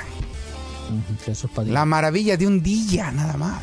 La 1.72 1.86
maravilla 1.86 2.36
de 2.38 2.48
un 2.48 2.64
día, 2.64 3.12
nada 3.12 3.38
más. 3.38 3.62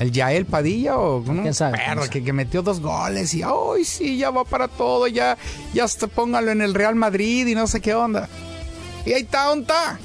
¿El 0.00 0.10
Yael 0.12 0.46
Padilla 0.46 0.96
o 0.98 1.18
un 1.18 1.42
¿Quién 1.42 1.54
sabe? 1.54 1.76
perro 1.78 2.08
que, 2.10 2.24
que 2.24 2.32
metió 2.32 2.62
dos 2.62 2.80
goles 2.80 3.32
y 3.34 3.42
¡ay, 3.42 3.84
sí! 3.84 4.16
Ya 4.16 4.30
va 4.30 4.44
para 4.44 4.66
todo, 4.66 5.06
ya, 5.06 5.36
ya 5.74 5.84
hasta 5.84 6.06
póngalo 6.08 6.50
en 6.50 6.62
el 6.62 6.74
Real 6.74 6.94
Madrid 6.96 7.46
y 7.46 7.54
no 7.54 7.66
sé 7.66 7.80
qué 7.80 7.94
onda. 7.94 8.28
Y 9.06 9.12
ahí 9.12 9.22
está, 9.22 9.44
¿dónde 9.44 9.62
está? 9.64 9.98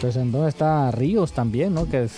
Pues 0.00 0.16
en 0.16 0.32
dónde 0.32 0.48
está 0.48 0.90
Ríos 0.90 1.32
también, 1.32 1.72
¿no? 1.72 1.88
Que 1.88 2.04
es 2.04 2.12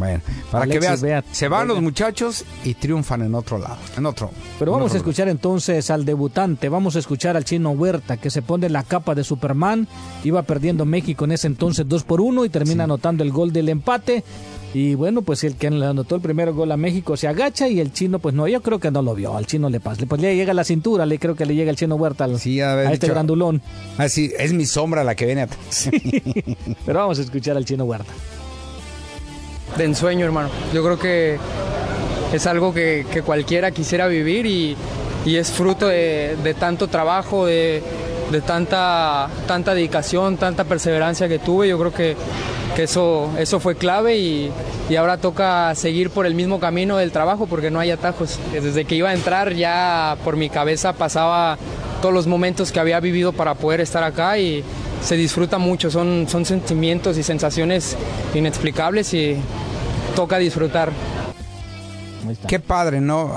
Bueno, 0.00 0.20
para 0.50 0.64
Alexis 0.64 0.90
que 1.00 1.06
veas, 1.06 1.24
se 1.30 1.46
van 1.48 1.68
los 1.68 1.80
muchachos 1.80 2.44
y 2.64 2.74
triunfan 2.74 3.22
en 3.22 3.34
otro 3.34 3.58
lado, 3.58 3.76
en 3.96 4.06
otro. 4.06 4.30
Pero 4.58 4.72
vamos 4.72 4.92
a 4.94 4.96
escuchar 4.96 5.28
entonces 5.28 5.90
al 5.90 6.04
debutante, 6.04 6.68
vamos 6.68 6.96
a 6.96 6.98
escuchar 6.98 7.36
al 7.36 7.44
chino 7.44 7.70
Huerta 7.70 8.16
que 8.16 8.30
se 8.30 8.42
pone 8.42 8.68
la 8.68 8.82
capa 8.82 9.14
de 9.14 9.22
Superman, 9.22 9.86
iba 10.24 10.42
perdiendo 10.42 10.84
México 10.84 11.24
en 11.26 11.32
ese 11.32 11.46
entonces 11.46 11.86
2 11.88 12.02
por 12.04 12.20
1 12.20 12.44
y 12.44 12.48
termina 12.48 12.84
anotando 12.84 13.22
el 13.22 13.30
gol 13.30 13.52
del 13.52 13.68
empate. 13.68 14.24
Y 14.72 14.94
bueno, 14.94 15.22
pues 15.22 15.42
el 15.42 15.56
que 15.56 15.68
le 15.68 15.84
anotó 15.84 16.14
el 16.14 16.20
primer 16.20 16.52
gol 16.52 16.70
a 16.70 16.76
México 16.76 17.16
se 17.16 17.26
agacha 17.26 17.68
y 17.68 17.80
el 17.80 17.92
chino, 17.92 18.20
pues 18.20 18.36
no, 18.36 18.46
yo 18.46 18.62
creo 18.62 18.78
que 18.78 18.92
no 18.92 19.02
lo 19.02 19.16
vio, 19.16 19.36
al 19.36 19.44
chino 19.44 19.68
le 19.68 19.80
pasa, 19.80 20.06
pues 20.06 20.20
le 20.20 20.36
llega 20.36 20.52
a 20.52 20.54
la 20.54 20.62
cintura, 20.62 21.06
le 21.06 21.18
creo 21.18 21.34
que 21.34 21.44
le 21.44 21.56
llega 21.56 21.70
el 21.72 21.76
chino 21.76 21.96
Huerta 21.96 22.22
al- 22.22 22.36
a 22.36 22.36
este 22.92 23.06
dicho- 23.06 23.12
grandulón. 23.14 23.60
Así, 23.98 24.32
es 24.38 24.52
mi 24.52 24.66
sombra 24.66 25.02
la 25.02 25.16
que 25.16 25.26
viene 25.26 25.42
atrás. 25.42 25.90
Pero 26.86 27.00
vamos 27.00 27.18
a 27.18 27.22
escuchar 27.22 27.56
al 27.56 27.64
chino 27.64 27.84
Huerta. 27.84 28.12
De 29.76 29.84
ensueño, 29.84 30.24
hermano. 30.24 30.48
Yo 30.72 30.82
creo 30.84 30.98
que 30.98 31.38
es 32.32 32.46
algo 32.46 32.72
que, 32.72 33.22
cualquiera 33.24 33.70
quisiera 33.70 34.06
vivir 34.06 34.46
y, 34.46 34.76
y 35.24 35.36
es 35.36 35.50
fruto 35.50 35.88
de, 35.88 36.36
de 36.42 36.54
tanto 36.54 36.88
trabajo, 36.88 37.46
de, 37.46 37.82
de 38.30 38.40
tanta, 38.40 39.28
tanta 39.46 39.74
dedicación, 39.74 40.36
tanta 40.36 40.64
perseverancia 40.64 41.28
que 41.28 41.38
tuve. 41.38 41.68
Yo 41.68 41.78
creo 41.78 41.92
que, 41.92 42.16
que 42.76 42.84
eso, 42.84 43.30
eso 43.38 43.60
fue 43.60 43.74
clave 43.76 44.16
y, 44.16 44.50
y 44.88 44.96
ahora 44.96 45.18
toca 45.18 45.74
seguir 45.74 46.10
por 46.10 46.26
el 46.26 46.34
mismo 46.34 46.60
camino 46.60 46.96
del 46.96 47.12
trabajo 47.12 47.46
porque 47.46 47.70
no 47.70 47.80
hay 47.80 47.90
atajos. 47.90 48.38
Desde 48.52 48.84
que 48.84 48.94
iba 48.94 49.10
a 49.10 49.14
entrar 49.14 49.54
ya 49.54 50.16
por 50.24 50.36
mi 50.36 50.48
cabeza 50.48 50.92
pasaba 50.92 51.58
todos 52.00 52.14
los 52.14 52.26
momentos 52.26 52.72
que 52.72 52.80
había 52.80 53.00
vivido 53.00 53.32
para 53.32 53.54
poder 53.54 53.80
estar 53.80 54.02
acá 54.02 54.38
y 54.38 54.64
se 55.02 55.16
disfruta 55.16 55.58
mucho, 55.58 55.90
son, 55.90 56.26
son 56.28 56.44
sentimientos 56.44 57.16
y 57.18 57.22
sensaciones 57.22 57.96
inexplicables 58.34 59.12
y 59.14 59.36
toca 60.14 60.38
disfrutar. 60.38 60.92
Qué 62.46 62.60
padre, 62.60 63.00
¿no? 63.00 63.34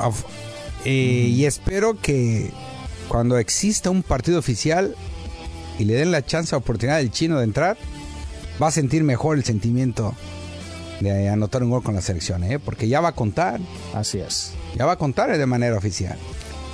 Eh, 0.86 1.28
Y 1.30 1.45
espero 1.45 1.97
que 1.99 2.51
cuando 3.07 3.38
exista 3.38 3.89
un 3.89 4.03
partido 4.03 4.39
oficial 4.39 4.95
y 5.80 5.86
le 5.86 5.93
den 5.93 6.11
la 6.11 6.26
chance, 6.26 6.55
oportunidad 6.55 6.97
al 6.97 7.11
chino 7.11 7.38
de 7.38 7.45
entrar, 7.45 7.78
va 8.61 8.68
a 8.68 8.72
sentir 8.72 9.03
mejor 9.03 9.38
el 9.38 9.43
sentimiento 9.43 10.14
de 10.99 11.30
anotar 11.30 11.64
un 11.64 11.70
gol 11.70 11.84
con 11.84 11.95
la 11.95 12.01
selección, 12.01 12.43
¿eh? 12.43 12.59
Porque 12.59 12.88
ya 12.88 13.01
va 13.01 13.09
a 13.09 13.16
contar. 13.16 13.59
Así 13.93 14.20
es. 14.20 14.53
Ya 14.76 14.86
va 14.86 14.93
a 14.93 14.97
contar 14.97 15.36
de 15.38 15.45
manera 15.45 15.78
oficial. 15.78 16.18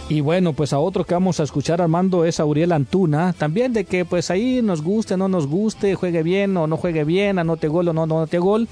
Y 0.10 0.22
bueno, 0.22 0.53
pues 0.53 0.74
a 0.74 0.80
otro 0.80 1.05
que 1.05 1.14
vamos 1.14 1.39
a 1.39 1.43
escuchar 1.43 1.82
Armando 1.82 2.26
es 2.26 2.39
a 2.39 2.45
Uriel 2.45 2.72
Antuna, 2.72 3.32
también 3.34 3.74
de 3.74 3.86
que 3.86 4.05
pues 4.05 4.32
ahí 4.32 4.62
nos 4.64 4.82
guste, 4.82 5.16
no 5.18 5.28
nos 5.28 5.45
guste, 5.45 5.93
juegue 5.93 6.24
bien 6.24 6.57
o 6.57 6.66
no 6.66 6.78
juegue 6.78 7.03
bien, 7.03 7.38
anote 7.38 7.68
gol 7.68 7.88
o 7.89 7.93
no 7.93 8.03
anote 8.03 8.39
gol. 8.39 8.68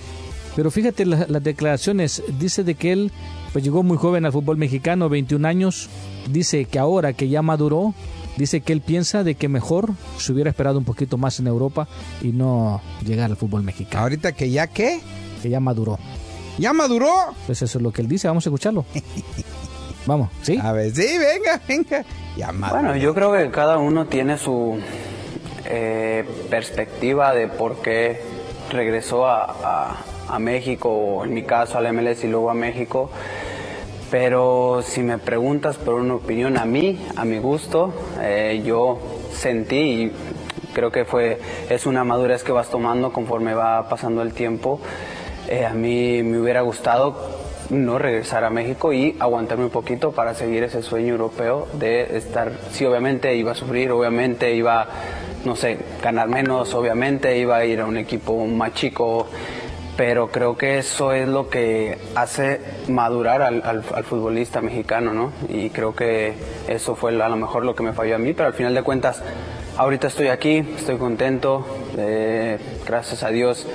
Pero 0.56 0.72
fíjate 0.72 1.06
la- 1.06 1.28
las 1.30 1.44
declaraciones, 1.44 2.24
dice 2.40 2.64
de 2.64 2.74
que 2.74 2.92
él 2.92 3.12
pues 3.54 3.64
llegó 3.64 3.84
muy 3.84 3.98
joven 3.98 4.26
al 4.26 4.32
fútbol 4.32 4.58
mexicano, 4.58 5.10
21 5.10 5.46
años, 5.48 5.90
dice 6.32 6.66
que 6.66 6.80
ahora 6.80 7.14
que 7.14 7.30
ya 7.30 7.44
maduró, 7.44 7.94
dice 8.38 8.62
que 8.62 8.74
él 8.74 8.82
piensa 8.82 9.24
de 9.24 9.36
que 9.36 9.48
mejor 9.48 9.92
se 10.18 10.34
hubiera 10.34 10.50
esperado 10.50 10.80
un 10.80 10.86
poquito 10.86 11.20
más 11.20 11.40
en 11.40 11.46
Europa 11.46 11.88
y 12.24 12.30
no 12.30 12.82
llegar 13.06 13.30
al 13.30 13.38
fútbol 13.38 13.62
mexicano. 13.62 14.02
Ahorita 14.04 14.32
que 14.32 14.50
ya 14.50 14.66
qué? 14.66 15.00
Que 15.44 15.50
ya 15.52 15.60
maduró. 15.60 16.00
¿Ya 16.58 16.74
maduró? 16.74 17.12
Pues 17.46 17.62
eso 17.62 17.78
es 17.78 17.84
lo 17.84 17.92
que 17.92 18.02
él 18.02 18.08
dice, 18.08 18.28
vamos 18.28 18.44
a 18.48 18.50
escucharlo. 18.50 18.84
Vamos, 20.08 20.30
¿sí? 20.42 20.58
A 20.60 20.72
ver, 20.72 20.90
sí, 20.96 21.06
venga, 21.20 21.62
venga. 21.68 22.04
Ya. 22.36 22.52
Bueno, 22.52 22.96
yo 22.96 23.14
creo 23.14 23.34
que 23.34 23.52
cada 23.52 23.78
uno 23.78 24.06
tiene 24.08 24.38
su 24.40 24.80
eh, 25.66 26.24
perspectiva 26.50 27.34
de 27.36 27.48
por 27.48 27.82
qué 27.82 28.22
regresó 28.72 29.28
a, 29.28 29.44
a- 29.64 29.98
a 30.30 30.40
México, 30.40 30.90
o 30.90 31.24
en 31.26 31.34
mi 31.34 31.44
caso 31.44 31.78
al 31.78 31.92
MLS 31.94 32.24
y 32.24 32.28
luego 32.28 32.50
a 32.50 32.54
México. 32.54 33.10
Pero 34.12 34.82
si 34.86 35.02
me 35.02 35.18
preguntas 35.18 35.76
por 35.78 35.96
una 35.96 36.16
opinión 36.16 36.58
a 36.58 36.66
mí, 36.66 36.98
a 37.18 37.26
mi 37.26 37.40
gusto, 37.40 37.94
eh, 38.22 38.62
yo 38.66 39.00
sentí 39.34 39.76
y 39.76 40.12
creo 40.74 40.92
que 40.92 41.04
fue 41.06 41.40
es 41.70 41.86
una 41.86 42.04
madurez 42.06 42.44
que 42.44 42.52
vas 42.54 42.70
tomando 42.70 43.12
conforme 43.12 43.54
va 43.54 43.90
pasando 43.90 44.22
el 44.22 44.34
tiempo. 44.34 44.80
Eh, 45.50 45.66
a 45.66 45.74
mí 45.74 46.24
me 46.24 46.40
hubiera 46.40 46.62
gustado 46.62 47.47
no 47.70 48.00
regresar 48.00 48.44
a 48.44 48.50
México 48.50 48.94
y 48.94 49.16
aguantarme 49.20 49.66
un 49.66 49.70
poquito 49.70 50.12
para 50.12 50.34
seguir 50.34 50.64
ese 50.64 50.82
sueño 50.82 51.10
europeo 51.10 51.68
de 51.74 52.18
estar, 52.18 52.52
sí, 52.72 52.86
obviamente 52.86 53.36
iba 53.36 53.52
a 53.52 53.56
sufrir, 53.56 53.92
obviamente 53.92 54.54
iba, 54.56 54.88
no 55.46 55.56
sé, 55.56 55.78
ganar 56.02 56.28
menos, 56.28 56.74
obviamente 56.74 57.38
iba 57.38 57.58
a 57.58 57.66
ir 57.66 57.82
a 57.82 57.86
un 57.86 57.98
equipo 57.98 58.46
más 58.46 58.74
chico, 58.74 59.28
pero 59.98 60.28
creo 60.28 60.56
que 60.56 60.78
eso 60.78 61.12
es 61.12 61.28
lo 61.28 61.50
que 61.50 61.98
hace 62.16 62.62
madurar 62.88 63.42
al, 63.42 63.84
futbolista 64.04 64.62
mexicano, 64.62 65.14
¿no? 65.14 65.32
Y 65.50 65.72
creo 65.72 65.96
que 65.96 66.34
eso 66.68 66.96
fue 66.96 67.22
a 67.22 67.30
lo 67.30 67.36
mejor 67.36 67.66
lo 67.66 67.76
que 67.76 67.84
me 67.84 67.94
falló 67.94 68.16
a 68.16 68.20
mí, 68.20 68.34
pero 68.34 68.48
al 68.48 68.54
final 68.54 68.76
de 68.76 68.84
cuentas, 68.84 69.24
ahorita 69.76 70.08
estoy 70.08 70.28
aquí, 70.28 70.58
estoy 70.78 70.98
contento, 70.98 71.66
eh, 71.98 72.60
gracias 72.86 73.24
a 73.24 73.30
Dios. 73.30 73.68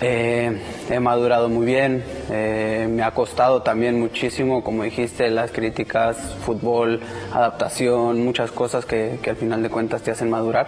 Eh, 0.00 0.60
he 0.90 1.00
madurado 1.00 1.48
muy 1.48 1.64
bien, 1.64 2.04
eh, 2.30 2.86
me 2.90 3.02
ha 3.02 3.12
costado 3.12 3.62
también 3.62 3.98
muchísimo, 3.98 4.62
como 4.62 4.82
dijiste, 4.82 5.30
las 5.30 5.52
críticas, 5.52 6.16
fútbol, 6.44 7.00
adaptación, 7.32 8.24
muchas 8.24 8.50
cosas 8.50 8.84
que, 8.84 9.18
al 9.26 9.36
final 9.36 9.62
de 9.62 9.70
cuentas 9.70 10.02
te 10.02 10.10
hacen 10.10 10.28
madurar, 10.28 10.66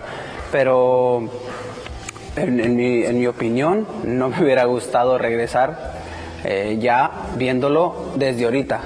pero 0.52 1.28
en, 2.36 2.60
en 2.60 2.76
mi, 2.76 3.02
en 3.02 3.18
mi 3.18 3.26
opinión 3.26 3.86
no 4.04 4.28
me 4.28 4.42
hubiera 4.42 4.64
gustado 4.64 5.18
regresar 5.18 5.96
eh, 6.44 6.78
ya 6.80 7.10
viéndolo 7.36 8.12
desde 8.14 8.44
ahorita, 8.44 8.80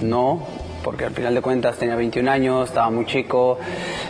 no, 0.00 0.46
porque 0.82 1.04
al 1.04 1.12
final 1.12 1.34
de 1.34 1.42
cuentas 1.42 1.76
tenía 1.76 1.96
21 1.96 2.30
años, 2.30 2.68
estaba 2.68 2.88
muy 2.88 3.04
chico, 3.04 3.58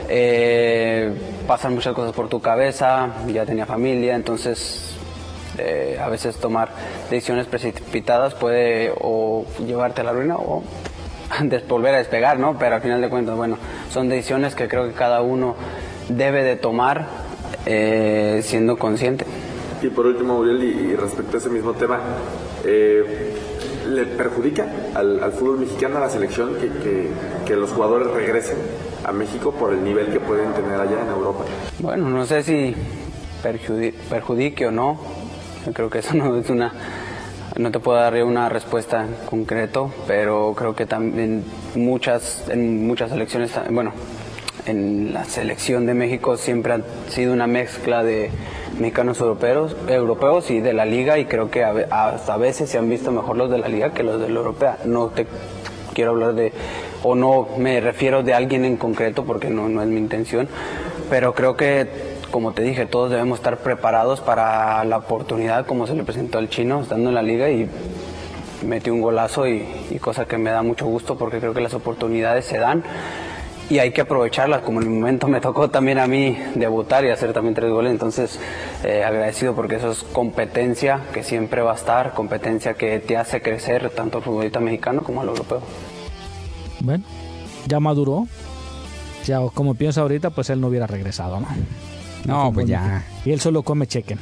eh, 0.08 1.12
pasan 1.46 1.74
muchas 1.74 1.92
cosas 1.92 2.12
por 2.12 2.28
tu 2.28 2.40
cabeza, 2.40 3.08
ya 3.32 3.44
tenía 3.44 3.66
familia, 3.66 4.14
entonces 4.14 4.93
eh, 5.58 5.98
a 6.02 6.08
veces 6.08 6.36
tomar 6.36 6.70
decisiones 7.10 7.46
precipitadas 7.46 8.34
puede 8.34 8.92
o 9.00 9.44
llevarte 9.66 10.00
a 10.00 10.04
la 10.04 10.12
ruina 10.12 10.36
o 10.36 10.62
volver 11.68 11.94
a 11.94 11.98
despegar, 11.98 12.38
¿no? 12.38 12.58
Pero 12.58 12.76
al 12.76 12.82
final 12.82 13.00
de 13.00 13.08
cuentas, 13.08 13.36
bueno, 13.36 13.56
son 13.90 14.08
decisiones 14.08 14.54
que 14.54 14.68
creo 14.68 14.86
que 14.86 14.92
cada 14.94 15.22
uno 15.22 15.54
debe 16.08 16.42
de 16.44 16.56
tomar 16.56 17.06
eh, 17.66 18.40
siendo 18.42 18.76
consciente. 18.78 19.24
Y 19.82 19.88
por 19.88 20.06
último, 20.06 20.38
Uriel, 20.38 20.62
y, 20.64 20.96
respecto 20.96 21.36
a 21.36 21.40
ese 21.40 21.50
mismo 21.50 21.72
tema, 21.74 22.00
eh, 22.64 23.34
¿le 23.88 24.04
perjudica 24.06 24.66
al, 24.94 25.22
al 25.22 25.32
fútbol 25.32 25.58
mexicano, 25.58 25.98
a 25.98 26.00
la 26.00 26.08
selección, 26.10 26.54
que, 26.54 26.68
que- 26.82 27.08
que 27.44 27.56
los 27.56 27.70
jugadores 27.72 28.08
regresen 28.08 28.56
a 29.04 29.12
México 29.12 29.52
por 29.52 29.74
el 29.74 29.84
nivel 29.84 30.06
que 30.06 30.20
pueden 30.20 30.52
tener 30.54 30.80
allá 30.80 31.02
en 31.02 31.08
Europa? 31.10 31.44
Bueno, 31.80 32.08
no 32.08 32.24
sé 32.24 32.42
si 32.42 32.74
perjudi- 33.42 33.92
perjudique 34.08 34.66
o 34.66 34.70
no. 34.70 34.98
Creo 35.72 35.90
que 35.90 35.98
eso 35.98 36.14
no 36.14 36.36
es 36.38 36.50
una. 36.50 36.72
No 37.56 37.70
te 37.70 37.78
puedo 37.78 37.98
dar 37.98 38.14
una 38.24 38.48
respuesta 38.48 39.04
en 39.04 39.14
concreto, 39.26 39.90
pero 40.08 40.54
creo 40.56 40.74
que 40.74 40.86
también 40.86 41.44
muchas, 41.76 42.42
en 42.48 42.84
muchas 42.86 43.10
selecciones, 43.10 43.52
ta- 43.52 43.66
bueno, 43.70 43.92
en 44.66 45.12
la 45.12 45.24
selección 45.24 45.86
de 45.86 45.94
México 45.94 46.36
siempre 46.36 46.72
ha 46.72 46.80
sido 47.10 47.32
una 47.32 47.46
mezcla 47.46 48.02
de 48.02 48.30
mexicanos 48.80 49.20
europeos, 49.20 49.76
europeos 49.86 50.50
y 50.50 50.60
de 50.60 50.72
la 50.72 50.84
liga 50.84 51.16
y 51.18 51.26
creo 51.26 51.48
que 51.48 51.62
hasta 51.64 52.34
a 52.34 52.38
veces 52.38 52.70
se 52.70 52.78
han 52.78 52.90
visto 52.90 53.12
mejor 53.12 53.36
los 53.36 53.50
de 53.50 53.58
la 53.58 53.68
liga 53.68 53.92
que 53.92 54.02
los 54.02 54.20
de 54.20 54.28
la 54.30 54.38
europea. 54.40 54.78
No 54.84 55.08
te 55.08 55.26
quiero 55.92 56.10
hablar 56.10 56.34
de, 56.34 56.52
o 57.04 57.14
no 57.14 57.46
me 57.58 57.80
refiero 57.80 58.24
de 58.24 58.34
alguien 58.34 58.64
en 58.64 58.76
concreto 58.78 59.24
porque 59.24 59.48
no, 59.48 59.68
no 59.68 59.80
es 59.80 59.86
mi 59.86 59.98
intención, 59.98 60.48
pero 61.08 61.34
creo 61.34 61.56
que, 61.56 61.86
como 62.34 62.50
te 62.50 62.64
dije, 62.64 62.84
todos 62.84 63.12
debemos 63.12 63.38
estar 63.38 63.58
preparados 63.58 64.20
para 64.20 64.84
la 64.84 64.96
oportunidad 64.96 65.66
como 65.66 65.86
se 65.86 65.94
le 65.94 66.02
presentó 66.02 66.38
al 66.38 66.48
chino 66.48 66.80
estando 66.80 67.10
en 67.10 67.14
la 67.14 67.22
liga 67.22 67.48
y 67.48 67.70
metió 68.66 68.92
un 68.92 69.02
golazo 69.02 69.46
y, 69.46 69.64
y 69.88 70.00
cosa 70.00 70.24
que 70.24 70.36
me 70.36 70.50
da 70.50 70.60
mucho 70.64 70.84
gusto 70.84 71.16
porque 71.16 71.38
creo 71.38 71.54
que 71.54 71.60
las 71.60 71.74
oportunidades 71.74 72.44
se 72.44 72.58
dan 72.58 72.82
y 73.70 73.78
hay 73.78 73.92
que 73.92 74.00
aprovecharlas, 74.00 74.62
como 74.62 74.80
en 74.80 74.88
el 74.88 74.94
momento 74.94 75.28
me 75.28 75.40
tocó 75.40 75.70
también 75.70 76.00
a 76.00 76.08
mí 76.08 76.36
debutar 76.56 77.04
y 77.04 77.10
hacer 77.10 77.32
también 77.32 77.54
tres 77.54 77.70
goles, 77.70 77.92
entonces 77.92 78.40
eh, 78.82 79.04
agradecido 79.04 79.54
porque 79.54 79.76
eso 79.76 79.92
es 79.92 80.02
competencia 80.02 81.02
que 81.12 81.22
siempre 81.22 81.62
va 81.62 81.70
a 81.70 81.76
estar, 81.76 82.14
competencia 82.14 82.74
que 82.74 82.98
te 82.98 83.16
hace 83.16 83.42
crecer 83.42 83.90
tanto 83.90 84.18
al 84.18 84.24
futbolista 84.24 84.58
mexicano 84.58 85.04
como 85.04 85.20
al 85.20 85.28
europeo. 85.28 85.60
Bueno, 86.80 87.04
ya 87.68 87.78
maduró. 87.78 88.26
Ya 89.24 89.38
como 89.54 89.74
piensa 89.74 90.00
ahorita, 90.02 90.30
pues 90.30 90.50
él 90.50 90.60
no 90.60 90.66
hubiera 90.66 90.86
regresado, 90.88 91.40
¿no? 91.40 91.46
No, 92.26 92.52
pues 92.52 92.66
ya. 92.66 93.04
Y 93.24 93.30
él 93.32 93.40
solo 93.40 93.62
come 93.62 93.86
chicken. 93.86 94.18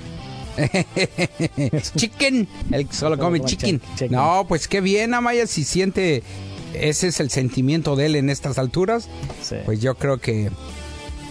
chicken. 1.96 2.48
Él 2.70 2.88
solo 2.90 3.18
come 3.18 3.40
chicken. 3.40 3.80
No, 4.10 4.44
pues 4.48 4.68
qué 4.68 4.80
bien, 4.80 5.14
Amaya, 5.14 5.46
si 5.46 5.64
siente 5.64 6.22
ese 6.74 7.08
es 7.08 7.20
el 7.20 7.30
sentimiento 7.30 7.96
de 7.96 8.06
él 8.06 8.16
en 8.16 8.30
estas 8.30 8.58
alturas. 8.58 9.08
Pues 9.64 9.80
yo 9.80 9.94
creo 9.94 10.18
que 10.18 10.50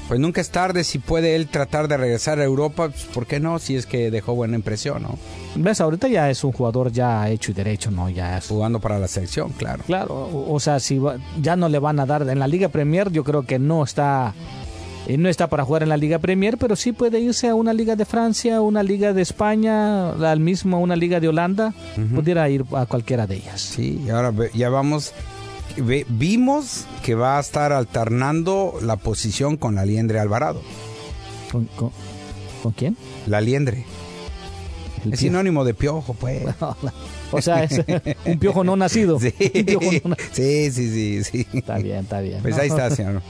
Pues 0.08 0.20
nunca 0.20 0.42
es 0.42 0.50
tarde 0.50 0.84
si 0.84 1.00
puede 1.00 1.36
él 1.36 1.48
tratar 1.48 1.88
de 1.88 1.96
regresar 1.98 2.40
a 2.40 2.44
Europa, 2.44 2.90
pues, 2.90 3.06
¿por 3.06 3.26
qué 3.28 3.40
no? 3.40 3.60
Si 3.60 3.76
es 3.78 3.86
que 3.86 4.12
dejó 4.12 4.36
buena 4.36 4.56
impresión, 4.58 5.04
¿no? 5.04 5.18
Ves, 5.56 5.80
ahorita 5.80 6.10
ya 6.10 6.30
es 6.30 6.44
un 6.44 6.52
jugador 6.52 6.92
ya 6.92 7.30
hecho 7.30 7.52
y 7.52 7.54
derecho, 7.54 7.92
¿no? 7.92 8.10
Ya 8.10 8.38
es... 8.38 8.48
Jugando 8.48 8.80
para 8.82 9.00
la 9.00 9.08
selección, 9.08 9.52
claro. 9.54 9.84
Claro, 9.86 10.14
o, 10.14 10.54
o 10.54 10.60
sea, 10.60 10.80
si 10.82 10.98
va- 11.00 11.16
ya 11.42 11.56
no 11.56 11.70
le 11.70 11.80
van 11.80 12.00
a 12.02 12.06
dar 12.06 12.28
en 12.28 12.40
la 12.40 12.48
Liga 12.48 12.68
Premier, 12.68 13.10
yo 13.10 13.24
creo 13.24 13.44
que 13.44 13.58
no 13.58 13.84
está 13.86 14.34
no 15.18 15.30
está 15.30 15.48
para 15.48 15.66
jugar 15.66 15.84
en 15.84 15.90
la 15.90 15.98
Liga 15.98 16.20
Premier, 16.20 16.58
pero 16.58 16.76
sí 16.76 16.92
puede 16.94 17.20
irse 17.20 17.48
a 17.50 17.56
una 17.56 17.74
Liga 17.74 17.96
de 17.96 18.06
Francia, 18.06 18.62
una 18.62 18.84
Liga 18.84 19.14
de 19.14 19.22
España, 19.22 20.12
al 20.12 20.40
mismo 20.40 20.80
una 20.80 20.96
Liga 20.96 21.20
de 21.20 21.28
Holanda, 21.28 21.74
pudiera 22.16 22.48
ir 22.50 22.64
a 22.76 22.86
cualquiera 22.86 23.28
de 23.28 23.36
ellas. 23.38 23.62
Sí, 23.62 24.02
y 24.06 24.10
ahora 24.10 24.34
ya 24.54 24.70
vamos. 24.70 25.14
ve- 25.78 26.06
vimos 26.10 26.86
que 27.04 27.16
va 27.16 27.38
a 27.38 27.42
estar 27.42 27.74
alternando 27.74 28.76
la 28.82 28.96
posición 28.98 29.58
con 29.58 29.76
la 29.76 29.86
Liendre 29.86 30.20
Alvarado. 30.20 30.62
¿Con, 31.52 31.66
con, 31.76 31.92
con 32.64 32.72
quién? 32.74 32.96
La 33.28 33.42
Liendre. 33.42 33.86
El 35.04 35.14
Es 35.14 35.20
piojo. 35.20 35.32
sinónimo 35.32 35.66
de 35.66 35.74
piojo, 35.74 36.14
pues. 36.14 36.44
O 37.34 37.42
sea, 37.42 37.64
es 37.64 37.82
un 38.26 38.38
piojo 38.40 38.64
no 38.66 38.76
nacido. 38.76 39.18
Sí, 39.22 39.34
Un 39.56 39.66
piojo 39.66 39.92
no 40.04 40.10
na- 40.12 40.18
sí, 40.34 40.70
sí, 40.72 40.92
sí, 40.92 41.24
sí. 41.24 41.48
Está 41.54 41.78
bien, 41.78 42.00
está 42.00 42.20
bien. 42.20 42.40
Pues 42.42 42.58
ahí 42.58 42.68
está, 42.68 42.90
señor. 42.96 43.22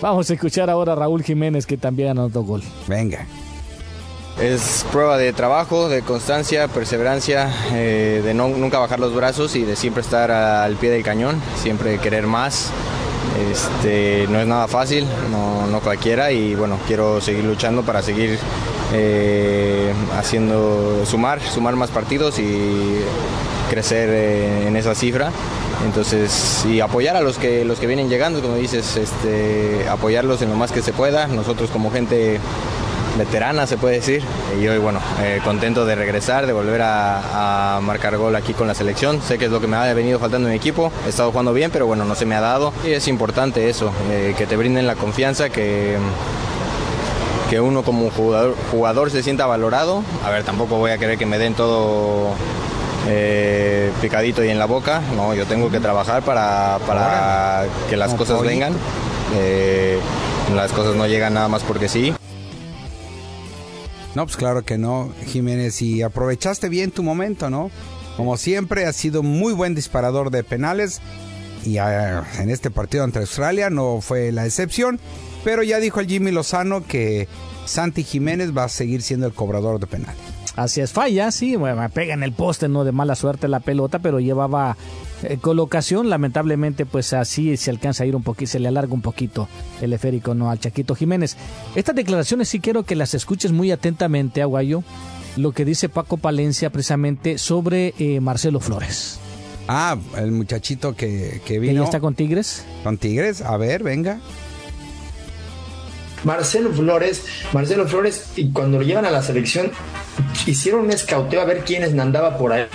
Vamos 0.00 0.30
a 0.30 0.34
escuchar 0.34 0.70
ahora 0.70 0.92
a 0.92 0.96
Raúl 0.96 1.22
Jiménez, 1.22 1.66
que 1.66 1.76
también 1.76 2.10
anotó 2.10 2.42
gol. 2.42 2.62
Venga. 2.88 3.26
Es 4.40 4.86
prueba 4.90 5.18
de 5.18 5.34
trabajo, 5.34 5.90
de 5.90 6.00
constancia, 6.00 6.68
perseverancia, 6.68 7.52
eh, 7.72 8.22
de 8.24 8.32
no, 8.32 8.48
nunca 8.48 8.78
bajar 8.78 8.98
los 8.98 9.14
brazos 9.14 9.54
y 9.54 9.64
de 9.64 9.76
siempre 9.76 10.00
estar 10.00 10.30
al 10.30 10.76
pie 10.76 10.90
del 10.90 11.02
cañón, 11.02 11.40
siempre 11.56 11.98
querer 11.98 12.26
más. 12.26 12.70
Este, 13.50 14.26
no 14.30 14.40
es 14.40 14.46
nada 14.46 14.66
fácil, 14.66 15.06
no, 15.30 15.66
no 15.66 15.80
cualquiera 15.80 16.32
y 16.32 16.54
bueno, 16.54 16.78
quiero 16.86 17.20
seguir 17.20 17.44
luchando 17.44 17.82
para 17.82 18.02
seguir 18.02 18.38
eh, 18.92 19.92
haciendo, 20.18 21.04
sumar, 21.04 21.40
sumar 21.40 21.76
más 21.76 21.90
partidos 21.90 22.38
y 22.38 23.00
crecer 23.68 24.08
eh, 24.10 24.68
en 24.68 24.76
esa 24.76 24.94
cifra. 24.94 25.30
Entonces, 25.84 26.64
y 26.66 26.80
apoyar 26.80 27.16
a 27.16 27.20
los 27.20 27.38
que, 27.38 27.64
los 27.64 27.78
que 27.78 27.86
vienen 27.86 28.08
llegando, 28.08 28.40
como 28.42 28.56
dices, 28.56 28.96
este, 28.96 29.88
apoyarlos 29.88 30.42
en 30.42 30.50
lo 30.50 30.56
más 30.56 30.72
que 30.72 30.82
se 30.82 30.92
pueda. 30.92 31.26
Nosotros 31.26 31.70
como 31.70 31.90
gente 31.90 32.38
veterana, 33.18 33.66
se 33.66 33.76
puede 33.76 33.96
decir. 33.96 34.22
Y 34.60 34.66
hoy, 34.66 34.78
bueno, 34.78 35.00
eh, 35.20 35.40
contento 35.44 35.84
de 35.84 35.94
regresar, 35.94 36.46
de 36.46 36.52
volver 36.52 36.80
a, 36.82 37.80
marcar 37.82 38.16
gol 38.16 38.36
aquí 38.36 38.52
con 38.52 38.66
la 38.66 38.74
selección. 38.74 39.20
Sé 39.22 39.38
que 39.38 39.46
es 39.46 39.50
lo 39.50 39.60
que 39.60 39.66
me 39.66 39.76
ha 39.76 39.92
venido 39.94 40.18
faltando 40.18 40.48
en 40.48 40.52
mi 40.52 40.58
equipo. 40.58 40.92
He 41.06 41.08
estado 41.08 41.30
jugando 41.30 41.52
bien, 41.52 41.70
pero 41.70 41.86
bueno, 41.86 42.04
no 42.04 42.14
se 42.14 42.26
me 42.26 42.34
ha 42.34 42.40
dado. 42.40 42.72
Y 42.84 42.90
es 42.90 43.08
importante 43.08 43.68
eso, 43.68 43.92
eh, 44.10 44.34
que 44.36 44.46
te 44.46 44.56
brinden 44.56 44.86
la 44.86 44.96
confianza, 44.96 45.48
que, 45.48 45.96
que 47.48 47.60
uno 47.60 47.82
como 47.82 48.10
jugador, 48.10 48.54
jugador 48.70 49.10
se 49.10 49.22
sienta 49.22 49.46
valorado. 49.46 50.02
A 50.24 50.30
ver, 50.30 50.44
tampoco 50.44 50.76
voy 50.76 50.90
a 50.90 50.98
querer 50.98 51.18
que 51.18 51.26
me 51.26 51.38
den 51.38 51.54
todo 51.54 52.34
eh, 53.08 53.90
picadito 54.00 54.44
y 54.44 54.48
en 54.48 54.58
la 54.58 54.66
boca. 54.66 55.00
No, 55.16 55.34
yo 55.34 55.46
tengo 55.46 55.70
que 55.70 55.80
trabajar 55.80 56.22
para, 56.22 56.78
para 56.86 57.66
que 57.88 57.96
las 57.96 58.14
cosas 58.14 58.40
vengan. 58.42 58.74
Eh, 59.34 59.98
las 60.54 60.72
cosas 60.72 60.96
no 60.96 61.06
llegan 61.06 61.34
nada 61.34 61.48
más 61.48 61.62
porque 61.62 61.88
sí. 61.88 62.12
No, 64.14 64.24
pues 64.24 64.36
claro 64.36 64.62
que 64.64 64.78
no, 64.78 65.12
Jiménez. 65.26 65.80
Y 65.82 66.02
aprovechaste 66.02 66.68
bien 66.68 66.90
tu 66.90 67.02
momento, 67.02 67.48
¿no? 67.48 67.70
Como 68.16 68.36
siempre, 68.36 68.84
has 68.86 68.96
sido 68.96 69.22
muy 69.22 69.52
buen 69.52 69.74
disparador 69.74 70.30
de 70.30 70.42
penales. 70.44 71.00
Y 71.64 71.78
ah, 71.78 72.24
en 72.38 72.50
este 72.50 72.70
partido 72.70 73.04
ante 73.04 73.20
Australia 73.20 73.70
no 73.70 74.00
fue 74.00 74.32
la 74.32 74.46
excepción. 74.46 74.98
Pero 75.44 75.62
ya 75.62 75.78
dijo 75.78 76.00
el 76.00 76.06
Jimmy 76.06 76.32
Lozano 76.32 76.84
que 76.86 77.28
Santi 77.64 78.02
Jiménez 78.04 78.56
va 78.56 78.64
a 78.64 78.68
seguir 78.68 79.00
siendo 79.02 79.26
el 79.26 79.32
cobrador 79.32 79.78
de 79.80 79.86
penales. 79.86 80.20
Así 80.60 80.82
es, 80.82 80.92
falla, 80.92 81.30
sí, 81.30 81.56
bueno, 81.56 81.88
pega 81.88 82.12
en 82.12 82.22
el 82.22 82.32
poste, 82.32 82.68
no 82.68 82.84
de 82.84 82.92
mala 82.92 83.14
suerte 83.14 83.48
la 83.48 83.60
pelota, 83.60 83.98
pero 83.98 84.20
llevaba 84.20 84.76
eh, 85.22 85.38
colocación, 85.40 86.10
lamentablemente 86.10 86.84
pues 86.84 87.14
así 87.14 87.56
se 87.56 87.70
alcanza 87.70 88.04
a 88.04 88.06
ir 88.06 88.14
un 88.14 88.22
poquito, 88.22 88.50
se 88.52 88.58
le 88.60 88.68
alarga 88.68 88.92
un 88.92 89.00
poquito 89.00 89.48
el 89.80 89.94
esférico 89.94 90.34
no 90.34 90.50
al 90.50 90.60
Chaquito 90.60 90.94
Jiménez. 90.94 91.38
Estas 91.74 91.94
declaraciones 91.96 92.50
sí 92.50 92.60
quiero 92.60 92.82
que 92.82 92.94
las 92.94 93.14
escuches 93.14 93.52
muy 93.52 93.70
atentamente, 93.72 94.42
Aguayo, 94.42 94.82
lo 95.36 95.52
que 95.52 95.64
dice 95.64 95.88
Paco 95.88 96.18
Palencia 96.18 96.68
precisamente 96.68 97.38
sobre 97.38 97.94
eh, 97.98 98.20
Marcelo 98.20 98.60
Flores. 98.60 99.18
Ah, 99.66 99.96
el 100.18 100.30
muchachito 100.32 100.94
que, 100.94 101.40
que 101.46 101.54
¿Que 101.54 101.58
vino. 101.58 101.80
ya 101.80 101.84
está 101.84 102.00
con 102.00 102.14
Tigres? 102.14 102.66
con 102.84 102.98
Tigres. 102.98 103.40
A 103.40 103.56
ver, 103.56 103.82
venga. 103.82 104.18
Marcelo 106.24 106.70
Flores, 106.70 107.22
Marcelo 107.54 107.86
Flores, 107.88 108.24
y 108.36 108.50
cuando 108.50 108.78
lo 108.78 108.84
llevan 108.84 109.06
a 109.06 109.10
la 109.10 109.22
selección, 109.22 109.70
hicieron 110.46 110.82
un 110.82 110.90
escauteo 110.90 111.40
a 111.40 111.44
ver 111.44 111.60
quiénes 111.64 111.96
andaba 111.98 112.36
por 112.36 112.52
ahí. 112.52 112.66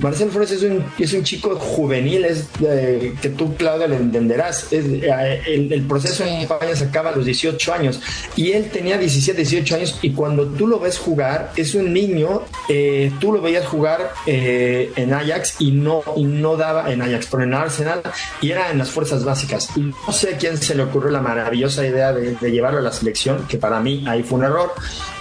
Marcelo 0.00 0.30
Flores 0.30 0.50
es 0.52 0.62
un, 0.62 0.84
es 0.98 1.12
un 1.12 1.22
chico 1.22 1.54
juvenil, 1.56 2.24
es 2.24 2.48
eh, 2.64 3.14
que 3.20 3.30
tú, 3.30 3.54
Claudia, 3.56 3.86
lo 3.86 3.96
entenderás. 3.96 4.72
Es, 4.72 4.84
eh, 4.86 5.42
el, 5.46 5.72
el 5.72 5.82
proceso 5.82 6.24
en 6.24 6.40
España 6.40 6.74
se 6.74 6.84
acaba 6.84 7.10
a 7.10 7.16
los 7.16 7.24
18 7.24 7.72
años 7.72 8.00
y 8.36 8.52
él 8.52 8.70
tenía 8.70 8.98
17, 8.98 9.38
18 9.38 9.74
años 9.76 9.98
y 10.02 10.12
cuando 10.12 10.46
tú 10.46 10.66
lo 10.66 10.78
ves 10.78 10.98
jugar, 10.98 11.52
es 11.56 11.74
un 11.74 11.92
niño, 11.92 12.42
eh, 12.68 13.12
tú 13.20 13.32
lo 13.32 13.40
veías 13.40 13.66
jugar 13.66 14.12
eh, 14.26 14.92
en 14.96 15.12
Ajax 15.12 15.56
y 15.58 15.70
no, 15.72 16.02
y 16.16 16.24
no 16.24 16.56
daba 16.56 16.92
en 16.92 17.02
Ajax, 17.02 17.28
pero 17.30 17.44
en 17.44 17.54
Arsenal 17.54 18.02
y 18.40 18.50
era 18.50 18.70
en 18.70 18.78
las 18.78 18.90
fuerzas 18.90 19.24
básicas. 19.24 19.68
No 19.76 20.12
sé 20.12 20.34
a 20.34 20.38
quién 20.38 20.56
se 20.56 20.74
le 20.74 20.82
ocurrió 20.82 21.10
la 21.10 21.20
maravillosa 21.20 21.86
idea 21.86 22.12
de, 22.12 22.34
de 22.34 22.50
llevarlo 22.50 22.78
a 22.78 22.82
la 22.82 22.92
selección, 22.92 23.46
que 23.48 23.58
para 23.58 23.80
mí 23.80 24.04
ahí 24.06 24.22
fue 24.22 24.38
un 24.38 24.44
error. 24.44 24.72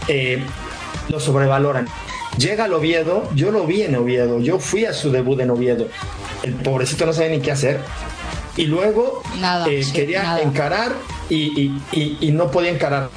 Eh, 0.08 0.44
lo 1.10 1.20
sobrevaloran. 1.20 1.88
Llega 2.38 2.66
al 2.66 2.74
Oviedo, 2.74 3.30
yo 3.36 3.52
lo 3.52 3.66
vi 3.66 3.82
en 3.84 3.96
Oviedo, 3.96 4.40
yo 4.40 4.58
fui 4.60 4.86
a 4.86 4.94
su 4.94 5.12
debut 5.12 5.40
en 5.42 5.50
Oviedo. 5.52 5.88
El 6.44 6.54
pobrecito 6.56 7.06
no 7.06 7.14
sabía 7.14 7.30
ni 7.32 7.40
qué 7.42 7.52
hacer. 7.52 7.80
Y 8.58 8.66
luego 8.66 9.22
Nada, 9.40 9.68
eh, 9.68 9.84
sí, 9.84 9.92
quería 9.94 10.24
nada. 10.24 10.42
encarar 10.42 10.92
y, 11.30 11.36
y- 11.62 11.82
y- 11.92 12.18
y 12.22 12.32
no 12.32 12.52
podía 12.52 12.70
encarar. 12.72 13.10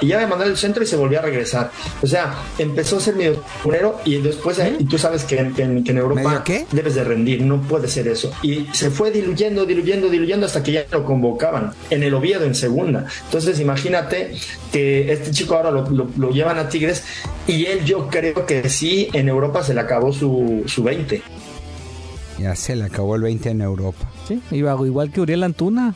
Y 0.00 0.06
ya 0.08 0.18
me 0.18 0.26
mandó 0.26 0.44
al 0.44 0.56
centro 0.56 0.82
y 0.82 0.86
se 0.86 0.96
volvió 0.96 1.18
a 1.18 1.22
regresar. 1.22 1.70
O 2.02 2.06
sea, 2.06 2.34
empezó 2.58 2.96
a 2.96 3.00
ser 3.00 3.14
medio 3.16 3.42
punero 3.62 4.00
y 4.04 4.16
después, 4.18 4.58
eh, 4.58 4.76
y 4.78 4.84
tú 4.84 4.98
sabes 4.98 5.24
que 5.24 5.38
en, 5.38 5.54
que 5.54 5.62
en- 5.62 5.84
que 5.84 5.90
en 5.92 5.98
Europa 5.98 6.22
debes 6.72 6.94
de 6.94 7.04
rendir, 7.04 7.42
no 7.42 7.60
puede 7.62 7.88
ser 7.88 8.08
eso. 8.08 8.30
Y 8.42 8.66
se 8.72 8.90
fue 8.90 9.10
diluyendo, 9.10 9.66
diluyendo, 9.66 10.08
diluyendo 10.08 10.46
hasta 10.46 10.62
que 10.62 10.72
ya 10.72 10.84
lo 10.90 11.04
convocaban 11.04 11.72
en 11.90 12.02
el 12.02 12.14
Oviedo 12.14 12.44
en 12.44 12.54
segunda. 12.54 13.06
Entonces 13.26 13.60
imagínate 13.60 14.34
que 14.72 15.12
este 15.12 15.30
chico 15.30 15.54
ahora 15.56 15.70
lo, 15.70 15.88
lo- 15.90 16.08
lo 16.16 16.30
llevan 16.30 16.58
a 16.58 16.68
Tigres 16.68 17.04
y 17.46 17.66
él 17.66 17.84
yo 17.84 18.08
creo 18.08 18.46
que 18.46 18.68
sí, 18.68 19.08
en 19.12 19.28
Europa 19.28 19.62
se 19.62 19.74
le 19.74 19.80
acabó 19.80 20.12
su, 20.12 20.62
su 20.66 20.82
20. 20.82 21.22
Ya 22.38 22.54
se 22.54 22.76
le 22.76 22.84
acabó 22.84 23.16
el 23.16 23.22
20 23.22 23.50
en 23.50 23.60
Europa. 23.62 24.10
Sí, 24.28 24.40
iba 24.50 24.76
igual 24.84 25.10
que 25.10 25.20
Uriel 25.22 25.42
Antuna. 25.42 25.94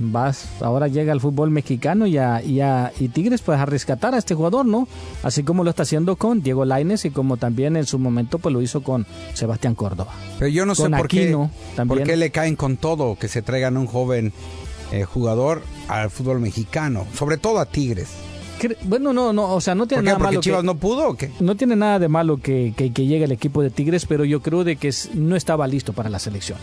Vas, 0.00 0.46
ahora 0.60 0.86
llega 0.88 1.12
al 1.12 1.20
fútbol 1.20 1.50
mexicano 1.50 2.06
y, 2.06 2.18
a- 2.18 2.42
y, 2.42 2.60
a- 2.60 2.92
y 3.00 3.08
Tigres 3.08 3.42
pues 3.42 3.58
a 3.58 3.66
rescatar 3.66 4.14
a 4.14 4.18
este 4.18 4.34
jugador, 4.34 4.64
¿no? 4.64 4.86
Así 5.22 5.42
como 5.42 5.64
lo 5.64 5.70
está 5.70 5.82
haciendo 5.82 6.16
con 6.16 6.40
Diego 6.42 6.64
Laines 6.64 7.04
y 7.04 7.10
como 7.10 7.36
también 7.36 7.76
en 7.76 7.84
su 7.86 7.98
momento 7.98 8.38
pues 8.38 8.52
lo 8.52 8.62
hizo 8.62 8.82
con 8.82 9.06
Sebastián 9.34 9.74
Córdoba. 9.74 10.12
Pero 10.38 10.48
yo 10.50 10.64
no 10.66 10.74
sé 10.74 10.88
por 10.88 11.08
qué, 11.08 11.22
Aquino 11.24 11.50
también. 11.74 11.98
por 12.00 12.06
qué 12.06 12.16
le 12.16 12.30
caen 12.30 12.54
con 12.56 12.76
todo 12.76 13.16
que 13.16 13.28
se 13.28 13.42
traigan 13.42 13.76
un 13.76 13.86
joven 13.86 14.32
eh, 14.92 15.04
jugador 15.04 15.62
al 15.88 16.10
fútbol 16.10 16.40
mexicano, 16.40 17.04
sobre 17.14 17.36
todo 17.36 17.58
a 17.58 17.66
Tigres. 17.66 18.08
Bueno, 18.82 19.12
no, 19.12 19.32
no, 19.32 19.54
o 19.54 19.60
sea, 19.60 19.76
no 19.76 19.86
tiene 19.86 20.00
¿Por 20.00 20.04
qué? 20.04 20.06
nada 20.06 20.18
¿Porque 20.18 20.30
malo. 20.34 20.40
Chivas 20.40 20.60
que, 20.62 20.66
no 20.66 20.74
pudo 20.76 21.08
o 21.10 21.14
qué? 21.16 21.30
no 21.38 21.54
tiene 21.56 21.76
nada 21.76 22.00
de 22.00 22.08
malo 22.08 22.38
que, 22.38 22.74
que, 22.76 22.92
que 22.92 23.06
llegue 23.06 23.24
el 23.24 23.30
equipo 23.30 23.62
de 23.62 23.70
Tigres, 23.70 24.04
pero 24.04 24.24
yo 24.24 24.42
creo 24.42 24.64
de 24.64 24.74
que 24.74 24.92
no 25.14 25.36
estaba 25.36 25.66
listo 25.68 25.92
para 25.92 26.08
la 26.10 26.18
selección. 26.18 26.58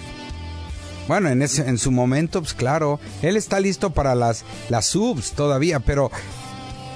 Bueno, 1.08 1.30
en, 1.30 1.42
ese, 1.42 1.68
en 1.68 1.78
su 1.78 1.92
momento, 1.92 2.42
pues 2.42 2.54
claro, 2.54 3.00
él 3.22 3.38
está 3.38 3.60
listo 3.60 3.92
para 3.92 4.16
las, 4.16 4.44
las 4.70 4.88
subs 4.88 5.34
todavía, 5.34 5.80
pero 5.80 6.10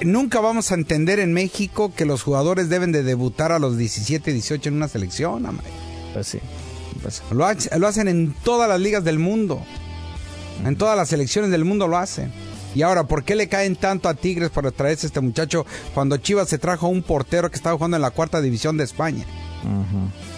nunca 0.02 0.40
vamos 0.40 0.72
a 0.72 0.76
entender 0.76 1.20
en 1.20 1.34
México 1.34 1.94
que 1.96 2.06
los 2.06 2.24
jugadores 2.24 2.70
deben 2.70 2.92
de 2.92 3.04
debutar 3.04 3.52
a 3.52 3.60
los 3.60 3.78
17, 3.78 4.34
18 4.34 4.70
en 4.70 4.76
una 4.76 4.88
selección. 4.88 5.46
amay. 5.46 5.66
Pues 6.14 6.28
sí. 6.28 6.40
pues- 7.04 7.22
Lo, 7.32 7.46
ha- 7.46 7.56
lo 7.78 7.88
hacen 7.88 8.08
en 8.08 8.34
todas 8.44 8.68
las 8.68 8.80
ligas 8.80 9.04
del 9.04 9.20
mundo. 9.20 9.62
En 10.66 10.76
todas 10.76 10.98
las 10.98 11.10
selecciones 11.10 11.52
del 11.52 11.64
mundo 11.64 11.88
lo 11.88 11.98
hacen. 11.98 12.32
Y 12.76 12.82
ahora, 12.82 13.06
¿por 13.06 13.24
qué 13.24 13.36
le 13.36 13.48
caen 13.48 13.76
tanto 13.76 14.10
a 14.10 14.14
Tigres 14.14 14.50
por 14.50 14.72
traerse 14.72 15.06
a 15.06 15.10
este 15.10 15.22
muchacho 15.22 15.66
cuando 15.94 16.18
Chivas 16.18 16.50
se 16.50 16.58
trajo 16.58 16.86
a 16.86 16.90
un 16.90 17.02
portero 17.02 17.50
que 17.50 17.56
estaba 17.56 17.76
jugando 17.78 17.98
en 17.98 18.02
la 18.02 18.12
cuarta 18.12 18.42
división 18.42 18.76
de 18.78 18.84
España? 18.84 19.26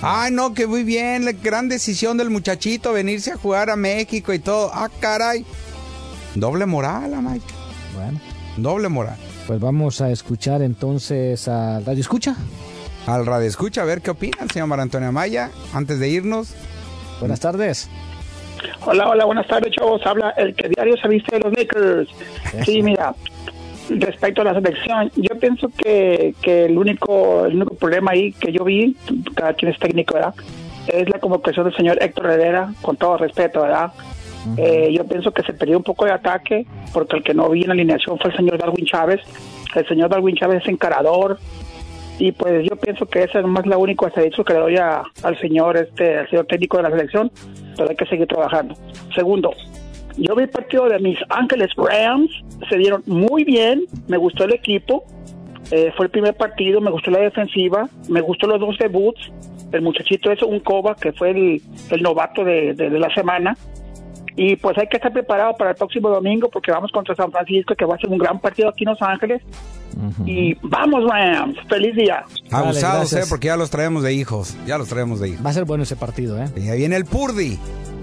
Ay, 0.01 0.31
no, 0.31 0.53
que 0.53 0.67
muy 0.67 0.83
bien, 0.83 1.25
la 1.25 1.31
gran 1.31 1.69
decisión 1.69 2.17
del 2.17 2.29
muchachito 2.29 2.93
venirse 2.93 3.31
a 3.31 3.37
jugar 3.37 3.69
a 3.69 3.75
México 3.75 4.33
y 4.33 4.39
todo. 4.39 4.71
Ah, 4.73 4.89
caray. 4.99 5.45
Doble 6.35 6.65
moral, 6.65 7.11
Mike. 7.21 7.45
Bueno. 7.95 8.19
Doble 8.57 8.89
moral. 8.89 9.17
Pues 9.47 9.59
vamos 9.59 10.01
a 10.01 10.11
escuchar 10.11 10.61
entonces 10.61 11.47
a 11.47 11.79
Radio 11.79 12.01
Escucha. 12.01 12.35
Al 13.07 13.25
radio 13.25 13.47
escucha, 13.47 13.81
a 13.81 13.85
ver 13.85 14.01
qué 14.01 14.11
opina 14.11 14.37
el 14.41 14.51
señor 14.51 14.67
Mar 14.67 14.79
Antonio 14.79 15.09
Amaya, 15.09 15.49
antes 15.73 15.99
de 15.99 16.07
irnos. 16.07 16.53
Buenas 17.19 17.39
tardes. 17.39 17.89
Hola, 18.85 19.09
hola, 19.09 19.25
buenas 19.25 19.47
tardes, 19.47 19.71
chavos. 19.71 20.05
Habla 20.05 20.31
el 20.37 20.53
que 20.55 20.69
diario 20.69 20.95
se 20.97 21.07
viste 21.07 21.35
de 21.35 21.39
los 21.41 21.51
Lakers. 21.57 22.09
Sí, 22.63 22.83
mira, 22.83 23.15
respecto 23.99 24.41
a 24.41 24.45
la 24.45 24.53
selección, 24.53 25.11
yo 25.15 25.37
pienso 25.39 25.69
que, 25.77 26.33
que 26.41 26.65
el 26.65 26.77
único 26.77 27.45
el 27.45 27.55
único 27.55 27.75
problema 27.75 28.11
ahí 28.11 28.31
que 28.33 28.51
yo 28.51 28.63
vi, 28.63 28.95
cada 29.35 29.53
quien 29.53 29.71
es 29.71 29.79
técnico, 29.79 30.13
¿verdad? 30.15 30.33
Es 30.87 31.09
la 31.09 31.19
convocación 31.19 31.65
del 31.65 31.75
señor 31.75 31.97
Héctor 32.01 32.27
Herrera, 32.31 32.73
con 32.81 32.97
todo 32.97 33.17
respeto, 33.17 33.61
¿verdad? 33.61 33.91
Eh, 34.57 34.91
yo 34.91 35.05
pienso 35.05 35.31
que 35.31 35.43
se 35.43 35.53
perdió 35.53 35.77
un 35.77 35.83
poco 35.83 36.05
de 36.05 36.11
ataque, 36.11 36.65
porque 36.93 37.17
el 37.17 37.23
que 37.23 37.33
no 37.33 37.47
vi 37.49 37.61
en 37.61 37.67
la 37.67 37.73
alineación 37.73 38.17
fue 38.17 38.31
el 38.31 38.37
señor 38.37 38.57
Darwin 38.57 38.85
Chávez. 38.85 39.21
El 39.75 39.87
señor 39.87 40.09
Darwin 40.09 40.35
Chávez 40.35 40.63
es 40.63 40.69
encarador, 40.69 41.37
y 42.19 42.31
pues 42.33 42.63
yo 42.67 42.75
pienso 42.75 43.05
que 43.05 43.23
esa 43.23 43.39
es 43.39 43.45
más 43.45 43.65
la 43.65 43.77
única 43.77 44.09
servicio 44.11 44.43
que 44.43 44.53
le 44.53 44.59
doy 44.59 44.77
a- 44.77 45.03
al 45.23 45.39
señor 45.39 45.77
este 45.77 46.17
al 46.19 46.29
señor 46.29 46.45
técnico 46.45 46.77
de 46.77 46.83
la 46.83 46.89
selección 46.91 47.31
pero 47.75 47.89
hay 47.89 47.95
que 47.95 48.05
seguir 48.05 48.27
trabajando 48.27 48.75
segundo 49.15 49.51
yo 50.17 50.35
vi 50.35 50.43
el 50.43 50.49
partido 50.49 50.87
de 50.89 50.99
mis 50.99 51.17
Ángeles 51.29 51.69
Rams 51.77 52.31
se 52.69 52.77
dieron 52.77 53.03
muy 53.05 53.43
bien 53.43 53.83
me 54.07 54.17
gustó 54.17 54.43
el 54.45 54.53
equipo 54.53 55.03
eh, 55.71 55.91
fue 55.95 56.05
el 56.07 56.11
primer 56.11 56.35
partido 56.35 56.81
me 56.81 56.91
gustó 56.91 57.11
la 57.11 57.19
defensiva 57.19 57.87
me 58.09 58.21
gustó 58.21 58.47
los 58.47 58.59
dos 58.59 58.77
debuts 58.77 59.31
el 59.71 59.81
muchachito 59.81 60.31
es 60.31 60.41
un 60.43 60.59
Coba 60.59 60.95
que 60.95 61.13
fue 61.13 61.29
el, 61.31 61.61
novato 62.01 62.43
de- 62.43 62.73
de 62.73 62.89
la 62.99 63.13
semana 63.13 63.55
y 64.35 64.55
pues 64.55 64.77
hay 64.77 64.87
que 64.87 64.97
estar 64.97 65.11
preparado 65.11 65.55
para 65.55 65.71
el 65.71 65.75
próximo 65.75 66.09
domingo 66.09 66.49
porque 66.49 66.71
vamos 66.71 66.91
contra 66.91 67.15
San 67.15 67.31
Francisco 67.31 67.75
que 67.75 67.85
va 67.85 67.95
a 67.95 67.97
ser 67.99 68.09
un 68.09 68.17
gran 68.17 68.39
partido 68.39 68.69
aquí 68.69 68.83
en 68.83 68.91
Los 68.91 69.01
Ángeles 69.01 69.41
y 70.25 70.55
vamos 70.61 71.03
Rams 71.09 71.57
feliz 71.67 71.95
día 71.95 72.23
Abusados. 72.49 73.13
¿eh? 73.13 73.23
Porque 73.29 73.47
ya 73.47 73.57
los 73.57 73.69
traemos 73.69 74.03
de 74.03 74.13
hijos. 74.13 74.55
Ya 74.65 74.77
los 74.77 74.87
traemos 74.87 75.19
de 75.19 75.29
hijos. 75.29 75.45
Va 75.45 75.49
a 75.49 75.53
ser 75.53 75.65
bueno 75.65 75.83
ese 75.83 75.95
partido, 75.95 76.41
¿eh? 76.41 76.49
Y 76.55 76.69
ahí 76.69 76.79
viene 76.79 76.95
el 76.95 77.05
Purdy 77.05 77.59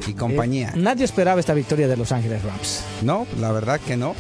y 0.07 0.13
compañía. 0.13 0.73
Nadie 0.77 1.05
esperaba 1.05 1.41
esta 1.41 1.55
victoria 1.55 1.89
de 1.89 1.97
Los 1.97 2.13
Ángeles 2.13 2.43
Rams. 2.43 2.85
No, 3.03 3.27
la 3.41 3.53
verdad 3.53 3.81
que 3.81 3.97
no. 3.97 4.15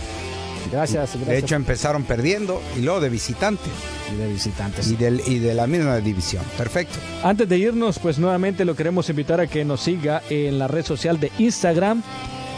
Gracias, 0.71 1.11
gracias. 1.15 1.27
De 1.29 1.39
hecho, 1.39 1.55
empezaron 1.55 2.05
perdiendo 2.05 2.61
y 2.77 2.81
luego 2.83 3.01
de 3.01 3.09
visitante. 3.09 3.69
Y 4.13 4.17
de 4.17 4.29
visitantes. 4.29 4.89
Y, 4.91 4.97
del, 4.97 5.23
y 5.27 5.39
de 5.39 5.55
la 5.55 5.67
misma 5.67 5.97
división. 5.99 6.43
Perfecto. 6.57 6.99
Antes 7.23 7.49
de 7.49 7.59
irnos, 7.59 7.99
pues 7.99 8.19
nuevamente 8.19 8.65
lo 8.65 8.75
queremos 8.75 9.09
invitar 9.11 9.41
a 9.41 9.47
que 9.47 9.65
nos 9.65 9.81
siga 9.81 10.23
en 10.31 10.59
la 10.59 10.69
red 10.69 10.85
social 10.85 11.21
de 11.21 11.31
Instagram. 11.39 12.03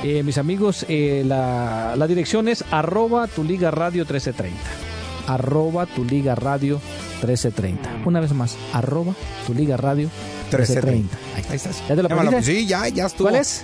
Eh, 0.02 0.22
mis 0.22 0.38
amigos, 0.38 0.86
eh, 0.88 1.22
la, 1.26 1.94
la 1.96 2.06
dirección 2.06 2.48
es 2.48 2.64
arroba 2.70 3.26
tu 3.26 3.44
liga 3.44 3.70
radio 3.70 4.04
1330. 4.04 4.58
Arroba 5.26 5.86
tu 5.86 6.04
liga 6.04 6.34
radio 6.34 6.80
1330. 7.22 8.02
Una 8.06 8.20
vez 8.20 8.32
más, 8.32 8.56
arroba 8.72 9.14
tu 9.46 9.54
liga 9.54 9.76
radio 9.76 10.08
1330. 10.50 11.16
Ahí, 11.36 11.44
Ahí 11.50 11.56
estás. 11.56 11.82
¿Ya 11.88 11.96
te 11.96 12.02
lo? 12.02 12.42
Sí, 12.42 12.66
ya, 12.66 12.88
ya 12.88 13.06
estuvo. 13.06 13.28
¿Cuál 13.28 13.40
es? 13.40 13.62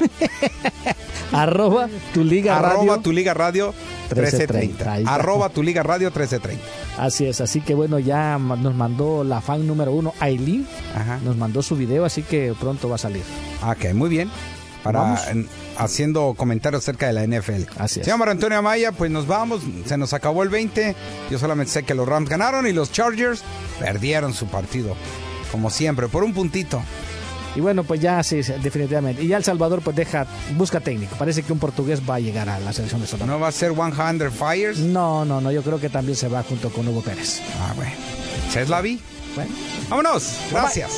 arroba 1.32 1.88
tu 2.12 2.24
liga 2.24 2.58
Arroba 2.58 2.74
radio. 2.86 3.00
tu 3.00 3.12
liga 3.12 3.34
radio 3.34 3.74
1330. 4.10 4.92
Ahí 4.92 5.02
está. 5.02 5.14
Arroba 5.14 5.48
tu 5.48 5.62
liga 5.62 5.82
radio 5.82 6.08
1330. 6.08 6.62
Así 6.98 7.26
es, 7.26 7.40
así 7.40 7.60
que 7.60 7.74
bueno, 7.74 7.98
ya 7.98 8.38
nos 8.38 8.74
mandó 8.74 9.24
la 9.24 9.40
fan 9.40 9.66
número 9.66 9.92
uno, 9.92 10.12
Aileen. 10.20 10.66
Nos 11.24 11.36
mandó 11.36 11.62
su 11.62 11.76
video, 11.76 12.04
así 12.04 12.22
que 12.22 12.54
pronto 12.58 12.88
va 12.88 12.94
a 12.96 12.98
salir. 12.98 13.22
Ok, 13.66 13.94
muy 13.94 14.08
bien. 14.08 14.30
Para 14.84 15.00
Vamos. 15.00 15.20
haciendo 15.78 16.34
comentarios 16.36 16.82
acerca 16.82 17.06
de 17.10 17.14
la 17.14 17.26
NFL. 17.26 17.64
Así 17.78 18.00
es. 18.00 18.06
Señor 18.06 18.28
Antonio 18.28 18.58
Amaya, 18.58 18.92
pues 18.92 19.10
nos 19.10 19.26
vamos. 19.26 19.62
Se 19.86 19.96
nos 19.96 20.12
acabó 20.12 20.42
el 20.42 20.50
20. 20.50 20.94
Yo 21.30 21.38
solamente 21.38 21.72
sé 21.72 21.84
que 21.84 21.94
los 21.94 22.06
Rams 22.06 22.28
ganaron 22.28 22.66
y 22.66 22.72
los 22.72 22.92
Chargers 22.92 23.42
perdieron 23.80 24.34
su 24.34 24.46
partido. 24.46 24.94
Como 25.50 25.70
siempre, 25.70 26.06
por 26.08 26.22
un 26.22 26.34
puntito. 26.34 26.82
Y 27.56 27.60
bueno, 27.60 27.84
pues 27.84 28.00
ya 28.00 28.22
sí, 28.22 28.36
definitivamente. 28.62 29.22
Y 29.22 29.28
ya 29.28 29.36
El 29.36 29.44
Salvador 29.44 29.80
pues 29.82 29.94
deja, 29.96 30.26
busca 30.56 30.80
técnico. 30.80 31.16
Parece 31.16 31.42
que 31.42 31.52
un 31.52 31.58
portugués 31.58 32.02
va 32.08 32.16
a 32.16 32.20
llegar 32.20 32.48
a 32.48 32.58
la 32.58 32.72
selección 32.72 33.00
de 33.00 33.06
Salvador. 33.06 33.34
¿No 33.34 33.40
va 33.40 33.48
a 33.48 33.52
ser 33.52 33.72
100 33.74 34.32
Fires? 34.32 34.78
No, 34.78 35.24
no, 35.24 35.40
no, 35.40 35.52
yo 35.52 35.62
creo 35.62 35.80
que 35.80 35.88
también 35.88 36.16
se 36.16 36.28
va 36.28 36.42
junto 36.42 36.70
con 36.70 36.86
Hugo 36.88 37.02
Pérez. 37.02 37.40
Ah, 37.60 37.72
bueno. 37.76 37.92
¿Se 38.50 38.62
es 38.62 38.68
la 38.68 38.80
vi? 38.80 39.00
Bueno. 39.34 39.50
Vámonos. 39.88 40.36
Gracias. 40.50 40.92